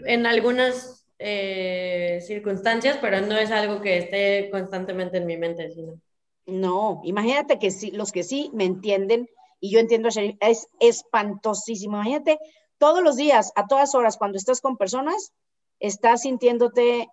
en 0.07 0.27
algunas 0.27 1.07
eh, 1.19 2.21
circunstancias, 2.27 2.99
pero 3.01 3.21
no 3.21 3.37
es 3.37 3.51
algo 3.51 3.81
que 3.81 3.99
esté 3.99 4.51
constantemente 4.51 5.19
en 5.19 5.27
mi 5.27 5.37
mente, 5.37 5.71
sino. 5.71 6.01
No, 6.47 7.01
imagínate 7.05 7.59
que 7.59 7.71
sí, 7.71 7.91
los 7.91 8.13
que 8.13 8.23
sí 8.23 8.51
me 8.55 8.65
entienden, 8.65 9.29
y 9.61 9.71
yo 9.71 9.79
entiendo 9.79 10.09
a 10.09 10.11
Sherry, 10.11 10.39
es 10.41 10.69
espantosísimo. 10.81 11.97
Imagínate 11.97 12.39
todos 12.79 13.03
los 13.03 13.17
días, 13.17 13.53
a 13.57 13.67
todas 13.67 13.95
horas, 13.95 14.17
cuando 14.17 14.39
estás 14.39 14.61
con 14.61 14.77
personas, 14.77 15.33
estás 15.81 16.23
sintiéndote 16.23 17.09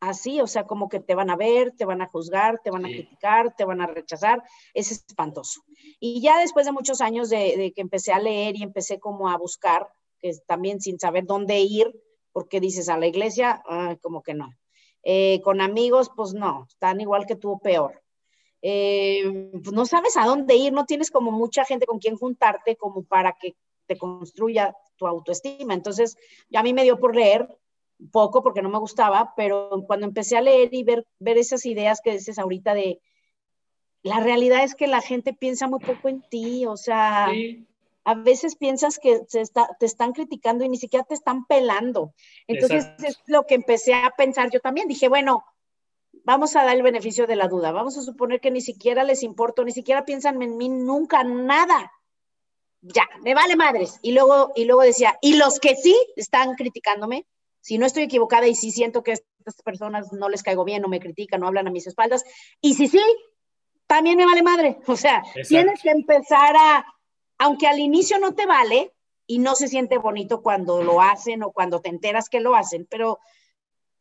así, 0.00 0.40
o 0.40 0.46
sea, 0.46 0.64
como 0.64 0.88
que 0.88 1.00
te 1.00 1.14
van 1.14 1.30
a 1.30 1.36
ver, 1.36 1.72
te 1.72 1.84
van 1.84 2.02
a 2.02 2.06
juzgar, 2.06 2.60
te 2.62 2.70
van 2.70 2.84
a 2.84 2.88
criticar, 2.88 3.54
te 3.56 3.64
van 3.64 3.80
a 3.80 3.86
rechazar, 3.86 4.42
es 4.74 4.90
espantoso. 4.90 5.62
Y 6.00 6.20
ya 6.20 6.38
después 6.38 6.66
de 6.66 6.72
muchos 6.72 7.00
años 7.00 7.30
de, 7.30 7.72
que 7.74 7.80
empecé 7.80 8.12
a 8.12 8.18
leer 8.18 8.56
y 8.56 8.62
empecé 8.62 8.98
como 8.98 9.28
a 9.28 9.36
buscar, 9.36 9.88
que 10.18 10.32
también 10.46 10.80
sin 10.80 10.98
saber 10.98 11.24
dónde 11.24 11.60
ir, 11.60 11.92
porque 12.32 12.60
dices 12.60 12.88
a 12.88 12.98
la 12.98 13.06
iglesia, 13.06 13.62
como 14.02 14.22
que 14.22 14.34
no. 14.34 14.50
Eh, 15.02 15.40
con 15.42 15.60
amigos, 15.60 16.10
pues 16.14 16.34
no, 16.34 16.66
están 16.68 17.00
igual 17.00 17.26
que 17.26 17.36
tú 17.36 17.52
o 17.52 17.58
peor. 17.58 18.02
Eh, 18.60 19.50
pues 19.52 19.72
no 19.72 19.86
sabes 19.86 20.16
a 20.16 20.26
dónde 20.26 20.56
ir, 20.56 20.72
no 20.72 20.84
tienes 20.84 21.10
como 21.10 21.30
mucha 21.30 21.64
gente 21.64 21.86
con 21.86 21.98
quien 21.98 22.16
juntarte 22.16 22.76
como 22.76 23.04
para 23.04 23.36
que 23.40 23.56
te 23.86 23.96
construya 23.96 24.74
tu 24.96 25.06
autoestima. 25.06 25.74
Entonces, 25.74 26.16
ya 26.48 26.60
a 26.60 26.62
mí 26.62 26.72
me 26.72 26.82
dio 26.82 26.98
por 26.98 27.14
leer 27.14 27.48
poco 28.12 28.42
porque 28.42 28.62
no 28.62 28.68
me 28.68 28.78
gustaba, 28.78 29.32
pero 29.36 29.84
cuando 29.86 30.06
empecé 30.06 30.36
a 30.36 30.42
leer 30.42 30.72
y 30.72 30.84
ver, 30.84 31.06
ver 31.18 31.38
esas 31.38 31.64
ideas 31.66 32.00
que 32.02 32.12
dices 32.12 32.38
ahorita 32.38 32.74
de, 32.74 33.00
la 34.06 34.20
realidad 34.20 34.62
es 34.62 34.74
que 34.74 34.86
la 34.86 35.00
gente 35.00 35.32
piensa 35.32 35.66
muy 35.66 35.80
poco 35.80 36.08
en 36.08 36.22
ti, 36.22 36.64
o 36.64 36.76
sea, 36.76 37.28
a 38.04 38.14
veces 38.14 38.54
piensas 38.54 39.00
que 39.00 39.22
se 39.26 39.40
está, 39.40 39.68
te 39.80 39.86
están 39.86 40.12
criticando 40.12 40.64
y 40.64 40.68
ni 40.68 40.76
siquiera 40.76 41.04
te 41.04 41.14
están 41.14 41.44
pelando. 41.44 42.14
Entonces 42.46 42.86
es 43.02 43.18
lo 43.26 43.46
que 43.46 43.56
empecé 43.56 43.94
a 43.94 44.12
pensar 44.16 44.50
yo 44.52 44.60
también. 44.60 44.86
Dije, 44.86 45.08
bueno, 45.08 45.44
vamos 46.22 46.54
a 46.54 46.62
dar 46.62 46.76
el 46.76 46.84
beneficio 46.84 47.26
de 47.26 47.34
la 47.34 47.48
duda, 47.48 47.72
vamos 47.72 47.98
a 47.98 48.02
suponer 48.02 48.40
que 48.40 48.52
ni 48.52 48.60
siquiera 48.60 49.02
les 49.02 49.24
importo, 49.24 49.64
ni 49.64 49.72
siquiera 49.72 50.04
piensan 50.04 50.40
en 50.40 50.56
mí 50.56 50.68
nunca, 50.68 51.24
nada. 51.24 51.90
Ya, 52.82 53.08
me 53.22 53.34
vale 53.34 53.56
madres. 53.56 53.98
Y 54.02 54.12
luego, 54.12 54.52
y 54.54 54.66
luego 54.66 54.82
decía, 54.82 55.18
y 55.20 55.36
los 55.36 55.58
que 55.58 55.74
sí 55.74 55.96
están 56.14 56.54
criticándome, 56.54 57.26
si 57.66 57.78
no 57.78 57.86
estoy 57.86 58.04
equivocada 58.04 58.46
y 58.46 58.54
si 58.54 58.70
siento 58.70 59.02
que 59.02 59.10
estas 59.10 59.60
personas 59.64 60.12
no 60.12 60.28
les 60.28 60.44
caigo 60.44 60.62
bien, 60.62 60.82
no 60.82 60.88
me 60.88 61.00
critican, 61.00 61.40
no 61.40 61.48
hablan 61.48 61.66
a 61.66 61.72
mis 61.72 61.88
espaldas, 61.88 62.22
y 62.60 62.74
si 62.74 62.86
sí, 62.86 63.02
también 63.88 64.16
me 64.16 64.24
vale 64.24 64.44
madre. 64.44 64.78
O 64.86 64.96
sea, 64.96 65.24
tienes 65.48 65.82
que 65.82 65.90
empezar 65.90 66.54
a, 66.56 66.86
aunque 67.38 67.66
al 67.66 67.80
inicio 67.80 68.20
no 68.20 68.36
te 68.36 68.46
vale 68.46 68.94
y 69.26 69.40
no 69.40 69.56
se 69.56 69.66
siente 69.66 69.98
bonito 69.98 70.42
cuando 70.42 70.80
lo 70.84 71.00
hacen 71.00 71.42
o 71.42 71.50
cuando 71.50 71.80
te 71.80 71.88
enteras 71.88 72.28
que 72.28 72.38
lo 72.38 72.54
hacen, 72.54 72.86
pero 72.88 73.18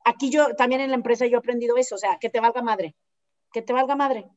aquí 0.03 0.29
yo 0.29 0.55
también 0.55 0.81
en 0.81 0.91
la 0.91 0.97
empresa 0.97 1.25
yo 1.25 1.37
he 1.37 1.39
aprendido 1.39 1.75
eso, 1.75 1.95
o 1.95 1.97
sea, 1.97 2.19
que 2.21 2.29
te 2.29 2.39
valga 2.39 2.61
madre, 2.61 2.95
que 3.51 3.63
te 3.63 3.73
valga 3.73 3.95
madre. 3.95 4.27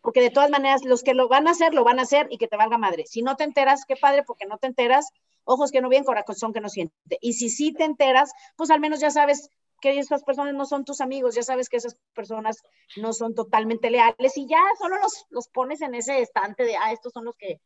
Porque 0.00 0.20
de 0.20 0.30
todas 0.30 0.48
maneras, 0.48 0.84
los 0.84 1.02
que 1.02 1.14
lo 1.14 1.26
van 1.26 1.48
a 1.48 1.50
hacer, 1.50 1.74
lo 1.74 1.82
van 1.82 1.98
a 1.98 2.02
hacer 2.02 2.28
y 2.30 2.38
que 2.38 2.46
te 2.46 2.56
valga 2.56 2.78
madre. 2.78 3.04
Si 3.08 3.20
no 3.20 3.34
te 3.34 3.42
enteras, 3.42 3.84
qué 3.84 3.96
padre, 3.96 4.22
porque 4.22 4.46
no 4.46 4.58
te 4.58 4.68
enteras, 4.68 5.10
ojos 5.44 5.70
que 5.70 5.80
no 5.80 5.88
ven, 5.88 6.04
corazón 6.04 6.52
que 6.52 6.60
no 6.60 6.68
siente. 6.68 6.94
Y 7.20 7.34
si 7.34 7.48
sí 7.48 7.72
te 7.72 7.84
enteras, 7.84 8.32
pues 8.56 8.70
al 8.70 8.80
menos 8.80 9.00
ya 9.00 9.10
sabes 9.10 9.50
que 9.80 9.98
esas 9.98 10.22
personas 10.22 10.54
no 10.54 10.66
son 10.66 10.84
tus 10.84 11.00
amigos, 11.00 11.34
ya 11.34 11.42
sabes 11.42 11.68
que 11.68 11.78
esas 11.78 11.96
personas 12.14 12.62
no 12.96 13.12
son 13.12 13.34
totalmente 13.34 13.90
leales 13.90 14.36
y 14.36 14.46
ya 14.46 14.60
solo 14.78 14.96
los, 14.98 15.26
los 15.30 15.48
pones 15.48 15.80
en 15.80 15.94
ese 15.94 16.20
estante 16.20 16.64
de, 16.64 16.76
ah, 16.76 16.92
estos 16.92 17.12
son 17.12 17.24
los 17.24 17.34
que, 17.36 17.60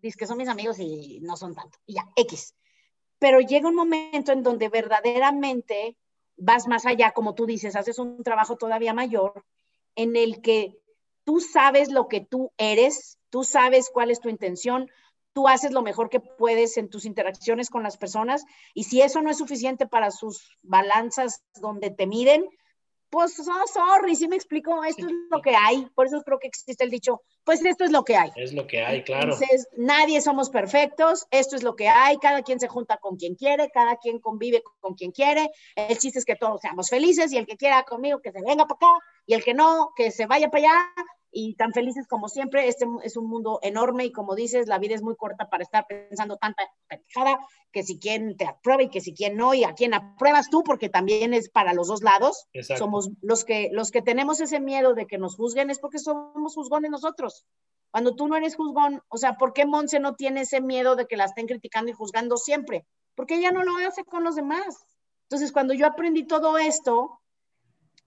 que 0.00 0.26
son 0.26 0.38
mis 0.38 0.48
amigos 0.48 0.78
y 0.78 1.20
no 1.20 1.36
son 1.36 1.54
tanto. 1.54 1.78
Y 1.86 1.94
ya, 1.94 2.08
X. 2.16 2.54
Pero 3.18 3.40
llega 3.40 3.68
un 3.68 3.74
momento 3.74 4.32
en 4.32 4.42
donde 4.42 4.68
verdaderamente 4.68 5.96
vas 6.36 6.66
más 6.66 6.86
allá, 6.86 7.12
como 7.12 7.34
tú 7.34 7.46
dices, 7.46 7.76
haces 7.76 7.98
un 7.98 8.22
trabajo 8.22 8.56
todavía 8.56 8.94
mayor 8.94 9.44
en 9.94 10.16
el 10.16 10.40
que 10.40 10.78
tú 11.24 11.40
sabes 11.40 11.90
lo 11.90 12.08
que 12.08 12.20
tú 12.20 12.52
eres, 12.56 13.18
tú 13.30 13.44
sabes 13.44 13.90
cuál 13.92 14.10
es 14.10 14.20
tu 14.20 14.28
intención, 14.28 14.90
tú 15.32 15.48
haces 15.48 15.72
lo 15.72 15.82
mejor 15.82 16.08
que 16.08 16.20
puedes 16.20 16.76
en 16.76 16.88
tus 16.88 17.04
interacciones 17.04 17.70
con 17.70 17.82
las 17.82 17.96
personas 17.96 18.44
y 18.74 18.84
si 18.84 19.00
eso 19.02 19.22
no 19.22 19.30
es 19.30 19.38
suficiente 19.38 19.86
para 19.86 20.10
sus 20.10 20.56
balanzas 20.62 21.42
donde 21.54 21.90
te 21.90 22.06
miden, 22.06 22.48
pues 23.12 23.38
oh, 23.40 23.66
sorry, 23.66 24.16
si 24.16 24.26
me 24.26 24.36
explico, 24.36 24.82
esto 24.84 25.04
es 25.04 25.12
lo 25.30 25.42
que 25.42 25.54
hay, 25.54 25.86
por 25.94 26.06
eso 26.06 26.22
creo 26.22 26.38
que 26.38 26.46
existe 26.46 26.82
el 26.82 26.88
dicho, 26.88 27.20
pues 27.44 27.62
esto 27.62 27.84
es 27.84 27.90
lo 27.90 28.04
que 28.04 28.16
hay. 28.16 28.30
Es 28.36 28.54
lo 28.54 28.66
que 28.66 28.82
hay, 28.82 29.04
claro. 29.04 29.34
Entonces, 29.34 29.68
nadie 29.76 30.22
somos 30.22 30.48
perfectos, 30.48 31.26
esto 31.30 31.54
es 31.54 31.62
lo 31.62 31.76
que 31.76 31.88
hay, 31.88 32.16
cada 32.16 32.42
quien 32.42 32.58
se 32.58 32.68
junta 32.68 32.96
con 32.96 33.16
quien 33.16 33.34
quiere, 33.34 33.70
cada 33.70 33.96
quien 33.96 34.18
convive 34.18 34.62
con 34.80 34.94
quien 34.94 35.10
quiere, 35.10 35.50
el 35.76 35.98
chiste 35.98 36.20
es 36.20 36.24
que 36.24 36.36
todos 36.36 36.62
seamos 36.62 36.88
felices 36.88 37.30
y 37.32 37.36
el 37.36 37.46
que 37.46 37.58
quiera 37.58 37.82
conmigo 37.82 38.22
que 38.22 38.32
se 38.32 38.40
venga 38.40 38.66
para 38.66 38.76
acá 38.76 39.04
y 39.26 39.34
el 39.34 39.44
que 39.44 39.52
no, 39.52 39.90
que 39.94 40.10
se 40.10 40.24
vaya 40.24 40.50
para 40.50 40.64
allá 40.64 40.94
y 41.32 41.54
tan 41.54 41.72
felices 41.72 42.06
como 42.06 42.28
siempre. 42.28 42.68
Este 42.68 42.86
es 43.02 43.16
un 43.16 43.26
mundo 43.26 43.58
enorme 43.62 44.04
y 44.04 44.12
como 44.12 44.34
dices, 44.34 44.68
la 44.68 44.78
vida 44.78 44.94
es 44.94 45.02
muy 45.02 45.16
corta 45.16 45.48
para 45.48 45.64
estar 45.64 45.86
pensando 45.86 46.36
tanta 46.36 46.62
pendejada 46.86 47.38
que 47.72 47.82
si 47.82 47.98
quien 47.98 48.36
te 48.36 48.44
aprueba 48.44 48.82
y 48.82 48.90
que 48.90 49.00
si 49.00 49.14
quien 49.14 49.36
no 49.36 49.54
y 49.54 49.64
a 49.64 49.72
quién 49.72 49.94
apruebas 49.94 50.50
tú, 50.50 50.62
porque 50.62 50.90
también 50.90 51.32
es 51.32 51.48
para 51.48 51.72
los 51.72 51.88
dos 51.88 52.02
lados. 52.02 52.46
Somos 52.76 53.10
los 53.22 53.44
que, 53.44 53.70
los 53.72 53.90
que 53.90 54.02
tenemos 54.02 54.40
ese 54.40 54.60
miedo 54.60 54.94
de 54.94 55.06
que 55.06 55.18
nos 55.18 55.36
juzguen 55.36 55.70
es 55.70 55.80
porque 55.80 55.98
somos 55.98 56.54
juzgones 56.54 56.90
nosotros. 56.90 57.46
Cuando 57.90 58.14
tú 58.14 58.28
no 58.28 58.36
eres 58.36 58.54
juzgón, 58.54 59.02
o 59.08 59.16
sea, 59.16 59.36
¿por 59.36 59.52
qué 59.54 59.66
Monse 59.66 60.00
no 60.00 60.14
tiene 60.14 60.42
ese 60.42 60.60
miedo 60.60 60.96
de 60.96 61.06
que 61.06 61.16
la 61.16 61.24
estén 61.24 61.46
criticando 61.46 61.90
y 61.90 61.94
juzgando 61.94 62.36
siempre? 62.36 62.86
Porque 63.14 63.34
ella 63.34 63.52
no 63.52 63.64
lo 63.64 63.72
hace 63.86 64.04
con 64.04 64.22
los 64.22 64.36
demás. 64.36 64.86
Entonces, 65.24 65.52
cuando 65.52 65.74
yo 65.74 65.86
aprendí 65.86 66.26
todo 66.26 66.58
esto, 66.58 67.20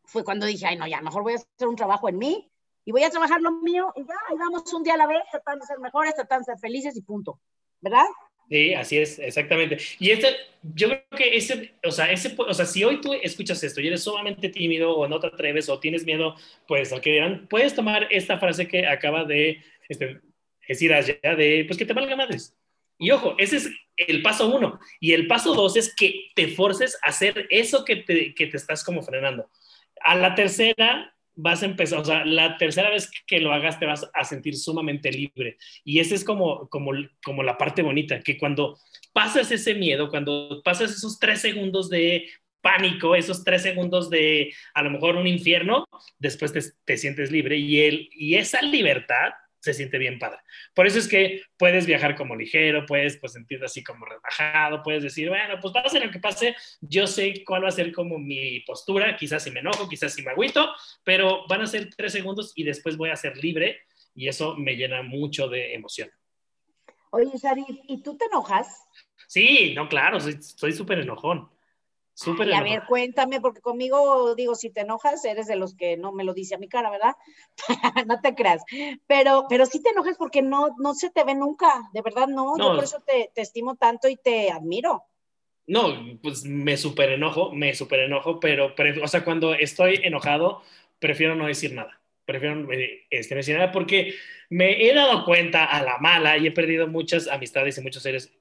fue 0.03 0.23
cuando 0.23 0.45
dije, 0.45 0.67
ay, 0.67 0.77
no, 0.77 0.87
ya, 0.87 1.01
mejor 1.01 1.23
voy 1.23 1.33
a 1.33 1.37
hacer 1.37 1.67
un 1.67 1.75
trabajo 1.75 2.07
en 2.09 2.17
mí 2.17 2.51
y 2.85 2.91
voy 2.91 3.03
a 3.03 3.09
trabajar 3.09 3.41
lo 3.41 3.51
mío 3.51 3.91
y 3.95 4.01
ya, 4.01 4.15
y 4.33 4.37
vamos 4.37 4.71
un 4.73 4.83
día 4.83 4.93
a 4.93 4.97
la 4.97 5.07
vez, 5.07 5.23
tratando 5.31 5.63
de 5.63 5.67
ser 5.67 5.79
mejores, 5.79 6.13
tratando 6.13 6.45
de 6.45 6.53
ser 6.53 6.59
felices 6.59 6.95
y 6.95 7.01
punto. 7.01 7.39
¿Verdad? 7.81 8.05
Sí, 8.47 8.73
así 8.75 8.97
es, 8.99 9.17
exactamente. 9.17 9.77
Y 9.99 10.11
este, 10.11 10.27
yo 10.61 10.87
creo 10.89 11.03
que 11.17 11.35
ese, 11.35 11.73
o 11.83 11.91
sea, 11.91 12.11
ese, 12.11 12.35
o 12.37 12.53
sea, 12.53 12.65
si 12.65 12.83
hoy 12.83 13.01
tú 13.01 13.13
escuchas 13.13 13.63
esto 13.63 13.81
y 13.81 13.87
eres 13.87 14.03
sumamente 14.03 14.49
tímido 14.49 14.95
o 14.95 15.07
no 15.07 15.19
te 15.19 15.27
atreves 15.27 15.67
o 15.67 15.79
tienes 15.79 16.05
miedo, 16.05 16.35
pues 16.67 16.93
a 16.93 17.01
que 17.01 17.11
dirán, 17.11 17.47
puedes 17.49 17.73
tomar 17.73 18.07
esta 18.11 18.37
frase 18.37 18.67
que 18.67 18.85
acaba 18.85 19.23
de 19.23 19.63
este, 19.89 20.21
decir 20.67 20.93
allá 20.93 21.17
de, 21.35 21.63
pues 21.65 21.77
que 21.77 21.85
te 21.85 21.93
valga 21.93 22.15
madres. 22.15 22.55
Y 22.99 23.09
ojo, 23.11 23.35
ese 23.39 23.57
es 23.57 23.69
el 23.97 24.21
paso 24.21 24.47
uno. 24.55 24.79
Y 24.99 25.13
el 25.13 25.25
paso 25.27 25.55
dos 25.55 25.75
es 25.75 25.93
que 25.93 26.29
te 26.35 26.47
forces 26.49 26.97
a 27.01 27.09
hacer 27.09 27.47
eso 27.49 27.83
que 27.83 27.97
te, 27.97 28.35
que 28.35 28.45
te 28.45 28.57
estás 28.57 28.83
como 28.83 29.01
frenando. 29.01 29.49
A 30.01 30.15
la 30.15 30.35
tercera, 30.35 31.14
vas 31.35 31.63
a 31.63 31.65
empezar, 31.65 31.99
o 31.99 32.05
sea, 32.05 32.25
la 32.25 32.57
tercera 32.57 32.89
vez 32.89 33.09
que 33.27 33.39
lo 33.39 33.53
hagas 33.53 33.79
te 33.79 33.85
vas 33.85 34.09
a 34.13 34.23
sentir 34.23 34.55
sumamente 34.55 35.11
libre. 35.11 35.57
Y 35.83 35.99
esa 35.99 36.15
es 36.15 36.23
como, 36.23 36.67
como, 36.69 36.91
como 37.23 37.43
la 37.43 37.57
parte 37.57 37.81
bonita, 37.81 38.19
que 38.21 38.37
cuando 38.37 38.79
pasas 39.13 39.51
ese 39.51 39.75
miedo, 39.75 40.09
cuando 40.09 40.61
pasas 40.63 40.91
esos 40.91 41.19
tres 41.19 41.41
segundos 41.41 41.89
de 41.89 42.27
pánico, 42.61 43.15
esos 43.15 43.43
tres 43.43 43.61
segundos 43.61 44.09
de 44.09 44.53
a 44.73 44.81
lo 44.81 44.89
mejor 44.89 45.17
un 45.17 45.27
infierno, 45.27 45.85
después 46.17 46.51
te, 46.51 46.61
te 46.83 46.97
sientes 46.97 47.31
libre 47.31 47.57
y, 47.57 47.81
el, 47.81 48.09
y 48.11 48.35
esa 48.35 48.61
libertad 48.61 49.33
se 49.65 49.73
siente 49.73 49.97
bien 49.97 50.19
padre. 50.19 50.37
Por 50.75 50.85
eso 50.85 50.99
es 50.99 51.07
que 51.07 51.41
puedes 51.57 51.87
viajar 51.87 52.15
como 52.15 52.35
ligero, 52.35 52.85
puedes 52.85 53.17
pues 53.17 53.33
sentirte 53.33 53.65
así 53.65 53.83
como 53.83 54.05
relajado, 54.05 54.83
puedes 54.83 55.01
decir, 55.01 55.27
bueno, 55.27 55.55
pues 55.59 55.73
pase 55.73 55.99
lo 55.99 56.11
que 56.11 56.19
pase, 56.19 56.55
yo 56.81 57.07
sé 57.07 57.43
cuál 57.43 57.63
va 57.63 57.69
a 57.69 57.71
ser 57.71 57.91
como 57.91 58.19
mi 58.19 58.59
postura, 58.59 59.17
quizás 59.17 59.43
si 59.43 59.49
me 59.49 59.61
enojo, 59.61 59.89
quizás 59.89 60.13
si 60.13 60.21
me 60.21 60.29
agüito, 60.29 60.69
pero 61.03 61.47
van 61.47 61.61
a 61.61 61.67
ser 61.67 61.89
tres 61.89 62.11
segundos 62.11 62.53
y 62.55 62.63
después 62.63 62.95
voy 62.95 63.09
a 63.09 63.15
ser 63.15 63.37
libre 63.37 63.79
y 64.13 64.27
eso 64.27 64.55
me 64.55 64.75
llena 64.75 65.01
mucho 65.01 65.47
de 65.47 65.73
emoción. 65.73 66.11
Oye, 67.09 67.31
Sharif, 67.41 67.65
¿y 67.87 68.03
tú 68.03 68.15
te 68.17 68.25
enojas? 68.25 68.85
Sí, 69.27 69.73
no, 69.75 69.89
claro, 69.89 70.19
soy 70.19 70.73
súper 70.73 70.99
enojón. 70.99 71.49
Súper 72.15 72.53
a 72.53 72.63
ver, 72.63 72.83
cuéntame, 72.87 73.41
porque 73.41 73.59
conmigo, 73.59 74.35
digo, 74.35 74.55
si 74.55 74.69
te 74.69 74.81
enojas, 74.81 75.25
eres 75.25 75.47
de 75.47 75.57
los 75.57 75.75
que 75.75 75.97
no 75.97 76.13
me 76.13 76.23
lo 76.23 76.33
dice 76.33 76.55
a 76.55 76.57
mi 76.57 76.69
cara, 76.69 76.89
¿verdad? 76.89 77.13
no 78.07 78.21
te 78.21 78.33
creas. 78.33 78.63
Pero, 79.05 79.45
pero 79.49 79.65
sí 79.65 79.83
te 79.83 79.89
enojas 79.89 80.15
porque 80.17 80.41
no, 80.41 80.69
no 80.79 80.93
se 80.93 81.09
te 81.09 81.25
ve 81.25 81.35
nunca, 81.35 81.89
de 81.91 82.01
verdad 82.01 82.27
no. 82.27 82.57
Yo 82.57 82.73
por 82.73 82.85
eso 82.85 83.03
te, 83.05 83.31
te, 83.35 83.41
estimo 83.41 83.75
tanto 83.75 84.07
y 84.07 84.15
te 84.15 84.49
admiro. 84.49 85.03
No, 85.67 85.93
pues 86.23 86.45
me 86.45 86.77
súper 86.77 87.11
enojo, 87.11 87.51
me 87.51 87.75
súper 87.75 88.01
enojo, 88.01 88.39
pero, 88.39 88.73
o 89.03 89.07
sea, 89.09 89.25
cuando 89.25 89.53
estoy 89.53 89.99
enojado, 90.01 90.61
prefiero 90.99 91.35
no 91.35 91.47
decir 91.47 91.73
nada. 91.73 91.99
Prefiero 92.23 92.71
eh, 92.71 93.07
este, 93.09 93.35
decir 93.35 93.57
nada 93.57 93.73
porque 93.73 94.15
me 94.49 94.87
he 94.87 94.93
dado 94.93 95.25
cuenta 95.25 95.65
a 95.65 95.83
la 95.83 95.97
mala 95.97 96.37
y 96.37 96.47
he 96.47 96.51
perdido 96.51 96.87
muchas 96.87 97.27
amistades 97.27 97.77
y 97.77 97.81
muchos 97.81 98.03
seres 98.03 98.31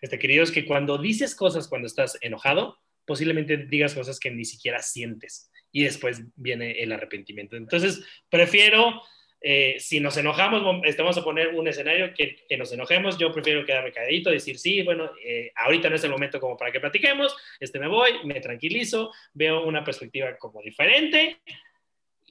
este, 0.00 0.18
queridos 0.18 0.50
que 0.50 0.66
cuando 0.66 0.98
dices 0.98 1.36
cosas 1.36 1.68
cuando 1.68 1.86
estás 1.86 2.18
enojado, 2.20 2.78
posiblemente 3.04 3.56
digas 3.56 3.94
cosas 3.94 4.18
que 4.18 4.30
ni 4.30 4.44
siquiera 4.44 4.82
sientes 4.82 5.50
y 5.72 5.84
después 5.84 6.22
viene 6.36 6.82
el 6.82 6.92
arrepentimiento. 6.92 7.56
Entonces, 7.56 8.04
prefiero, 8.28 9.02
eh, 9.40 9.76
si 9.78 10.00
nos 10.00 10.16
enojamos, 10.18 10.82
estamos 10.84 11.16
a 11.16 11.24
poner 11.24 11.48
un 11.48 11.66
escenario 11.66 12.12
que, 12.14 12.44
que, 12.48 12.56
nos 12.56 12.72
enojemos, 12.72 13.18
yo 13.18 13.32
prefiero 13.32 13.64
quedarme 13.64 13.92
calladito, 13.92 14.30
decir, 14.30 14.58
sí, 14.58 14.82
bueno, 14.82 15.10
eh, 15.24 15.50
ahorita 15.56 15.88
no 15.88 15.96
es 15.96 16.04
el 16.04 16.10
momento 16.10 16.38
como 16.38 16.56
para 16.56 16.70
que 16.70 16.80
platiquemos, 16.80 17.34
este 17.58 17.80
me 17.80 17.88
voy, 17.88 18.10
me 18.24 18.40
tranquilizo, 18.40 19.10
veo 19.32 19.64
una 19.64 19.82
perspectiva 19.82 20.36
como 20.36 20.60
diferente 20.62 21.40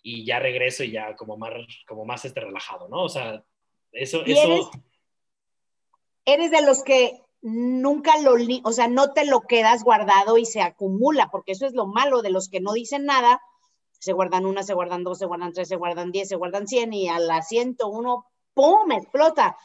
y 0.03 0.24
ya 0.24 0.39
regreso 0.39 0.84
y 0.84 0.91
ya 0.91 1.15
como 1.15 1.36
más, 1.38 1.53
como 1.88 2.05
más 2.05 2.24
este 2.26 2.39
relajado, 2.39 2.88
¿no? 2.88 3.03
O 3.03 3.09
sea, 3.09 3.43
eso... 3.91 4.24
eso... 4.26 4.72
eres 6.26 6.51
de 6.51 6.65
los 6.65 6.84
que 6.84 7.11
nunca 7.42 8.20
lo, 8.20 8.36
o 8.64 8.72
sea, 8.72 8.88
no 8.88 9.14
te 9.14 9.26
lo 9.26 9.42
quedas 9.42 9.84
guardado 9.84 10.38
y 10.38 10.46
se 10.46 10.62
acumula, 10.62 11.30
porque 11.32 11.54
eso 11.54 11.66
es 11.66 11.74
lo 11.74 11.88
malo 11.88 12.22
de 12.22 12.30
los 12.30 12.50
que 12.50 12.62
no 12.62 12.74
dicen 12.74 13.06
nada, 13.06 13.42
se 14.00 14.14
guardan 14.14 14.46
una, 14.46 14.64
se 14.64 14.74
guardan 14.74 15.04
dos, 15.04 15.20
se 15.20 15.26
guardan 15.26 15.54
tres, 15.54 15.68
se 15.68 15.76
guardan 15.76 16.12
diez, 16.12 16.30
se 16.30 16.36
guardan 16.36 16.68
cien 16.68 16.94
y 16.94 17.10
al 17.10 17.30
asiento 17.30 17.88
uno, 17.88 18.26
¡pum!, 18.54 18.92
explota. 18.92 19.58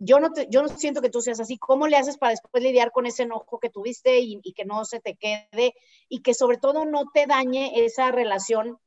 Yo 0.00 0.20
no, 0.20 0.28
yo 0.48 0.62
no 0.62 0.68
siento 0.68 1.00
que 1.00 1.10
tú 1.10 1.20
seas 1.20 1.40
así. 1.40 1.58
¿Cómo 1.58 1.88
le 1.88 1.96
haces 1.96 2.18
para 2.18 2.30
después 2.30 2.62
lidiar 2.62 2.92
con 2.92 3.06
ese 3.06 3.24
enojo 3.24 3.58
que 3.58 3.68
tuviste 3.70 4.20
y, 4.20 4.40
y 4.42 4.52
que 4.52 4.64
no 4.64 4.84
se 4.84 5.00
te 5.00 5.16
quede 5.16 5.74
y 6.08 6.22
que 6.22 6.34
sobre 6.34 6.56
todo 6.56 6.84
no 6.84 7.10
te 7.12 7.26
dañe 7.26 7.84
esa 7.84 8.12
relación 8.12 8.78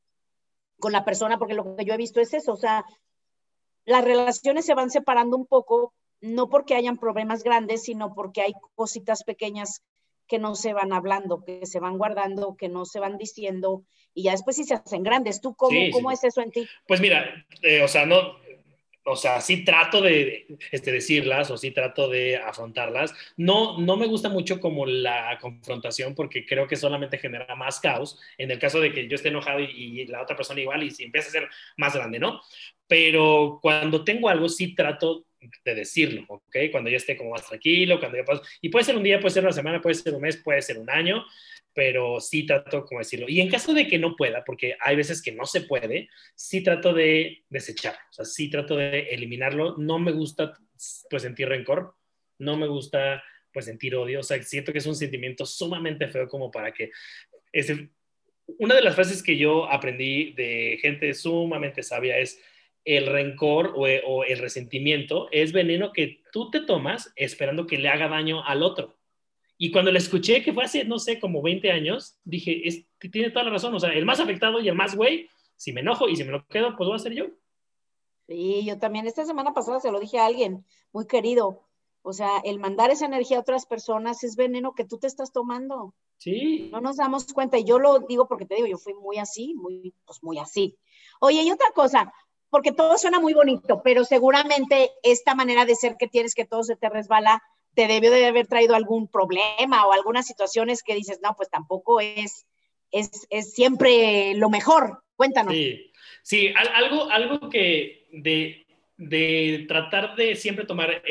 con 0.79 0.93
la 0.93 1.03
persona? 1.03 1.37
Porque 1.37 1.53
lo 1.53 1.75
que 1.75 1.83
yo 1.83 1.93
he 1.93 1.97
visto 1.97 2.21
es 2.21 2.33
eso, 2.33 2.53
o 2.53 2.57
sea, 2.57 2.85
las 3.83 4.03
relaciones 4.03 4.65
se 4.65 4.73
van 4.73 4.89
separando 4.89 5.35
un 5.35 5.45
poco 5.45 5.93
no 6.21 6.49
porque 6.49 6.75
hayan 6.75 6.97
problemas 6.97 7.43
grandes, 7.43 7.83
sino 7.83 8.13
porque 8.13 8.41
hay 8.41 8.53
cositas 8.75 9.23
pequeñas 9.23 9.83
que 10.27 10.39
no 10.39 10.55
se 10.55 10.71
van 10.71 10.93
hablando, 10.93 11.43
que 11.43 11.65
se 11.65 11.79
van 11.79 11.97
guardando, 11.97 12.55
que 12.55 12.69
no 12.69 12.85
se 12.85 12.99
van 12.99 13.17
diciendo, 13.17 13.83
y 14.13 14.23
ya 14.23 14.31
después 14.31 14.55
sí 14.55 14.63
se 14.63 14.75
hacen 14.75 15.03
grandes. 15.03 15.41
¿Tú 15.41 15.55
cómo, 15.55 15.77
cómo 15.91 16.11
es 16.11 16.23
eso 16.23 16.41
en 16.41 16.51
ti? 16.51 16.67
Pues 16.87 17.01
mira, 17.01 17.45
eh, 17.61 17.81
o 17.83 17.87
sea, 17.87 18.05
no, 18.05 18.37
o 19.03 19.15
sea, 19.15 19.41
sí 19.41 19.65
trato 19.65 19.99
de 19.99 20.45
este, 20.71 20.91
decirlas 20.91 21.49
o 21.49 21.57
sí 21.57 21.71
trato 21.71 22.07
de 22.07 22.37
afrontarlas. 22.37 23.13
No, 23.35 23.79
no 23.79 23.97
me 23.97 24.07
gusta 24.07 24.29
mucho 24.29 24.59
como 24.59 24.85
la 24.85 25.37
confrontación 25.41 26.13
porque 26.13 26.45
creo 26.45 26.67
que 26.67 26.75
solamente 26.75 27.17
genera 27.17 27.55
más 27.55 27.79
caos 27.79 28.19
en 28.37 28.51
el 28.51 28.59
caso 28.59 28.79
de 28.79 28.93
que 28.93 29.07
yo 29.07 29.15
esté 29.15 29.29
enojado 29.29 29.59
y, 29.59 30.01
y 30.01 30.07
la 30.07 30.21
otra 30.21 30.35
persona 30.35 30.61
igual 30.61 30.83
y 30.83 30.91
si 30.91 31.03
empieza 31.03 31.29
a 31.29 31.31
ser 31.31 31.49
más 31.77 31.95
grande, 31.95 32.19
¿no? 32.19 32.41
Pero 32.87 33.59
cuando 33.61 34.03
tengo 34.03 34.29
algo 34.29 34.47
sí 34.47 34.75
trato 34.75 35.25
de 35.65 35.75
decirlo, 35.75 36.25
¿ok? 36.27 36.55
Cuando 36.71 36.89
yo 36.89 36.97
esté 36.97 37.17
como 37.17 37.31
más 37.31 37.47
tranquilo, 37.47 37.99
cuando 37.99 38.17
yo 38.17 38.25
paso, 38.25 38.43
y 38.61 38.69
puede 38.69 38.85
ser 38.85 38.95
un 38.95 39.03
día, 39.03 39.19
puede 39.19 39.33
ser 39.33 39.43
una 39.43 39.51
semana, 39.51 39.81
puede 39.81 39.95
ser 39.95 40.13
un 40.13 40.21
mes, 40.21 40.37
puede 40.37 40.61
ser 40.61 40.77
un 40.77 40.89
año, 40.89 41.25
pero 41.73 42.19
sí 42.19 42.45
trato 42.45 42.85
como 42.85 42.99
decirlo. 42.99 43.27
Y 43.29 43.41
en 43.41 43.49
caso 43.49 43.73
de 43.73 43.87
que 43.87 43.97
no 43.97 44.15
pueda, 44.15 44.43
porque 44.43 44.75
hay 44.79 44.95
veces 44.95 45.21
que 45.21 45.31
no 45.31 45.45
se 45.45 45.61
puede, 45.61 46.09
sí 46.35 46.61
trato 46.61 46.93
de 46.93 47.43
desechar, 47.49 47.95
o 48.09 48.13
sea, 48.13 48.25
sí 48.25 48.49
trato 48.49 48.75
de 48.75 49.01
eliminarlo. 49.11 49.77
No 49.77 49.99
me 49.99 50.11
gusta 50.11 50.57
pues 51.09 51.23
sentir 51.23 51.47
rencor, 51.47 51.95
no 52.39 52.57
me 52.57 52.67
gusta 52.67 53.23
pues 53.53 53.65
sentir 53.65 53.95
odio, 53.95 54.21
o 54.21 54.23
sea, 54.23 54.41
siento 54.43 54.71
que 54.71 54.79
es 54.79 54.85
un 54.85 54.95
sentimiento 54.95 55.45
sumamente 55.45 56.07
feo 56.07 56.27
como 56.27 56.49
para 56.49 56.71
que 56.71 56.91
ese, 57.51 57.89
una 58.59 58.75
de 58.75 58.81
las 58.81 58.95
frases 58.95 59.21
que 59.21 59.37
yo 59.37 59.69
aprendí 59.69 60.33
de 60.33 60.77
gente 60.81 61.13
sumamente 61.13 61.83
sabia 61.83 62.17
es 62.17 62.41
el 62.83 63.07
rencor 63.07 63.73
o, 63.75 64.23
el 64.23 64.39
resentimiento 64.39 65.27
es 65.31 65.51
veneno 65.51 65.91
que 65.91 66.21
tú 66.31 66.49
te 66.49 66.61
tomas 66.61 67.11
esperando 67.15 67.67
que 67.67 67.77
le 67.77 67.89
haga 67.89 68.07
daño 68.07 68.43
al 68.43 68.63
otro. 68.63 68.97
Y 69.57 69.71
cuando 69.71 69.91
le 69.91 69.99
escuché, 69.99 70.43
que 70.43 70.53
fue 70.53 70.63
hace, 70.63 70.85
no 70.85 70.97
sé, 70.97 71.19
como 71.19 71.41
20 71.41 71.71
años, 71.71 72.17
dije, 72.23 72.67
es, 72.67 72.85
tiene 73.11 73.29
toda 73.29 73.45
la 73.45 73.51
razón. 73.51 73.75
O 73.75 73.79
sea, 73.79 73.91
el 73.91 74.05
más 74.05 74.19
afectado 74.19 74.59
y 74.59 74.67
el 74.67 74.75
más 74.75 74.95
güey, 74.95 75.29
si 75.55 75.71
me 75.71 75.81
enojo 75.81 76.09
y 76.09 76.15
si 76.15 76.23
me 76.23 76.31
lo 76.31 76.45
quedo, 76.47 76.75
pues 76.75 76.87
voy 76.87 76.95
a 76.95 76.99
ser 76.99 77.13
yo. 77.13 77.25
Sí, 78.27 78.65
yo 78.65 78.79
también. 78.79 79.05
Esta 79.05 79.25
semana 79.25 79.53
pasada 79.53 79.79
se 79.79 79.91
lo 79.91 79.99
dije 79.99 80.17
a 80.17 80.25
alguien 80.25 80.65
muy 80.91 81.05
querido. 81.05 81.67
O 82.01 82.13
sea, 82.13 82.39
el 82.43 82.57
mandar 82.59 82.89
esa 82.89 83.05
energía 83.05 83.37
a 83.37 83.41
otras 83.41 83.67
personas 83.67 84.23
es 84.23 84.35
veneno 84.35 84.73
que 84.73 84.85
tú 84.85 84.97
te 84.97 85.05
estás 85.05 85.31
tomando. 85.31 85.93
Sí. 86.17 86.69
No 86.71 86.81
nos 86.81 86.97
damos 86.97 87.31
cuenta. 87.31 87.59
Y 87.59 87.63
yo 87.63 87.77
lo 87.77 87.99
digo 87.99 88.27
porque 88.27 88.45
te 88.45 88.55
digo, 88.55 88.67
yo 88.67 88.77
fui 88.77 88.95
muy 88.95 89.17
así, 89.17 89.53
muy, 89.53 89.93
pues 90.05 90.23
muy 90.23 90.39
así. 90.39 90.79
Oye, 91.19 91.43
y 91.43 91.51
otra 91.51 91.71
cosa, 91.75 92.11
porque 92.51 92.73
todo 92.73 92.97
suena 92.97 93.19
muy 93.19 93.33
bonito, 93.33 93.81
pero 93.81 94.03
seguramente 94.03 94.91
esta 95.01 95.33
manera 95.33 95.65
de 95.65 95.73
ser 95.73 95.95
que 95.97 96.07
tienes 96.07 96.35
que 96.35 96.45
todo 96.45 96.63
se 96.63 96.75
te 96.75 96.89
resbala, 96.89 97.41
te 97.73 97.87
debió 97.87 98.11
de 98.11 98.25
haber 98.25 98.45
traído 98.45 98.75
algún 98.75 99.07
problema 99.07 99.87
o 99.87 99.93
algunas 99.93 100.27
situaciones 100.27 100.83
que 100.83 100.93
dices, 100.93 101.21
no, 101.23 101.33
pues 101.35 101.49
tampoco 101.49 102.01
es, 102.01 102.45
es, 102.91 103.25
es 103.29 103.53
siempre 103.53 104.35
lo 104.35 104.49
mejor. 104.49 105.01
Cuéntanos. 105.15 105.53
Sí, 105.53 105.91
sí 106.23 106.53
algo, 106.75 107.09
algo 107.09 107.49
que 107.49 108.07
de, 108.11 108.65
de 108.97 109.65
tratar 109.67 110.15
de 110.15 110.35
siempre 110.35 110.65
tomar 110.65 111.01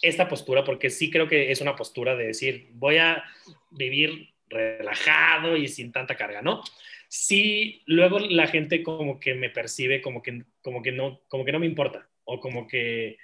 esta 0.00 0.28
postura, 0.28 0.62
porque 0.64 0.90
sí 0.90 1.10
creo 1.10 1.26
que 1.26 1.50
es 1.50 1.60
una 1.60 1.74
postura 1.74 2.14
de 2.14 2.28
decir, 2.28 2.68
voy 2.72 2.98
a 2.98 3.24
vivir 3.70 4.32
relajado 4.48 5.56
y 5.56 5.66
sin 5.66 5.90
tanta 5.90 6.14
carga, 6.14 6.40
¿no? 6.40 6.62
Sí, 7.14 7.80
luego 7.86 8.18
la 8.18 8.48
gente 8.48 8.82
como 8.82 9.20
que 9.20 9.34
me 9.34 9.48
percibe 9.48 10.02
como 10.02 10.20
que, 10.20 10.42
como 10.60 10.82
que, 10.82 10.90
no, 10.90 11.20
como 11.28 11.44
que 11.44 11.52
no 11.52 11.60
me 11.60 11.66
importa, 11.66 12.08
o 12.24 12.40
como 12.40 12.66
que, 12.66 13.18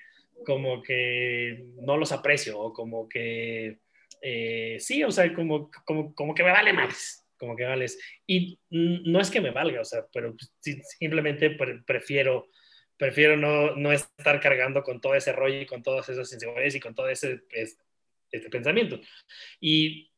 como 0.47 0.81
que 0.81 1.65
no 1.83 1.97
los 1.97 2.13
aprecio, 2.13 2.57
o 2.57 2.73
como 2.73 3.09
que, 3.09 3.81
eh, 4.23 4.77
sí, 4.79 5.03
o 5.03 5.11
sea, 5.11 5.35
como, 5.35 5.73
como, 5.85 6.15
como 6.15 6.35
que 6.37 6.45
me 6.45 6.53
vale 6.53 6.73
más, 6.73 7.27
como 7.37 7.57
que 7.57 7.65
vales. 7.65 7.99
Y 8.29 8.61
no 8.71 9.21
es 9.21 9.29
que 9.29 9.41
me 9.41 9.51
valga, 9.51 9.81
o 9.81 9.85
sea, 9.85 10.07
pero 10.13 10.37
simplemente 10.61 11.51
prefiero, 11.85 12.49
prefiero 12.97 13.37
no, 13.37 13.75
no, 13.75 13.91
estar 13.91 14.39
cargando 14.39 14.85
con 14.85 15.01
todo 15.01 15.17
ese 15.17 15.33
rollo 15.33 15.63
y 15.63 15.67
con 15.67 15.83
todas 15.83 16.09
esas 16.09 16.33
inseguridades 16.33 16.77
y 16.77 16.81
con 16.81 16.95
todo 16.95 17.09
ese 17.09 17.41
este, 17.51 18.51
pensamiento. 18.51 19.01
Y 19.59 20.13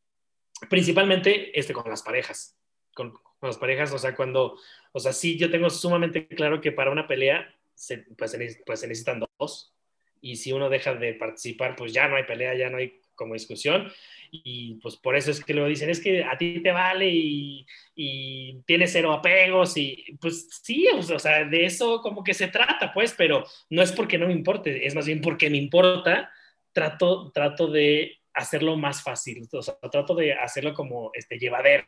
principalmente 0.68 1.58
este, 1.58 1.72
con 1.72 1.88
las 1.88 2.02
parejas, 2.02 2.58
con, 2.92 3.14
con 3.42 3.48
las 3.48 3.58
parejas, 3.58 3.92
o 3.92 3.98
sea, 3.98 4.14
cuando, 4.14 4.56
o 4.92 5.00
sea, 5.00 5.12
sí, 5.12 5.36
yo 5.36 5.50
tengo 5.50 5.68
sumamente 5.68 6.28
claro 6.28 6.60
que 6.60 6.70
para 6.70 6.92
una 6.92 7.08
pelea, 7.08 7.52
se, 7.74 7.98
pues, 8.16 8.38
pues 8.64 8.78
se 8.78 8.86
necesitan 8.86 9.20
dos, 9.40 9.74
y 10.20 10.36
si 10.36 10.52
uno 10.52 10.70
deja 10.70 10.94
de 10.94 11.14
participar, 11.14 11.74
pues 11.74 11.92
ya 11.92 12.06
no 12.06 12.14
hay 12.14 12.22
pelea, 12.22 12.54
ya 12.54 12.70
no 12.70 12.76
hay 12.76 13.00
como 13.16 13.34
discusión, 13.34 13.90
y 14.30 14.74
pues 14.76 14.94
por 14.94 15.16
eso 15.16 15.32
es 15.32 15.44
que 15.44 15.54
luego 15.54 15.68
dicen, 15.68 15.90
es 15.90 15.98
que 15.98 16.22
a 16.22 16.38
ti 16.38 16.62
te 16.62 16.70
vale 16.70 17.08
y, 17.08 17.66
y 17.96 18.62
tienes 18.64 18.92
cero 18.92 19.12
apegos, 19.12 19.76
y 19.76 20.16
pues 20.20 20.48
sí, 20.62 20.86
o 20.86 21.18
sea, 21.18 21.44
de 21.44 21.64
eso 21.64 22.00
como 22.00 22.22
que 22.22 22.34
se 22.34 22.46
trata, 22.46 22.92
pues, 22.94 23.12
pero 23.18 23.44
no 23.70 23.82
es 23.82 23.90
porque 23.90 24.18
no 24.18 24.28
me 24.28 24.34
importe, 24.34 24.86
es 24.86 24.94
más 24.94 25.06
bien 25.06 25.20
porque 25.20 25.50
me 25.50 25.58
importa, 25.58 26.30
trato, 26.72 27.32
trato 27.32 27.66
de 27.66 28.20
hacerlo 28.34 28.76
más 28.76 29.02
fácil, 29.02 29.48
o 29.50 29.62
sea, 29.62 29.74
trato 29.90 30.14
de 30.14 30.32
hacerlo 30.32 30.74
como 30.74 31.10
este 31.12 31.40
llevadero, 31.40 31.84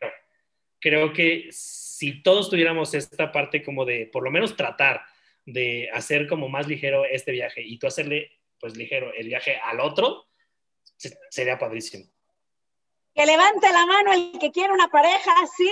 creo 0.85 1.13
que 1.13 1.47
si 1.49 2.21
todos 2.21 2.47
tuviéramos 2.47 2.93
esta 2.93 3.31
parte 3.31 3.63
como 3.63 3.85
de, 3.85 4.07
por 4.13 4.23
lo 4.23 4.29
menos 4.29 4.55
tratar 4.55 5.01
de 5.43 5.89
hacer 5.91 6.27
como 6.27 6.47
más 6.47 6.67
ligero 6.67 7.05
este 7.05 7.31
viaje 7.31 7.63
y 7.63 7.79
tú 7.79 7.87
hacerle 7.87 8.29
pues 8.59 8.77
ligero 8.77 9.11
el 9.11 9.25
viaje 9.25 9.57
al 9.63 9.79
otro, 9.79 10.27
sería 11.31 11.57
padrísimo. 11.57 12.05
Que 13.15 13.25
levante 13.25 13.67
la 13.71 13.87
mano 13.87 14.13
el 14.13 14.37
que 14.39 14.51
quiere 14.51 14.73
una 14.73 14.89
pareja, 14.89 15.33
sí. 15.57 15.71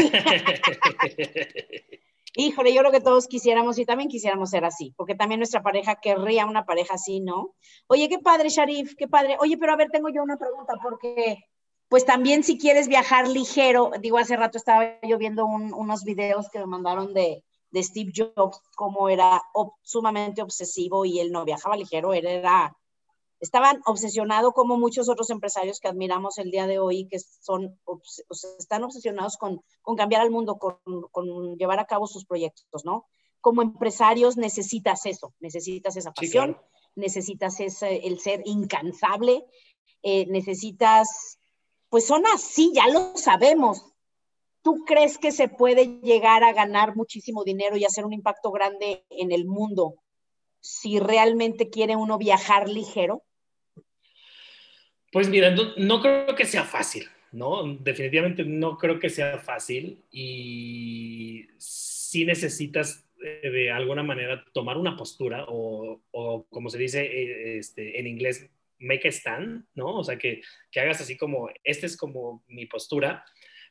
Híjole, 2.36 2.72
yo 2.72 2.80
creo 2.80 2.92
que 2.92 3.02
todos 3.02 3.26
quisiéramos 3.26 3.78
y 3.78 3.84
también 3.84 4.08
quisiéramos 4.08 4.48
ser 4.48 4.64
así, 4.64 4.94
porque 4.96 5.14
también 5.14 5.40
nuestra 5.40 5.62
pareja 5.62 6.00
querría 6.00 6.46
una 6.46 6.64
pareja 6.64 6.94
así, 6.94 7.20
¿no? 7.20 7.56
Oye, 7.88 8.08
qué 8.08 8.20
padre, 8.20 8.48
Sharif, 8.48 8.94
qué 8.96 9.06
padre. 9.06 9.36
Oye, 9.40 9.58
pero 9.58 9.74
a 9.74 9.76
ver, 9.76 9.90
tengo 9.90 10.08
yo 10.08 10.22
una 10.22 10.38
pregunta, 10.38 10.72
porque 10.82 11.44
pues 11.90 12.04
también 12.04 12.44
si 12.44 12.56
quieres 12.56 12.86
viajar 12.86 13.26
ligero, 13.26 13.90
digo, 14.00 14.16
hace 14.16 14.36
rato 14.36 14.56
estaba 14.56 15.00
yo 15.02 15.18
viendo 15.18 15.44
unos 15.44 16.04
videos 16.04 16.48
que 16.48 16.60
me 16.60 16.66
mandaron 16.66 17.12
de, 17.12 17.44
de 17.72 17.82
Steve 17.82 18.12
Jobs, 18.14 18.62
cómo 18.76 19.08
era 19.08 19.42
sumamente 19.82 20.40
obsesivo 20.40 21.04
y 21.04 21.18
él 21.18 21.32
no 21.32 21.44
viajaba 21.44 21.76
ligero, 21.76 22.14
él 22.14 22.26
era 22.28 22.76
estaban 23.40 23.80
obsesionados 23.86 24.52
como 24.52 24.78
muchos 24.78 25.08
otros 25.08 25.30
empresarios 25.30 25.80
que 25.80 25.88
admiramos 25.88 26.38
el 26.38 26.52
día 26.52 26.68
de 26.68 26.78
hoy, 26.78 27.08
que 27.08 27.18
son, 27.18 27.76
están 28.58 28.84
obsesionados 28.84 29.36
con, 29.36 29.60
con, 29.82 29.96
cambiar 29.96 30.22
al 30.22 30.30
mundo, 30.30 30.58
con, 30.58 30.76
con, 31.10 31.56
llevar 31.56 31.80
a 31.80 31.86
cabo 31.86 32.06
sus 32.06 32.24
proyectos, 32.24 32.84
¿no? 32.84 33.06
Como 33.40 33.62
empresarios 33.62 34.36
necesitas 34.36 35.06
eso, 35.06 35.34
necesitas 35.40 35.96
esa 35.96 36.12
pasión, 36.12 36.56
necesitas 36.94 37.58
ese, 37.58 38.06
el 38.06 38.20
ser 38.20 38.42
incansable, 38.44 39.44
eh, 40.02 40.26
necesitas, 40.26 41.39
pues 41.90 42.06
son 42.06 42.22
así, 42.32 42.72
ya 42.74 42.88
lo 42.88 43.16
sabemos. 43.16 43.84
¿Tú 44.62 44.84
crees 44.86 45.18
que 45.18 45.32
se 45.32 45.48
puede 45.48 46.00
llegar 46.02 46.44
a 46.44 46.52
ganar 46.52 46.94
muchísimo 46.94 47.44
dinero 47.44 47.76
y 47.76 47.84
hacer 47.84 48.04
un 48.04 48.12
impacto 48.12 48.50
grande 48.52 49.04
en 49.10 49.32
el 49.32 49.44
mundo 49.44 49.96
si 50.60 50.98
realmente 50.98 51.68
quiere 51.68 51.96
uno 51.96 52.16
viajar 52.16 52.68
ligero? 52.68 53.24
Pues 55.12 55.28
mira, 55.28 55.54
no, 55.76 56.00
creo 56.00 56.36
que 56.36 56.44
sea 56.44 56.64
fácil, 56.64 57.08
¿no? 57.32 57.64
Definitivamente 57.80 58.44
no 58.44 58.78
creo 58.78 59.00
que 59.00 59.10
sea 59.10 59.38
fácil 59.38 60.04
y 60.12 61.46
sí 61.58 62.24
necesitas 62.24 63.04
eh, 63.24 63.50
de 63.50 63.70
alguna 63.72 64.04
manera 64.04 64.44
tomar 64.52 64.78
una 64.78 64.96
postura 64.96 65.46
o, 65.48 66.00
como 66.50 66.70
se 66.70 66.78
dice 66.78 67.02
eh, 67.02 67.58
este, 67.58 67.98
en 67.98 68.06
inglés, 68.06 68.48
make 68.80 69.06
a 69.06 69.12
stand, 69.12 69.64
¿no? 69.74 69.98
O 69.98 70.04
sea, 70.04 70.18
que, 70.18 70.42
que 70.70 70.80
hagas 70.80 71.00
así 71.00 71.16
como, 71.16 71.48
esta 71.64 71.86
es 71.86 71.96
como 71.96 72.44
mi 72.48 72.66
postura, 72.66 73.24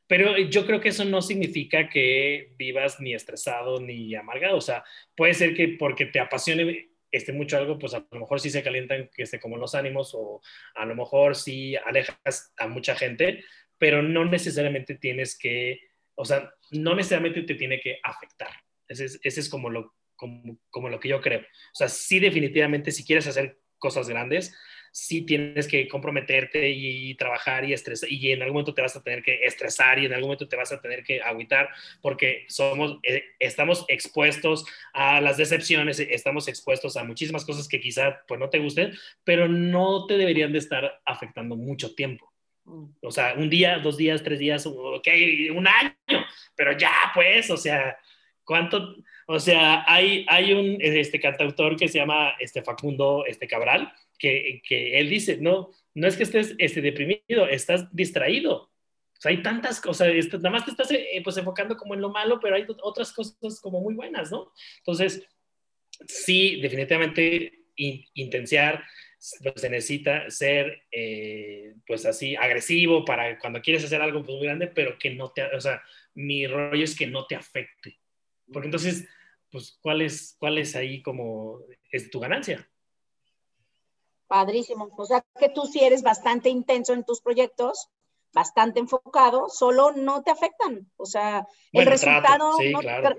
pero 0.08 0.38
yo 0.38 0.66
creo 0.66 0.82
que 0.82 0.90
eso 0.90 1.06
no 1.06 1.22
significa 1.22 1.90
que 1.90 2.54
vivas 2.58 3.00
ni 3.00 3.14
estresado 3.14 3.80
ni 3.80 4.16
amargado, 4.16 4.58
o 4.58 4.62
sea, 4.62 4.84
puede 5.16 5.34
ser 5.34 5.54
que 5.54 5.76
porque 5.78 6.06
te 6.06 6.20
apasione 6.20 6.90
esté 7.12 7.34
mucho 7.34 7.58
algo, 7.58 7.80
pues 7.80 7.94
a 7.94 8.06
lo 8.12 8.20
mejor 8.20 8.40
sí 8.40 8.50
se 8.50 8.64
calientan 8.64 9.10
que 9.14 9.24
esté 9.24 9.40
como 9.40 9.58
los 9.58 9.76
ánimos 9.76 10.12
o 10.14 10.42
a 10.76 10.86
lo 10.86 10.96
mejor 10.96 11.36
sí 11.36 11.76
alejas 11.76 12.54
a 12.58 12.68
mucha 12.68 12.96
gente, 12.96 13.44
pero 13.78 14.02
no 14.02 14.26
necesariamente 14.26 14.96
tienes 14.96 15.38
que, 15.38 15.80
o 16.16 16.26
sea, 16.26 16.54
no 16.72 16.96
necesariamente 16.96 17.44
te 17.44 17.56
tiene 17.56 17.80
que 17.80 18.00
afectar. 18.04 18.52
Ese 18.88 19.06
es, 19.06 19.20
ese 19.24 19.40
es 19.40 19.50
como, 19.50 19.70
lo, 19.70 19.96
como, 20.16 20.60
como 20.70 20.90
lo 20.90 21.00
que 21.00 21.10
yo 21.10 21.22
creo. 21.22 21.42
O 21.42 21.76
sea, 21.76 21.88
sí 21.88 22.20
definitivamente 22.20 22.92
si 22.92 23.06
quieres 23.06 23.28
hacer 23.28 23.60
cosas 23.78 24.10
grandes, 24.10 24.56
sí 24.92 25.22
tienes 25.24 25.68
que 25.68 25.88
comprometerte 25.88 26.70
y, 26.70 27.16
trabajar 27.16 27.66
y 27.66 27.74
estresar, 27.74 28.12
y 28.12 28.32
en 28.32 28.42
algún 28.42 28.56
momento 28.56 28.74
te 28.74 28.82
vas 28.82 28.96
a 28.96 29.04
tener 29.04 29.22
que 29.24 29.46
estresar 29.46 30.00
y 30.00 30.06
en 30.06 30.14
algún 30.14 30.28
momento 30.28 30.48
te 30.48 30.56
vas 30.56 30.72
a 30.72 30.82
tener 30.82 31.04
que 31.04 31.22
agüitar 31.22 31.70
porque 32.02 32.46
somos, 32.48 33.00
eh, 33.04 33.24
estamos 33.40 33.86
expuestos 33.88 34.66
a 34.94 35.22
las 35.22 35.38
decepciones, 35.38 36.00
estamos 36.00 36.48
expuestos 36.48 36.98
a 36.98 37.04
muchísimas 37.04 37.46
cosas 37.46 37.68
que 37.68 37.80
quizá 37.80 38.22
pues 38.28 38.40
no 38.40 38.50
te 38.50 38.60
gusten, 38.60 38.94
pero 39.24 39.48
no 39.48 40.06
te 40.06 40.18
deberían 40.18 40.52
de 40.52 40.60
estar 40.60 41.02
afectando 41.06 41.56
mucho 41.56 41.96
tiempo. 41.96 42.32
Mm. 42.66 42.86
O 43.02 43.12
sea, 43.12 43.34
un 43.36 43.50
día, 43.50 43.80
dos 43.80 43.98
días, 43.98 44.24
tres 44.24 44.40
días, 44.40 44.66
ok, 44.66 45.08
un 45.56 45.68
año, 45.68 46.26
pero 46.56 46.78
ya 46.78 46.94
pues, 47.14 47.50
o 47.50 47.58
sea, 47.58 47.98
¿cuánto? 48.44 48.96
O 49.32 49.40
sea, 49.40 49.84
hay, 49.86 50.26
hay 50.28 50.54
un 50.54 50.80
este, 50.82 51.20
cantautor 51.20 51.78
que 51.78 51.88
se 51.88 52.00
llama 52.00 52.34
este, 52.40 52.64
Facundo 52.64 53.26
este, 53.28 53.48
Cabral, 53.48 53.94
que, 54.18 54.60
que, 54.68 54.98
él 54.98 55.08
dice, 55.08 55.38
no, 55.38 55.70
no 55.94 56.08
es 56.08 56.18
que 56.18 56.24
estés 56.24 56.56
este, 56.58 56.82
deprimido, 56.82 57.48
estás 57.48 57.96
distraído. 57.96 58.56
O 58.56 59.22
sea, 59.22 59.30
hay 59.30 59.44
tantas 59.44 59.80
cosas, 59.82 60.08
nada 60.34 60.50
más 60.50 60.66
te 60.66 60.72
estás 60.72 60.90
eh, 60.90 61.22
pues, 61.24 61.38
enfocando 61.38 61.78
como 61.78 61.94
en 61.94 62.02
lo 62.02 62.10
malo, 62.10 62.40
pero 62.40 62.56
hay 62.56 62.66
otras 62.82 63.14
cosas 63.14 63.62
como 63.62 63.82
muy 63.82 63.94
buenas, 63.94 64.32
¿no? 64.32 64.52
Entonces, 64.80 65.24
sí, 66.08 66.60
definitivamente 66.60 67.66
intenciar, 67.76 68.84
pues 69.44 69.62
se 69.62 69.70
necesita 69.70 70.28
ser, 70.32 70.86
eh, 70.92 71.76
pues 71.86 72.04
así, 72.08 72.36
agresivo 72.36 73.06
para 73.06 73.38
cuando 73.38 73.62
quieres 73.62 73.84
hacer 73.84 74.02
algo 74.02 74.24
pues, 74.24 74.40
muy 74.40 74.48
grande, 74.48 74.66
pero 74.66 74.98
que 74.98 75.12
no 75.12 75.30
te, 75.30 75.44
o 75.56 75.62
sea, 75.62 75.84
mi 76.16 76.48
rollo 76.48 76.84
es 76.84 76.98
que 76.98 77.06
no 77.06 77.28
te 77.28 77.36
afecte. 77.36 78.00
Porque 78.52 78.66
entonces, 78.66 79.08
pues, 79.52 79.78
¿cuál 79.82 80.02
es, 80.02 80.36
cuál 80.40 80.58
es 80.58 80.76
ahí 80.76 81.02
como, 81.02 81.60
es 81.92 82.10
tu 82.10 82.20
ganancia? 82.20 82.70
Padrísimo. 84.28 84.90
O 84.98 85.06
sea 85.06 85.26
que 85.40 85.50
tú 85.50 85.66
sí 85.66 85.84
eres 85.84 86.04
bastante 86.04 86.50
intenso 86.50 86.94
en 86.94 87.04
tus 87.04 87.22
proyectos, 87.22 87.90
bastante 88.32 88.80
enfocado, 88.80 89.50
solo 89.50 89.92
no 89.92 90.22
te 90.22 90.32
afectan. 90.32 90.92
O 90.98 91.06
sea, 91.06 91.48
el 91.72 91.86
resultado, 91.86 92.52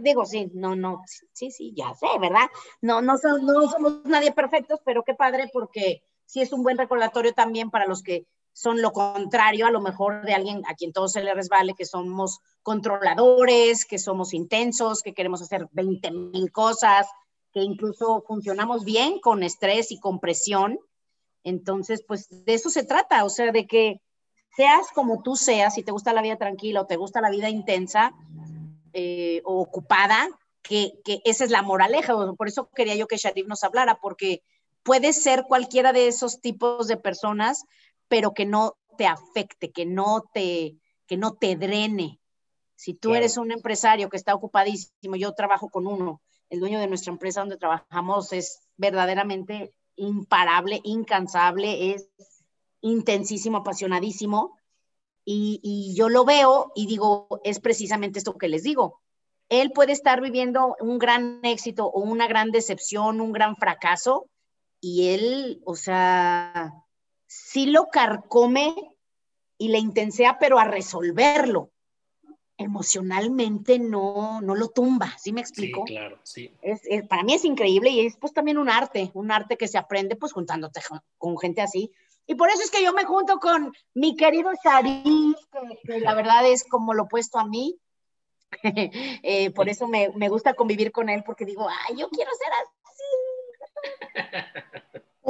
digo, 0.00 0.24
sí, 0.24 0.50
no, 0.54 0.76
no, 0.76 1.02
sí, 1.32 1.50
sí, 1.50 1.72
ya 1.74 1.94
sé, 1.94 2.06
¿verdad? 2.20 2.48
No, 2.80 3.02
no, 3.02 3.14
no 3.42 3.68
somos 3.68 4.04
nadie 4.04 4.32
perfectos, 4.32 4.80
pero 4.84 5.02
qué 5.02 5.14
padre 5.14 5.50
porque 5.52 6.04
sí 6.26 6.40
es 6.40 6.52
un 6.52 6.62
buen 6.62 6.78
recordatorio 6.78 7.32
también 7.34 7.70
para 7.70 7.86
los 7.86 8.02
que 8.02 8.26
son 8.52 8.82
lo 8.82 8.92
contrario 8.92 9.66
a 9.66 9.70
lo 9.70 9.80
mejor 9.80 10.24
de 10.24 10.34
alguien 10.34 10.62
a 10.66 10.74
quien 10.74 10.92
todo 10.92 11.08
se 11.08 11.22
le 11.22 11.34
resbale, 11.34 11.74
que 11.74 11.84
somos 11.84 12.40
controladores, 12.62 13.84
que 13.84 13.98
somos 13.98 14.34
intensos, 14.34 15.02
que 15.02 15.14
queremos 15.14 15.42
hacer 15.42 15.68
20 15.72 16.10
mil 16.10 16.52
cosas, 16.52 17.06
que 17.52 17.60
incluso 17.60 18.22
funcionamos 18.26 18.84
bien 18.84 19.20
con 19.20 19.42
estrés 19.42 19.90
y 19.92 19.98
con 19.98 20.20
presión 20.20 20.78
entonces, 21.44 22.04
pues 22.06 22.28
de 22.44 22.54
eso 22.54 22.70
se 22.70 22.84
trata, 22.84 23.24
o 23.24 23.30
sea, 23.30 23.52
de 23.52 23.66
que 23.66 24.00
seas 24.56 24.88
como 24.94 25.22
tú 25.22 25.36
seas, 25.36 25.74
si 25.74 25.82
te 25.82 25.92
gusta 25.92 26.12
la 26.12 26.22
vida 26.22 26.36
tranquila 26.36 26.82
o 26.82 26.86
te 26.86 26.96
gusta 26.96 27.20
la 27.20 27.30
vida 27.30 27.48
intensa 27.48 28.12
eh, 28.92 29.40
o 29.44 29.60
ocupada, 29.60 30.28
que, 30.62 30.92
esa 31.24 31.44
es 31.44 31.50
la 31.50 31.62
moraleja. 31.62 32.14
Por 32.36 32.48
eso 32.48 32.68
quería 32.74 32.94
yo 32.94 33.06
que 33.06 33.16
Sharif 33.16 33.46
nos 33.46 33.64
hablara, 33.64 34.00
porque 34.00 34.42
puedes 34.82 35.22
ser 35.22 35.44
cualquiera 35.48 35.92
de 35.92 36.08
esos 36.08 36.40
tipos 36.40 36.88
de 36.88 36.96
personas, 36.96 37.64
pero 38.10 38.34
que 38.34 38.44
no 38.44 38.76
te 38.98 39.06
afecte, 39.06 39.70
que 39.70 39.86
no 39.86 40.24
te, 40.34 40.76
que 41.06 41.16
no 41.16 41.34
te 41.34 41.54
drene. 41.54 42.20
Si 42.74 42.92
tú 42.92 43.14
eres 43.14 43.36
un 43.38 43.52
empresario 43.52 44.10
que 44.10 44.16
está 44.16 44.34
ocupadísimo, 44.34 45.14
yo 45.16 45.32
trabajo 45.32 45.70
con 45.70 45.86
uno, 45.86 46.20
el 46.50 46.58
dueño 46.58 46.80
de 46.80 46.88
nuestra 46.88 47.12
empresa 47.12 47.40
donde 47.40 47.56
trabajamos 47.56 48.32
es 48.32 48.66
verdaderamente 48.76 49.72
imparable, 49.94 50.80
incansable, 50.82 51.94
es 51.94 52.08
intensísimo, 52.80 53.58
apasionadísimo. 53.58 54.58
Y, 55.24 55.94
yo 55.96 56.08
lo 56.08 56.24
veo 56.24 56.72
y 56.74 56.88
digo, 56.88 57.28
es 57.44 57.60
precisamente 57.60 58.18
esto 58.18 58.36
que 58.36 58.48
les 58.48 58.64
digo. 58.64 59.00
Él 59.48 59.70
puede 59.70 59.92
estar 59.92 60.20
viviendo 60.20 60.74
un 60.80 60.98
gran 60.98 61.38
éxito 61.44 61.86
o 61.86 62.00
una 62.00 62.26
gran 62.26 62.50
decepción, 62.50 63.20
un 63.20 63.30
gran 63.30 63.54
fracaso, 63.54 64.26
y 64.80 65.10
él, 65.10 65.62
o 65.64 65.76
sea, 65.76 66.72
sí 67.30 67.66
lo 67.66 67.88
carcome 67.90 68.74
y 69.56 69.68
le 69.68 69.78
intensea, 69.78 70.38
pero 70.40 70.58
a 70.58 70.64
resolverlo 70.64 71.70
emocionalmente 72.56 73.78
no, 73.78 74.40
no 74.42 74.54
lo 74.54 74.68
tumba, 74.68 75.16
¿sí 75.16 75.32
me 75.32 75.40
explico? 75.40 75.84
Sí, 75.86 75.94
claro, 75.94 76.18
sí. 76.24 76.52
Es, 76.60 76.82
para 77.06 77.22
mí 77.22 77.32
es 77.32 77.44
increíble 77.44 77.88
y 77.88 78.04
es 78.04 78.16
pues 78.16 78.34
también 78.34 78.58
un 78.58 78.68
arte, 78.68 79.10
un 79.14 79.30
arte 79.30 79.56
que 79.56 79.68
se 79.68 79.78
aprende 79.78 80.16
pues 80.16 80.32
juntándote 80.32 80.80
con 81.16 81.38
gente 81.38 81.62
así. 81.62 81.90
Y 82.26 82.34
por 82.34 82.50
eso 82.50 82.62
es 82.62 82.70
que 82.70 82.82
yo 82.82 82.92
me 82.92 83.04
junto 83.04 83.38
con 83.38 83.72
mi 83.94 84.14
querido 84.16 84.50
Sharif, 84.62 85.38
que, 85.84 86.00
la 86.00 86.14
verdad 86.14 86.46
es 86.46 86.64
como 86.64 86.94
lo 86.94 87.04
opuesto 87.04 87.38
a 87.38 87.46
mí. 87.46 87.78
Eh, 89.22 89.52
por 89.52 89.68
eso 89.68 89.86
me, 89.86 90.10
me, 90.16 90.28
gusta 90.28 90.54
convivir 90.54 90.90
con 90.90 91.08
él, 91.08 91.22
porque 91.24 91.44
digo, 91.44 91.68
ay, 91.68 91.96
yo 91.96 92.08
quiero 92.08 92.32
ser 92.32 92.52
así. 92.52 92.79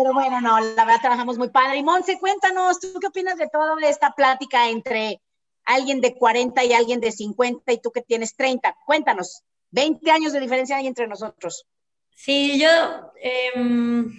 Pero 0.01 0.15
bueno, 0.15 0.41
no, 0.41 0.61
la 0.61 0.85
verdad 0.85 1.01
trabajamos 1.01 1.37
muy 1.37 1.51
padre. 1.51 1.77
Y 1.77 1.83
Monse, 1.83 2.19
cuéntanos, 2.19 2.81
¿tú 2.81 2.99
qué 3.01 3.09
opinas 3.09 3.37
de 3.37 3.49
toda 3.49 3.77
esta 3.89 4.13
plática 4.13 4.69
entre 4.69 5.21
alguien 5.65 6.01
de 6.01 6.15
40 6.15 6.65
y 6.65 6.73
alguien 6.73 7.01
de 7.01 7.13
50 7.13 7.73
y 7.73 7.79
tú 7.79 7.91
que 7.91 8.03
tienes 8.03 8.35
30. 8.37 8.77
Cuéntanos, 8.87 9.43
20 9.71 10.11
años 10.11 10.33
de 10.33 10.41
diferencia 10.41 10.77
hay 10.77 10.87
entre 10.87 11.07
nosotros. 11.07 11.67
Sí, 12.15 12.61
yo 12.61 13.13
em, 13.23 14.13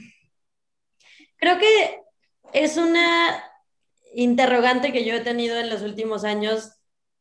creo 1.38 1.60
que 1.60 2.02
es 2.54 2.78
una 2.78 3.44
interrogante 4.14 4.92
que 4.92 5.06
yo 5.06 5.16
he 5.16 5.22
tenido 5.22 5.60
en 5.60 5.70
los 5.70 5.82
últimos 5.82 6.24
años, 6.24 6.72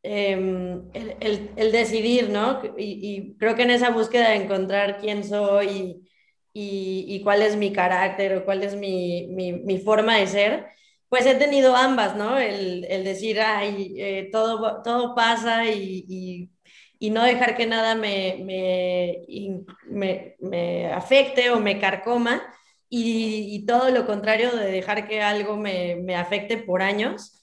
em, 0.02 0.90
el, 0.92 1.72
decidir, 1.72 2.30
¿no? 2.30 2.62
Y, 2.78 3.36
creo 3.36 3.54
que 3.54 3.62
en 3.62 3.70
esa 3.70 3.90
búsqueda 3.90 4.30
de 4.30 4.36
encontrar 4.36 4.98
quién 4.98 5.22
soy 5.24 6.09
y, 6.52 7.20
cuál 7.24 7.42
es 7.42 7.56
mi 7.56 7.72
carácter 7.72 8.36
o 8.38 8.44
cuál 8.44 8.62
es 8.64 8.74
mi, 8.76 9.26
mi 9.28 9.78
forma 9.78 10.16
de 10.16 10.26
ser, 10.26 10.66
pues 11.10 11.26
he 11.26 11.34
tenido 11.34 11.76
ambas, 11.76 12.16
¿no? 12.16 12.38
El, 12.38 12.84
el 12.86 13.04
decir, 13.04 13.40
ay, 13.40 13.94
eh, 13.98 14.28
todo, 14.32 14.80
todo 14.82 15.14
pasa 15.14 15.66
y, 15.66 16.04
y, 16.08 16.50
y, 17.00 17.10
no 17.10 17.24
dejar 17.24 17.56
que 17.56 17.66
nada 17.66 17.96
me, 17.96 18.38
me, 18.44 19.26
me, 19.88 20.36
me 20.40 20.86
afecte 20.92 21.50
o 21.50 21.60
me 21.60 21.80
carcoma. 21.80 22.42
Y, 22.88 23.54
y, 23.56 23.66
todo 23.66 23.90
lo 23.90 24.06
contrario 24.06 24.52
de 24.56 24.70
dejar 24.70 25.08
que 25.08 25.20
algo 25.22 25.56
me, 25.56 25.96
me, 25.96 26.16
afecte 26.16 26.58
por 26.58 26.82
años. 26.82 27.39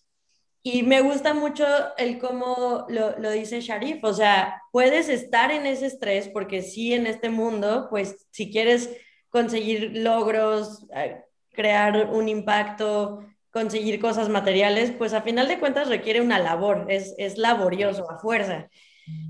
Y 0.70 0.84
me 0.84 1.00
gusta 1.00 1.34
mucho 1.34 1.66
el 1.98 2.20
cómo 2.20 2.86
lo, 2.90 3.18
lo, 3.20 3.32
dice 3.32 3.62
Sharif, 3.62 4.04
o 4.04 4.14
sea, 4.14 4.62
puedes 4.74 5.08
estar 5.08 5.50
en 5.50 5.66
ese 5.66 5.86
estrés 5.86 6.28
porque 6.28 6.62
sí 6.62 6.94
en 6.94 7.08
este 7.08 7.30
mundo, 7.30 7.88
pues 7.90 8.28
si 8.32 8.52
quieres 8.52 8.90
conseguir 9.30 9.92
logros, 9.96 10.86
eh, 10.94 11.22
crear 11.54 12.10
un 12.12 12.28
impacto, 12.28 13.24
conseguir 13.50 14.02
cosas 14.02 14.28
materiales, 14.28 14.92
pues 14.92 15.14
a 15.14 15.22
final 15.22 15.48
de 15.48 15.58
cuentas 15.58 15.88
requiere 15.88 16.20
una 16.20 16.38
labor, 16.38 16.88
es, 16.90 17.16
es 17.18 17.38
laborioso, 17.38 18.06
a 18.12 18.18
fuerza. 18.18 18.68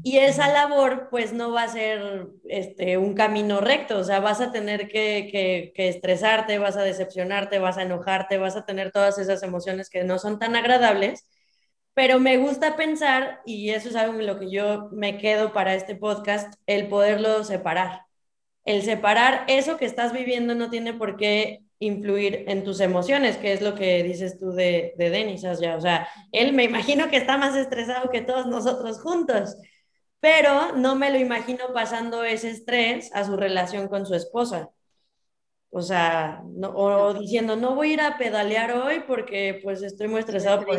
Y 0.04 0.20
esa 0.20 0.48
labor, 0.48 1.10
pues 1.12 1.34
no 1.34 1.52
va 1.52 1.64
a 1.64 1.68
ser 1.68 2.28
este, 2.46 2.98
un 2.98 3.14
camino 3.14 3.60
recto, 3.62 4.00
o 4.00 4.04
sea, 4.04 4.20
vas 4.20 4.40
a 4.42 4.52
tener 4.52 4.88
que, 4.88 5.28
que, 5.32 5.74
que, 5.76 5.90
estresarte, 5.90 6.60
vas 6.60 6.78
a 6.78 6.84
decepcionarte, 6.84 7.60
vas 7.60 7.78
a 7.78 7.84
enojarte, 7.84 8.38
vas 8.38 8.56
a 8.56 8.66
tener 8.66 8.92
todas 8.92 9.18
esas 9.18 9.44
emociones 9.44 9.90
que 9.90 10.04
no 10.04 10.18
son 10.18 10.40
tan 10.40 10.56
agradables, 10.56 11.26
pero 11.94 12.20
me 12.20 12.38
gusta 12.38 12.76
pensar, 12.76 13.42
y 13.46 13.72
eso 13.72 13.90
es 13.90 13.96
algo 13.96 14.20
en 14.20 14.28
lo 14.28 14.40
que 14.40 14.52
yo 14.52 14.90
me 14.92 15.18
quedo 15.18 15.52
para 15.52 15.76
este 15.76 15.96
podcast, 15.96 16.54
el 16.68 16.88
poderlo 16.88 17.44
separar. 17.44 18.02
El 18.66 18.84
separar 18.84 19.46
eso 19.48 19.78
que 19.78 19.86
estás 19.86 20.14
viviendo 20.14 20.56
no 20.56 20.70
tiene 20.70 20.94
por 20.94 21.18
qué 21.18 21.64
influir 21.80 22.46
en 22.48 22.64
tus 22.64 22.80
emociones, 22.80 23.38
que 23.38 23.54
es 23.54 23.62
lo 23.62 23.76
que 23.76 24.04
dices 24.04 24.40
tú 24.40 24.52
de, 24.52 24.94
de 24.98 25.10
Denis, 25.10 25.44
o 25.44 25.56
sea, 25.56 26.08
él 26.32 26.54
me 26.54 26.64
imagino 26.64 27.10
que 27.10 27.18
está 27.18 27.38
más 27.38 27.56
estresado 27.56 28.10
que 28.10 28.22
todos 28.22 28.48
nosotros 28.48 29.00
juntos, 29.00 29.56
pero 30.20 30.76
no 30.76 30.96
me 30.96 31.12
lo 31.12 31.20
imagino 31.20 31.66
pasando 31.74 32.24
ese 32.24 32.50
estrés 32.50 33.14
a 33.14 33.24
su 33.24 33.38
relación 33.38 33.88
con 33.88 34.06
su 34.06 34.16
esposa. 34.16 34.72
O 35.70 35.82
sea, 35.82 36.42
no, 36.46 36.70
o 36.70 37.14
diciendo, 37.14 37.56
no 37.56 37.76
voy 37.76 37.92
a 37.92 37.94
ir 37.94 38.02
a 38.02 38.18
pedalear 38.18 38.72
hoy 38.72 39.04
porque 39.06 39.60
pues 39.64 39.84
estoy 39.84 40.08
muy 40.08 40.22
estresado 40.22 40.66
por... 40.66 40.78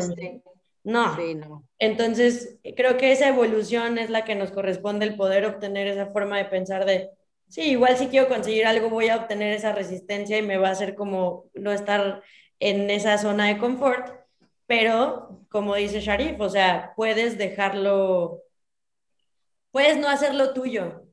No. 0.83 1.15
Sí, 1.15 1.35
no. 1.35 1.67
Entonces, 1.77 2.57
creo 2.75 2.97
que 2.97 3.11
esa 3.11 3.27
evolución 3.27 3.97
es 3.97 4.09
la 4.09 4.25
que 4.25 4.35
nos 4.35 4.51
corresponde 4.51 5.05
el 5.05 5.15
poder 5.15 5.45
obtener 5.45 5.87
esa 5.87 6.07
forma 6.07 6.37
de 6.37 6.45
pensar 6.45 6.85
de, 6.85 7.11
Sí, 7.49 7.61
igual 7.71 7.97
si 7.97 8.07
quiero 8.09 8.27
conseguir 8.27 8.65
algo 8.67 8.89
voy 8.91 9.09
a 9.09 9.17
obtener 9.17 9.53
esa 9.53 9.73
resistencia 9.73 10.37
y 10.37 10.43
me 10.43 10.57
va 10.57 10.69
a 10.69 10.71
hacer 10.71 10.93
como 10.95 11.49
no 11.55 11.71
estar 11.71 12.23
en 12.59 12.89
esa 12.91 13.17
zona 13.17 13.47
de 13.47 13.57
confort, 13.57 14.07
pero 14.67 15.45
como 15.49 15.73
dice 15.75 15.99
Sharif, 15.99 16.39
o 16.39 16.49
sea, 16.49 16.93
puedes 16.95 17.39
dejarlo, 17.39 18.43
puedes 19.71 19.97
no 19.97 20.09
hacerlo 20.09 20.53
tuyo, 20.53 21.08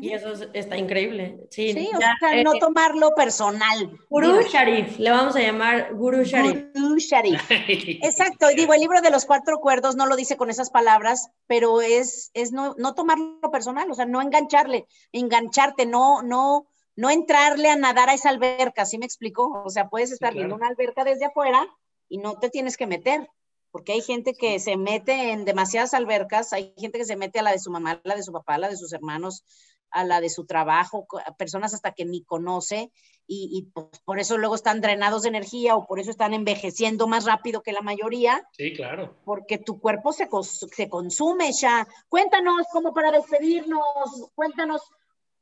y 0.00 0.12
eso 0.12 0.32
está 0.52 0.76
increíble. 0.76 1.48
Sí, 1.50 1.72
sí 1.72 1.90
o 1.92 1.98
sea, 1.98 2.16
no 2.44 2.54
eh, 2.54 2.58
tomarlo 2.60 3.12
personal. 3.14 3.98
Guru 4.08 4.42
Sharif, 4.42 4.98
le 4.98 5.10
vamos 5.10 5.34
a 5.34 5.40
llamar 5.40 5.92
Guru 5.94 6.22
Sharif. 6.22 6.72
Guru 6.74 6.98
Sharif. 6.98 7.40
Exacto, 7.50 8.50
y 8.50 8.54
digo, 8.54 8.72
el 8.72 8.80
libro 8.80 9.00
de 9.00 9.10
los 9.10 9.24
cuatro 9.24 9.58
cuerdos 9.58 9.96
no 9.96 10.06
lo 10.06 10.14
dice 10.14 10.36
con 10.36 10.48
esas 10.48 10.70
palabras, 10.70 11.30
pero 11.48 11.80
es, 11.80 12.30
es 12.34 12.52
no, 12.52 12.74
no 12.78 12.94
tomarlo 12.94 13.40
personal, 13.50 13.90
o 13.90 13.94
sea, 13.94 14.06
no 14.06 14.22
engancharle, 14.22 14.86
engancharte, 15.12 15.86
no, 15.86 16.22
no, 16.22 16.68
no 16.94 17.10
entrarle 17.10 17.68
a 17.68 17.76
nadar 17.76 18.10
a 18.10 18.14
esa 18.14 18.28
alberca, 18.28 18.86
¿sí 18.86 18.96
me 18.96 19.06
explico? 19.06 19.62
O 19.64 19.70
sea, 19.70 19.88
puedes 19.88 20.12
estar 20.12 20.34
viendo 20.34 20.54
una 20.54 20.68
alberca 20.68 21.02
desde 21.02 21.24
afuera 21.24 21.66
y 22.08 22.18
no 22.18 22.38
te 22.38 22.48
tienes 22.48 22.76
que 22.76 22.86
meter 22.86 23.28
porque 23.70 23.92
hay 23.92 24.02
gente 24.02 24.34
que 24.34 24.58
se 24.58 24.76
mete 24.76 25.30
en 25.30 25.44
demasiadas 25.44 25.94
albercas, 25.94 26.52
hay 26.52 26.74
gente 26.76 26.98
que 26.98 27.04
se 27.04 27.16
mete 27.16 27.38
a 27.38 27.42
la 27.42 27.52
de 27.52 27.58
su 27.58 27.70
mamá, 27.70 28.00
la 28.04 28.16
de 28.16 28.22
su 28.22 28.32
papá, 28.32 28.58
la 28.58 28.68
de 28.68 28.76
sus 28.76 28.92
hermanos, 28.92 29.44
a 29.90 30.04
la 30.04 30.20
de 30.20 30.28
su 30.30 30.46
trabajo, 30.46 31.06
personas 31.36 31.74
hasta 31.74 31.92
que 31.92 32.04
ni 32.04 32.22
conoce 32.22 32.90
y, 33.32 33.68
pues, 33.72 33.86
por 34.04 34.18
eso 34.18 34.36
luego 34.38 34.56
están 34.56 34.80
drenados 34.80 35.22
de 35.22 35.28
energía 35.28 35.76
o 35.76 35.86
por 35.86 36.00
eso 36.00 36.10
están 36.10 36.34
envejeciendo 36.34 37.06
más 37.06 37.26
rápido 37.26 37.62
que 37.62 37.70
la 37.70 37.80
mayoría. 37.80 38.42
Sí, 38.56 38.72
claro. 38.72 39.14
Porque 39.24 39.56
tu 39.56 39.78
cuerpo 39.78 40.12
se, 40.12 40.28
se 40.42 40.88
consume 40.88 41.52
ya. 41.52 41.86
Cuéntanos, 42.08 42.66
como 42.72 42.92
para 42.92 43.12
despedirnos, 43.12 44.30
cuéntanos 44.34 44.82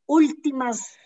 últimas 0.04 0.98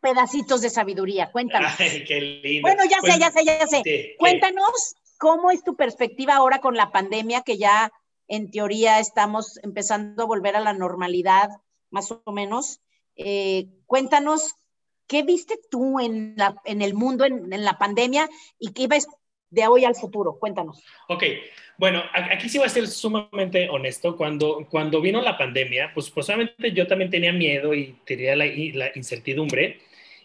pedacitos 0.00 0.62
de 0.62 0.70
sabiduría, 0.70 1.30
cuéntanos. 1.30 1.72
Ay, 1.78 2.02
qué 2.04 2.18
lindo. 2.18 2.66
Bueno, 2.66 2.82
ya 2.84 3.00
sé, 3.00 3.06
pues, 3.08 3.18
ya 3.18 3.30
sé, 3.30 3.44
ya 3.44 3.66
sé. 3.66 4.16
cuéntanos 4.18 4.96
cómo 5.18 5.50
es 5.50 5.62
tu 5.62 5.76
perspectiva 5.76 6.36
ahora 6.36 6.60
con 6.60 6.76
la 6.76 6.92
pandemia 6.92 7.42
que 7.42 7.58
ya 7.58 7.92
en 8.26 8.50
teoría 8.50 9.00
estamos 9.00 9.58
empezando 9.62 10.22
a 10.22 10.26
volver 10.26 10.56
a 10.56 10.60
la 10.60 10.72
normalidad 10.72 11.50
más 11.90 12.10
o 12.10 12.32
menos. 12.32 12.80
Eh, 13.16 13.68
cuéntanos, 13.86 14.54
¿qué 15.06 15.22
viste 15.22 15.58
tú 15.70 16.00
en, 16.00 16.34
la, 16.36 16.56
en 16.64 16.82
el 16.82 16.94
mundo 16.94 17.24
en, 17.24 17.52
en, 17.52 17.64
la 17.64 17.78
pandemia 17.78 18.28
y 18.58 18.72
qué 18.72 18.86
ves 18.86 19.06
de 19.50 19.66
hoy 19.66 19.84
al 19.84 19.94
futuro? 19.94 20.38
Cuéntanos. 20.38 20.82
Ok, 21.08 21.24
bueno, 21.80 22.02
aquí 22.12 22.50
sí 22.50 22.58
voy 22.58 22.66
a 22.66 22.70
ser 22.70 22.86
sumamente 22.86 23.70
honesto. 23.70 24.14
Cuando, 24.14 24.66
cuando 24.68 25.00
vino 25.00 25.22
la 25.22 25.38
pandemia, 25.38 25.92
pues 25.94 26.10
posiblemente 26.10 26.72
yo 26.72 26.86
también 26.86 27.10
tenía 27.10 27.32
miedo 27.32 27.74
y 27.74 27.96
tenía 28.04 28.36
la, 28.36 28.44
la 28.44 28.90
incertidumbre. 28.94 29.80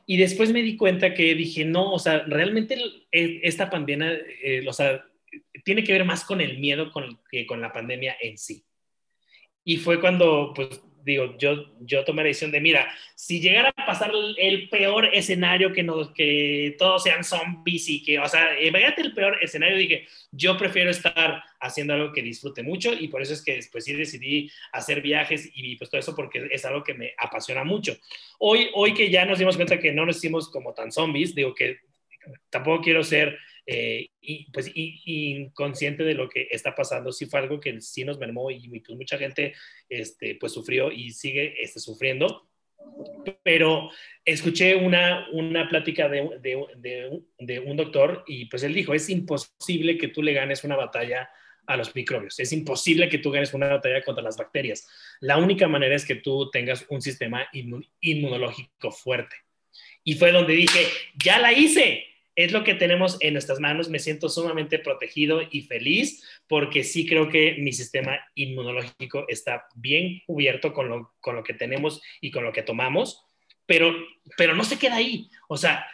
Y 0.06 0.18
después 0.18 0.52
me 0.52 0.62
di 0.62 0.76
cuenta 0.76 1.14
que 1.14 1.34
dije, 1.34 1.64
no, 1.64 1.94
o 1.94 1.98
sea, 1.98 2.26
realmente 2.28 2.78
esta 3.12 3.70
pandemia, 3.70 4.20
eh, 4.44 4.66
o 4.68 4.74
sea, 4.74 5.06
tiene 5.64 5.86
que 5.86 5.94
ver 5.94 6.04
más 6.04 6.26
con 6.26 6.42
el 6.42 6.60
miedo 6.60 6.92
con, 6.92 7.22
que 7.32 7.48
con 7.48 7.62
la 7.62 7.72
pandemia 7.72 8.18
en 8.22 8.38
sí. 8.38 8.66
Y 9.64 9.78
fue 9.78 10.02
cuando, 10.02 10.52
pues, 10.54 10.82
digo, 11.06 11.38
yo, 11.38 11.72
yo 11.82 12.04
tomé 12.04 12.24
la 12.24 12.30
decisión 12.30 12.52
de, 12.52 12.60
mira, 12.60 12.92
si 13.14 13.40
llegara 13.40 13.72
a 13.78 13.86
pasar 13.86 14.12
el, 14.38 14.68
peor 14.70 15.06
escenario, 15.14 15.72
que, 15.72 15.84
nos, 15.84 16.12
que 16.12 16.76
todos 16.80 17.04
sean 17.04 17.24
zombies 17.24 17.88
y 17.90 18.04
que, 18.04 18.18
o 18.18 18.28
sea, 18.28 18.60
imagínate 18.60 19.04
el 19.04 19.14
peor 19.14 19.38
escenario, 19.40 19.78
dije, 19.78 20.08
yo 20.32 20.58
prefiero 20.58 20.90
estar 20.90 21.44
haciendo 21.60 21.94
algo 21.94 22.12
que 22.12 22.24
disfrute 22.24 22.64
mucho 22.64 22.92
y 22.92 23.08
por 23.08 23.22
eso 23.22 23.34
es 23.34 23.44
que 23.44 23.56
después 23.56 23.86
sí 23.86 23.94
decidí 23.94 24.52
hacer 24.72 25.02
viajes 25.02 25.52
y 25.54 25.76
pues 25.76 25.92
todo 25.92 26.00
eso 26.00 26.16
porque 26.16 26.48
es 26.50 26.66
algo 26.66 26.84
que 26.84 26.96
me 26.96 27.14
apasiona 27.20 27.64
mucho. 27.64 27.96
Hoy, 28.40 28.70
hoy 28.74 28.96
que 28.96 29.12
ya 29.12 29.26
nos 29.26 29.38
dimos 29.38 29.56
cuenta 29.56 29.80
que 29.80 29.92
no 29.92 30.08
nos 30.08 30.18
hicimos 30.18 30.50
como 30.50 30.74
tan 30.74 30.92
zombies, 30.92 31.36
digo 31.36 31.54
que 31.54 31.82
tampoco 32.50 32.84
quiero 32.84 33.04
ser 33.04 33.38
eh, 33.66 34.10
y, 34.22 34.52
pues, 34.52 34.72
inconsciente 34.74 36.04
de 36.04 36.14
lo 36.14 36.30
que 36.30 36.48
está 36.52 36.76
pasando, 36.76 37.12
sí 37.12 37.26
fue 37.26 37.40
algo 37.40 37.60
que 37.60 37.82
sí 37.82 38.04
nos 38.04 38.20
mermó 38.20 38.52
y, 38.52 38.68
pues, 38.80 38.98
mucha 38.98 39.18
gente 39.18 39.54
este, 39.90 40.36
pues, 40.36 40.54
sufrió 40.54 40.92
y 40.92 41.12
sigue 41.12 41.62
este, 41.62 41.80
sufriendo. 41.80 42.48
Pero 43.44 43.90
escuché 44.24 44.76
una, 44.76 45.28
una 45.32 45.68
plática 45.68 46.08
de, 46.08 46.30
de, 46.40 47.22
de, 47.40 47.60
un 47.60 47.78
doctor 47.78 48.24
y 48.28 48.46
pues 48.46 48.62
él 48.62 48.76
dijo, 48.76 48.94
es 48.94 49.10
imposible 49.10 49.98
que 49.98 50.10
tú 50.10 50.22
le 50.22 50.34
ganes 50.34 50.64
una 50.64 50.76
batalla 50.76 51.28
a 51.66 51.78
los 51.78 51.96
microbios. 51.96 52.40
Es 52.40 52.52
imposible 52.54 53.10
que 53.10 53.18
tú 53.18 53.32
ganes 53.32 53.54
una 53.54 53.68
batalla 53.68 54.04
contra 54.04 54.24
las 54.24 54.38
bacterias. 54.38 54.88
La 55.20 55.38
única 55.38 55.68
manera 55.68 55.96
es 55.96 56.06
que 56.06 56.16
tú 56.16 56.50
tengas 56.52 56.86
un 56.90 57.02
sistema 57.02 57.48
inmunológico 58.02 58.92
fuerte. 58.92 59.36
Y 60.04 60.14
fue 60.14 60.32
donde 60.32 60.54
dije, 60.54 60.88
ya 61.16 61.40
la 61.40 61.52
hice, 61.52 62.06
es 62.36 62.52
lo 62.52 62.64
que 62.64 62.76
tenemos 62.76 63.18
en 63.22 63.34
nuestras 63.34 63.60
manos. 63.60 63.90
Me 63.90 64.00
siento 64.00 64.30
sumamente 64.30 64.80
protegido 64.80 65.42
y 65.50 65.62
feliz 65.62 66.24
porque 66.48 66.84
sí 66.84 67.08
creo 67.08 67.30
que 67.30 67.56
mi 67.60 67.72
sistema 67.74 68.20
inmunológico 68.36 69.26
está 69.28 69.68
bien 69.76 70.22
cubierto 70.26 70.74
con 70.74 70.90
lo, 70.90 71.14
con 71.20 71.36
lo 71.36 71.44
que 71.44 71.54
tenemos 71.54 72.02
y 72.22 72.32
con 72.32 72.44
lo 72.44 72.52
que 72.52 72.64
tomamos, 72.64 73.26
pero, 73.66 73.96
pero 74.38 74.56
no 74.56 74.64
se 74.64 74.78
queda 74.78 74.96
ahí. 74.96 75.30
O 75.48 75.58
sea, 75.58 75.88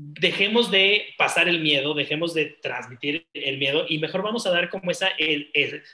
dejemos 0.00 0.70
de 0.70 1.06
pasar 1.16 1.48
el 1.48 1.60
miedo, 1.60 1.92
dejemos 1.92 2.32
de 2.32 2.46
transmitir 2.62 3.26
el 3.34 3.58
miedo 3.58 3.84
y 3.88 3.98
mejor 3.98 4.22
vamos 4.22 4.46
a 4.46 4.50
dar 4.50 4.70
como 4.70 4.92
esa 4.92 5.10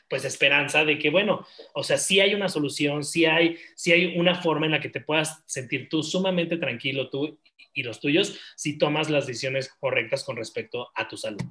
pues 0.09 0.27
esperanza 0.27 0.85
de 0.85 0.99
que 0.99 1.09
bueno, 1.09 1.47
o 1.73 1.83
sea, 1.83 1.97
sí 1.97 2.21
hay 2.21 2.35
una 2.35 2.51
solución, 2.51 3.03
sí 3.03 3.25
hay, 3.25 3.57
sí 3.75 3.93
hay 3.93 4.19
una 4.19 4.35
forma 4.35 4.67
en 4.67 4.73
la 4.73 4.81
que 4.81 4.91
te 4.91 5.01
puedas 5.01 5.43
sentir 5.47 5.89
tú 5.89 6.03
sumamente 6.03 6.59
tranquilo 6.59 7.09
tú 7.09 7.41
y 7.75 7.83
los 7.83 8.01
tuyos 8.01 8.39
si 8.57 8.79
tomas 8.79 9.11
las 9.11 9.27
decisiones 9.27 9.69
correctas 9.81 10.25
con 10.25 10.37
respecto 10.37 10.91
a 10.95 11.09
tu 11.09 11.17
salud. 11.17 11.45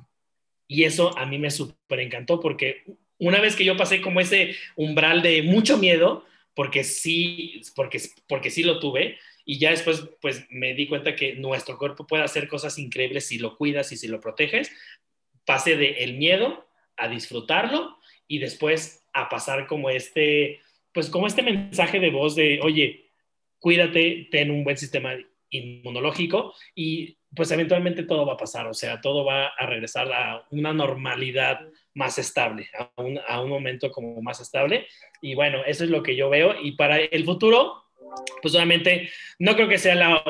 Y 0.68 0.86
eso 0.86 1.18
a 1.18 1.26
mí 1.26 1.38
me 1.38 1.52
súper 1.52 2.00
encantó 2.00 2.40
porque 2.40 2.84
una 3.20 3.40
vez 3.40 3.56
que 3.56 3.66
yo 3.66 3.78
pasé 3.78 4.02
como 4.02 4.20
ese 4.20 4.56
umbral 4.76 5.22
de 5.22 5.44
mucho 5.44 5.78
miedo, 5.78 6.26
porque 6.56 6.84
sí, 6.84 7.62
porque, 7.76 8.02
porque 8.28 8.50
sí 8.50 8.64
lo 8.64 8.80
tuve, 8.80 9.18
y 9.46 9.60
ya 9.60 9.72
después, 9.72 10.04
pues 10.22 10.46
me 10.50 10.74
di 10.74 10.88
cuenta 10.88 11.16
que 11.16 11.36
nuestro 11.36 11.78
cuerpo 11.78 12.08
puede 12.08 12.24
hacer 12.24 12.48
cosas 12.48 12.80
increíbles 12.80 13.28
si 13.28 13.40
lo 13.40 13.58
cuidas 13.58 13.92
y 13.92 13.98
si 13.98 14.08
lo 14.08 14.22
proteges. 14.22 14.72
Pasé 15.46 15.76
de 15.76 16.04
el 16.04 16.14
miedo 16.14 16.66
a 16.96 17.10
disfrutarlo 17.10 17.98
y 18.28 18.40
después 18.40 19.06
a 19.12 19.28
pasar 19.28 19.68
como 19.68 19.90
este, 19.90 20.62
pues 20.94 21.10
como 21.10 21.28
este 21.28 21.42
mensaje 21.42 22.00
de 22.00 22.10
voz 22.10 22.36
de, 22.36 22.62
oye, 22.62 23.12
cuídate, 23.60 24.30
ten 24.32 24.50
un 24.50 24.64
buen 24.64 24.78
sistema 24.78 25.14
inmunológico 25.54 26.54
y 26.76 27.18
pues 27.36 27.50
eventualmente 27.52 28.04
todo 28.04 28.26
va 28.26 28.34
a 28.34 28.38
pasar, 28.38 28.68
o 28.68 28.74
sea, 28.74 29.02
todo 29.02 29.26
va 29.26 29.48
a 29.48 29.66
regresar 29.66 30.12
a 30.12 30.46
una 30.52 30.74
normalidad 30.74 31.62
más 31.96 32.18
estable, 32.18 32.70
a 32.78 33.02
un, 33.02 33.20
a 33.28 33.42
un 33.42 33.50
momento 33.50 33.92
como 33.92 34.22
más 34.22 34.40
estable. 34.40 34.88
Y 35.22 35.36
bueno, 35.36 35.64
eso 35.66 35.84
es 35.84 35.90
lo 35.90 36.04
que 36.04 36.16
yo 36.16 36.30
veo. 36.30 36.56
Y 36.62 36.74
para 36.74 36.98
el 36.98 37.26
futuro, 37.26 37.86
pues 38.42 38.54
obviamente 38.54 39.10
no 39.40 39.56
creo 39.56 39.68
que 39.68 39.78
sea 39.78 39.96
la 39.96 40.24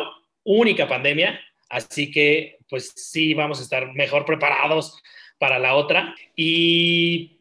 única 0.44 0.88
pandemia, 0.88 1.40
así 1.70 2.12
que 2.12 2.58
pues 2.70 2.92
sí 2.96 3.34
vamos 3.34 3.60
a 3.60 3.64
estar 3.64 3.94
mejor 3.94 4.26
preparados 4.26 5.02
para 5.38 5.60
la 5.60 5.76
otra. 5.76 6.16
Y 6.36 7.40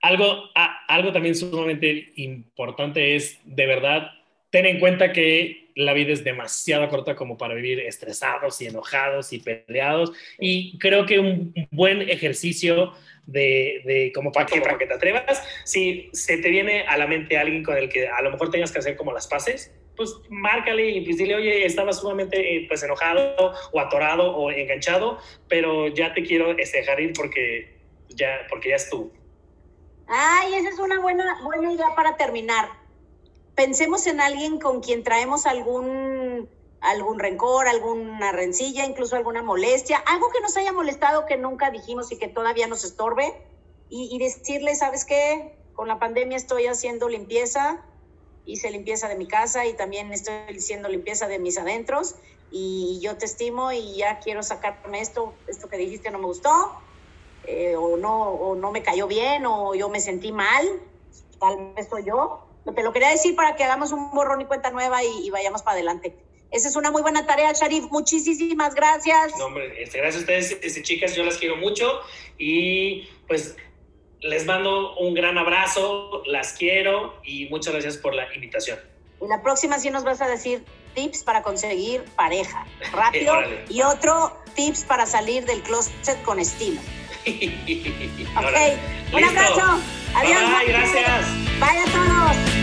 algo, 0.00 0.50
algo 0.54 1.12
también 1.12 1.34
sumamente 1.34 2.12
importante 2.16 3.16
es, 3.16 3.38
de 3.44 3.66
verdad, 3.66 4.12
ten 4.50 4.66
en 4.66 4.80
cuenta 4.80 5.12
que 5.12 5.67
la 5.78 5.92
vida 5.92 6.12
es 6.12 6.24
demasiado 6.24 6.88
corta 6.88 7.14
como 7.14 7.38
para 7.38 7.54
vivir 7.54 7.78
estresados 7.78 8.60
y 8.60 8.66
enojados 8.66 9.32
y 9.32 9.38
peleados. 9.38 10.12
Y 10.38 10.76
creo 10.78 11.06
que 11.06 11.20
un 11.20 11.54
buen 11.70 12.02
ejercicio 12.02 12.94
de, 13.26 13.82
de 13.84 14.12
como 14.12 14.32
para 14.32 14.46
que, 14.46 14.60
para 14.60 14.76
que 14.76 14.86
te 14.86 14.94
atrevas, 14.94 15.40
si 15.64 16.10
se 16.12 16.38
te 16.38 16.50
viene 16.50 16.82
a 16.82 16.96
la 16.98 17.06
mente 17.06 17.38
alguien 17.38 17.62
con 17.62 17.76
el 17.76 17.88
que 17.88 18.08
a 18.08 18.20
lo 18.22 18.32
mejor 18.32 18.50
tengas 18.50 18.72
que 18.72 18.80
hacer 18.80 18.96
como 18.96 19.12
las 19.12 19.28
paces, 19.28 19.72
pues 19.96 20.16
márcale 20.30 20.90
y 20.90 21.00
pues 21.02 21.16
dile, 21.16 21.36
oye, 21.36 21.64
estaba 21.64 21.92
sumamente 21.92 22.56
eh, 22.56 22.64
pues 22.66 22.82
enojado 22.82 23.54
o 23.70 23.80
atorado 23.80 24.34
o 24.34 24.50
enganchado, 24.50 25.20
pero 25.48 25.86
ya 25.86 26.12
te 26.12 26.24
quiero 26.24 26.58
este, 26.58 26.78
dejar 26.78 26.98
ir 26.98 27.12
porque 27.12 27.78
ya, 28.08 28.46
porque 28.48 28.70
ya 28.70 28.76
es 28.76 28.90
tú. 28.90 29.12
Ay, 30.08 30.54
esa 30.54 30.70
es 30.70 30.78
una 30.80 30.98
buena, 30.98 31.40
buena 31.44 31.72
idea 31.72 31.88
para 31.94 32.16
terminar. 32.16 32.87
Pensemos 33.58 34.06
en 34.06 34.20
alguien 34.20 34.60
con 34.60 34.80
quien 34.80 35.02
traemos 35.02 35.44
algún, 35.44 36.48
algún 36.80 37.18
rencor, 37.18 37.66
alguna 37.66 38.30
rencilla, 38.30 38.84
incluso 38.84 39.16
alguna 39.16 39.42
molestia, 39.42 39.98
algo 40.06 40.30
que 40.30 40.40
nos 40.40 40.56
haya 40.56 40.72
molestado 40.72 41.26
que 41.26 41.36
nunca 41.36 41.72
dijimos 41.72 42.12
y 42.12 42.18
que 42.18 42.28
todavía 42.28 42.68
nos 42.68 42.84
estorbe, 42.84 43.34
y, 43.88 44.14
y 44.14 44.18
decirle, 44.20 44.76
¿sabes 44.76 45.04
qué? 45.04 45.58
Con 45.72 45.88
la 45.88 45.98
pandemia 45.98 46.36
estoy 46.36 46.66
haciendo 46.66 47.08
limpieza, 47.08 47.84
hice 48.44 48.70
limpieza 48.70 49.08
de 49.08 49.16
mi 49.16 49.26
casa 49.26 49.66
y 49.66 49.72
también 49.72 50.12
estoy 50.12 50.56
haciendo 50.56 50.88
limpieza 50.88 51.26
de 51.26 51.40
mis 51.40 51.58
adentros 51.58 52.14
y 52.52 53.00
yo 53.02 53.18
te 53.18 53.24
estimo 53.24 53.72
y 53.72 53.96
ya 53.96 54.20
quiero 54.20 54.44
sacarme 54.44 55.00
esto, 55.00 55.34
esto 55.48 55.68
que 55.68 55.78
dijiste 55.78 56.12
no 56.12 56.18
me 56.20 56.26
gustó, 56.26 56.80
eh, 57.42 57.74
o, 57.74 57.96
no, 57.96 58.22
o 58.22 58.54
no 58.54 58.70
me 58.70 58.84
cayó 58.84 59.08
bien, 59.08 59.46
o 59.46 59.74
yo 59.74 59.88
me 59.88 59.98
sentí 59.98 60.30
mal, 60.30 60.64
tal 61.40 61.74
vez 61.74 61.88
soy 61.88 62.04
yo. 62.04 62.44
Te 62.74 62.82
lo 62.82 62.92
quería 62.92 63.10
decir 63.10 63.34
para 63.34 63.56
que 63.56 63.64
hagamos 63.64 63.92
un 63.92 64.10
borrón 64.10 64.40
y 64.40 64.44
cuenta 64.44 64.70
nueva 64.70 65.02
y, 65.02 65.30
vayamos 65.30 65.62
para 65.62 65.74
adelante. 65.74 66.14
Esa 66.50 66.68
es 66.68 66.76
una 66.76 66.90
muy 66.90 67.02
buena 67.02 67.26
tarea, 67.26 67.52
Sharif. 67.52 67.84
Muchísimas 67.90 68.74
gracias. 68.74 69.36
No, 69.38 69.46
hombre, 69.46 69.82
este, 69.82 69.98
gracias 69.98 70.16
a 70.16 70.20
ustedes, 70.20 70.58
este, 70.62 70.82
chicas. 70.82 71.14
Yo 71.14 71.24
las 71.24 71.36
quiero 71.36 71.56
mucho 71.56 72.00
y 72.38 73.08
pues 73.26 73.56
les 74.20 74.46
mando 74.46 74.96
un 74.96 75.14
gran 75.14 75.38
abrazo, 75.38 76.22
las 76.26 76.54
quiero 76.54 77.20
y 77.22 77.48
muchas 77.48 77.74
gracias 77.74 77.96
por 77.98 78.14
la 78.14 78.32
invitación. 78.34 78.78
Y 79.20 79.28
la 79.28 79.42
próxima 79.42 79.78
sí 79.78 79.90
nos 79.90 80.04
vas 80.04 80.20
a 80.20 80.28
decir 80.28 80.64
tips 80.94 81.22
para 81.22 81.42
conseguir 81.42 82.02
pareja 82.16 82.66
rápido 82.92 83.34
y 83.68 83.82
otro 83.82 84.36
tips 84.54 84.84
para 84.84 85.06
salir 85.06 85.44
del 85.44 85.62
closet 85.62 86.20
con 86.22 86.38
estilo. 86.38 86.80
ok, 87.26 88.56
un 89.12 89.24
abrazo. 89.24 89.80
Adiós. 90.14 90.40
Bye, 90.40 90.72
gracias. 90.72 91.26
Bye 91.60 91.78
a 91.78 91.84
todos. 91.84 92.57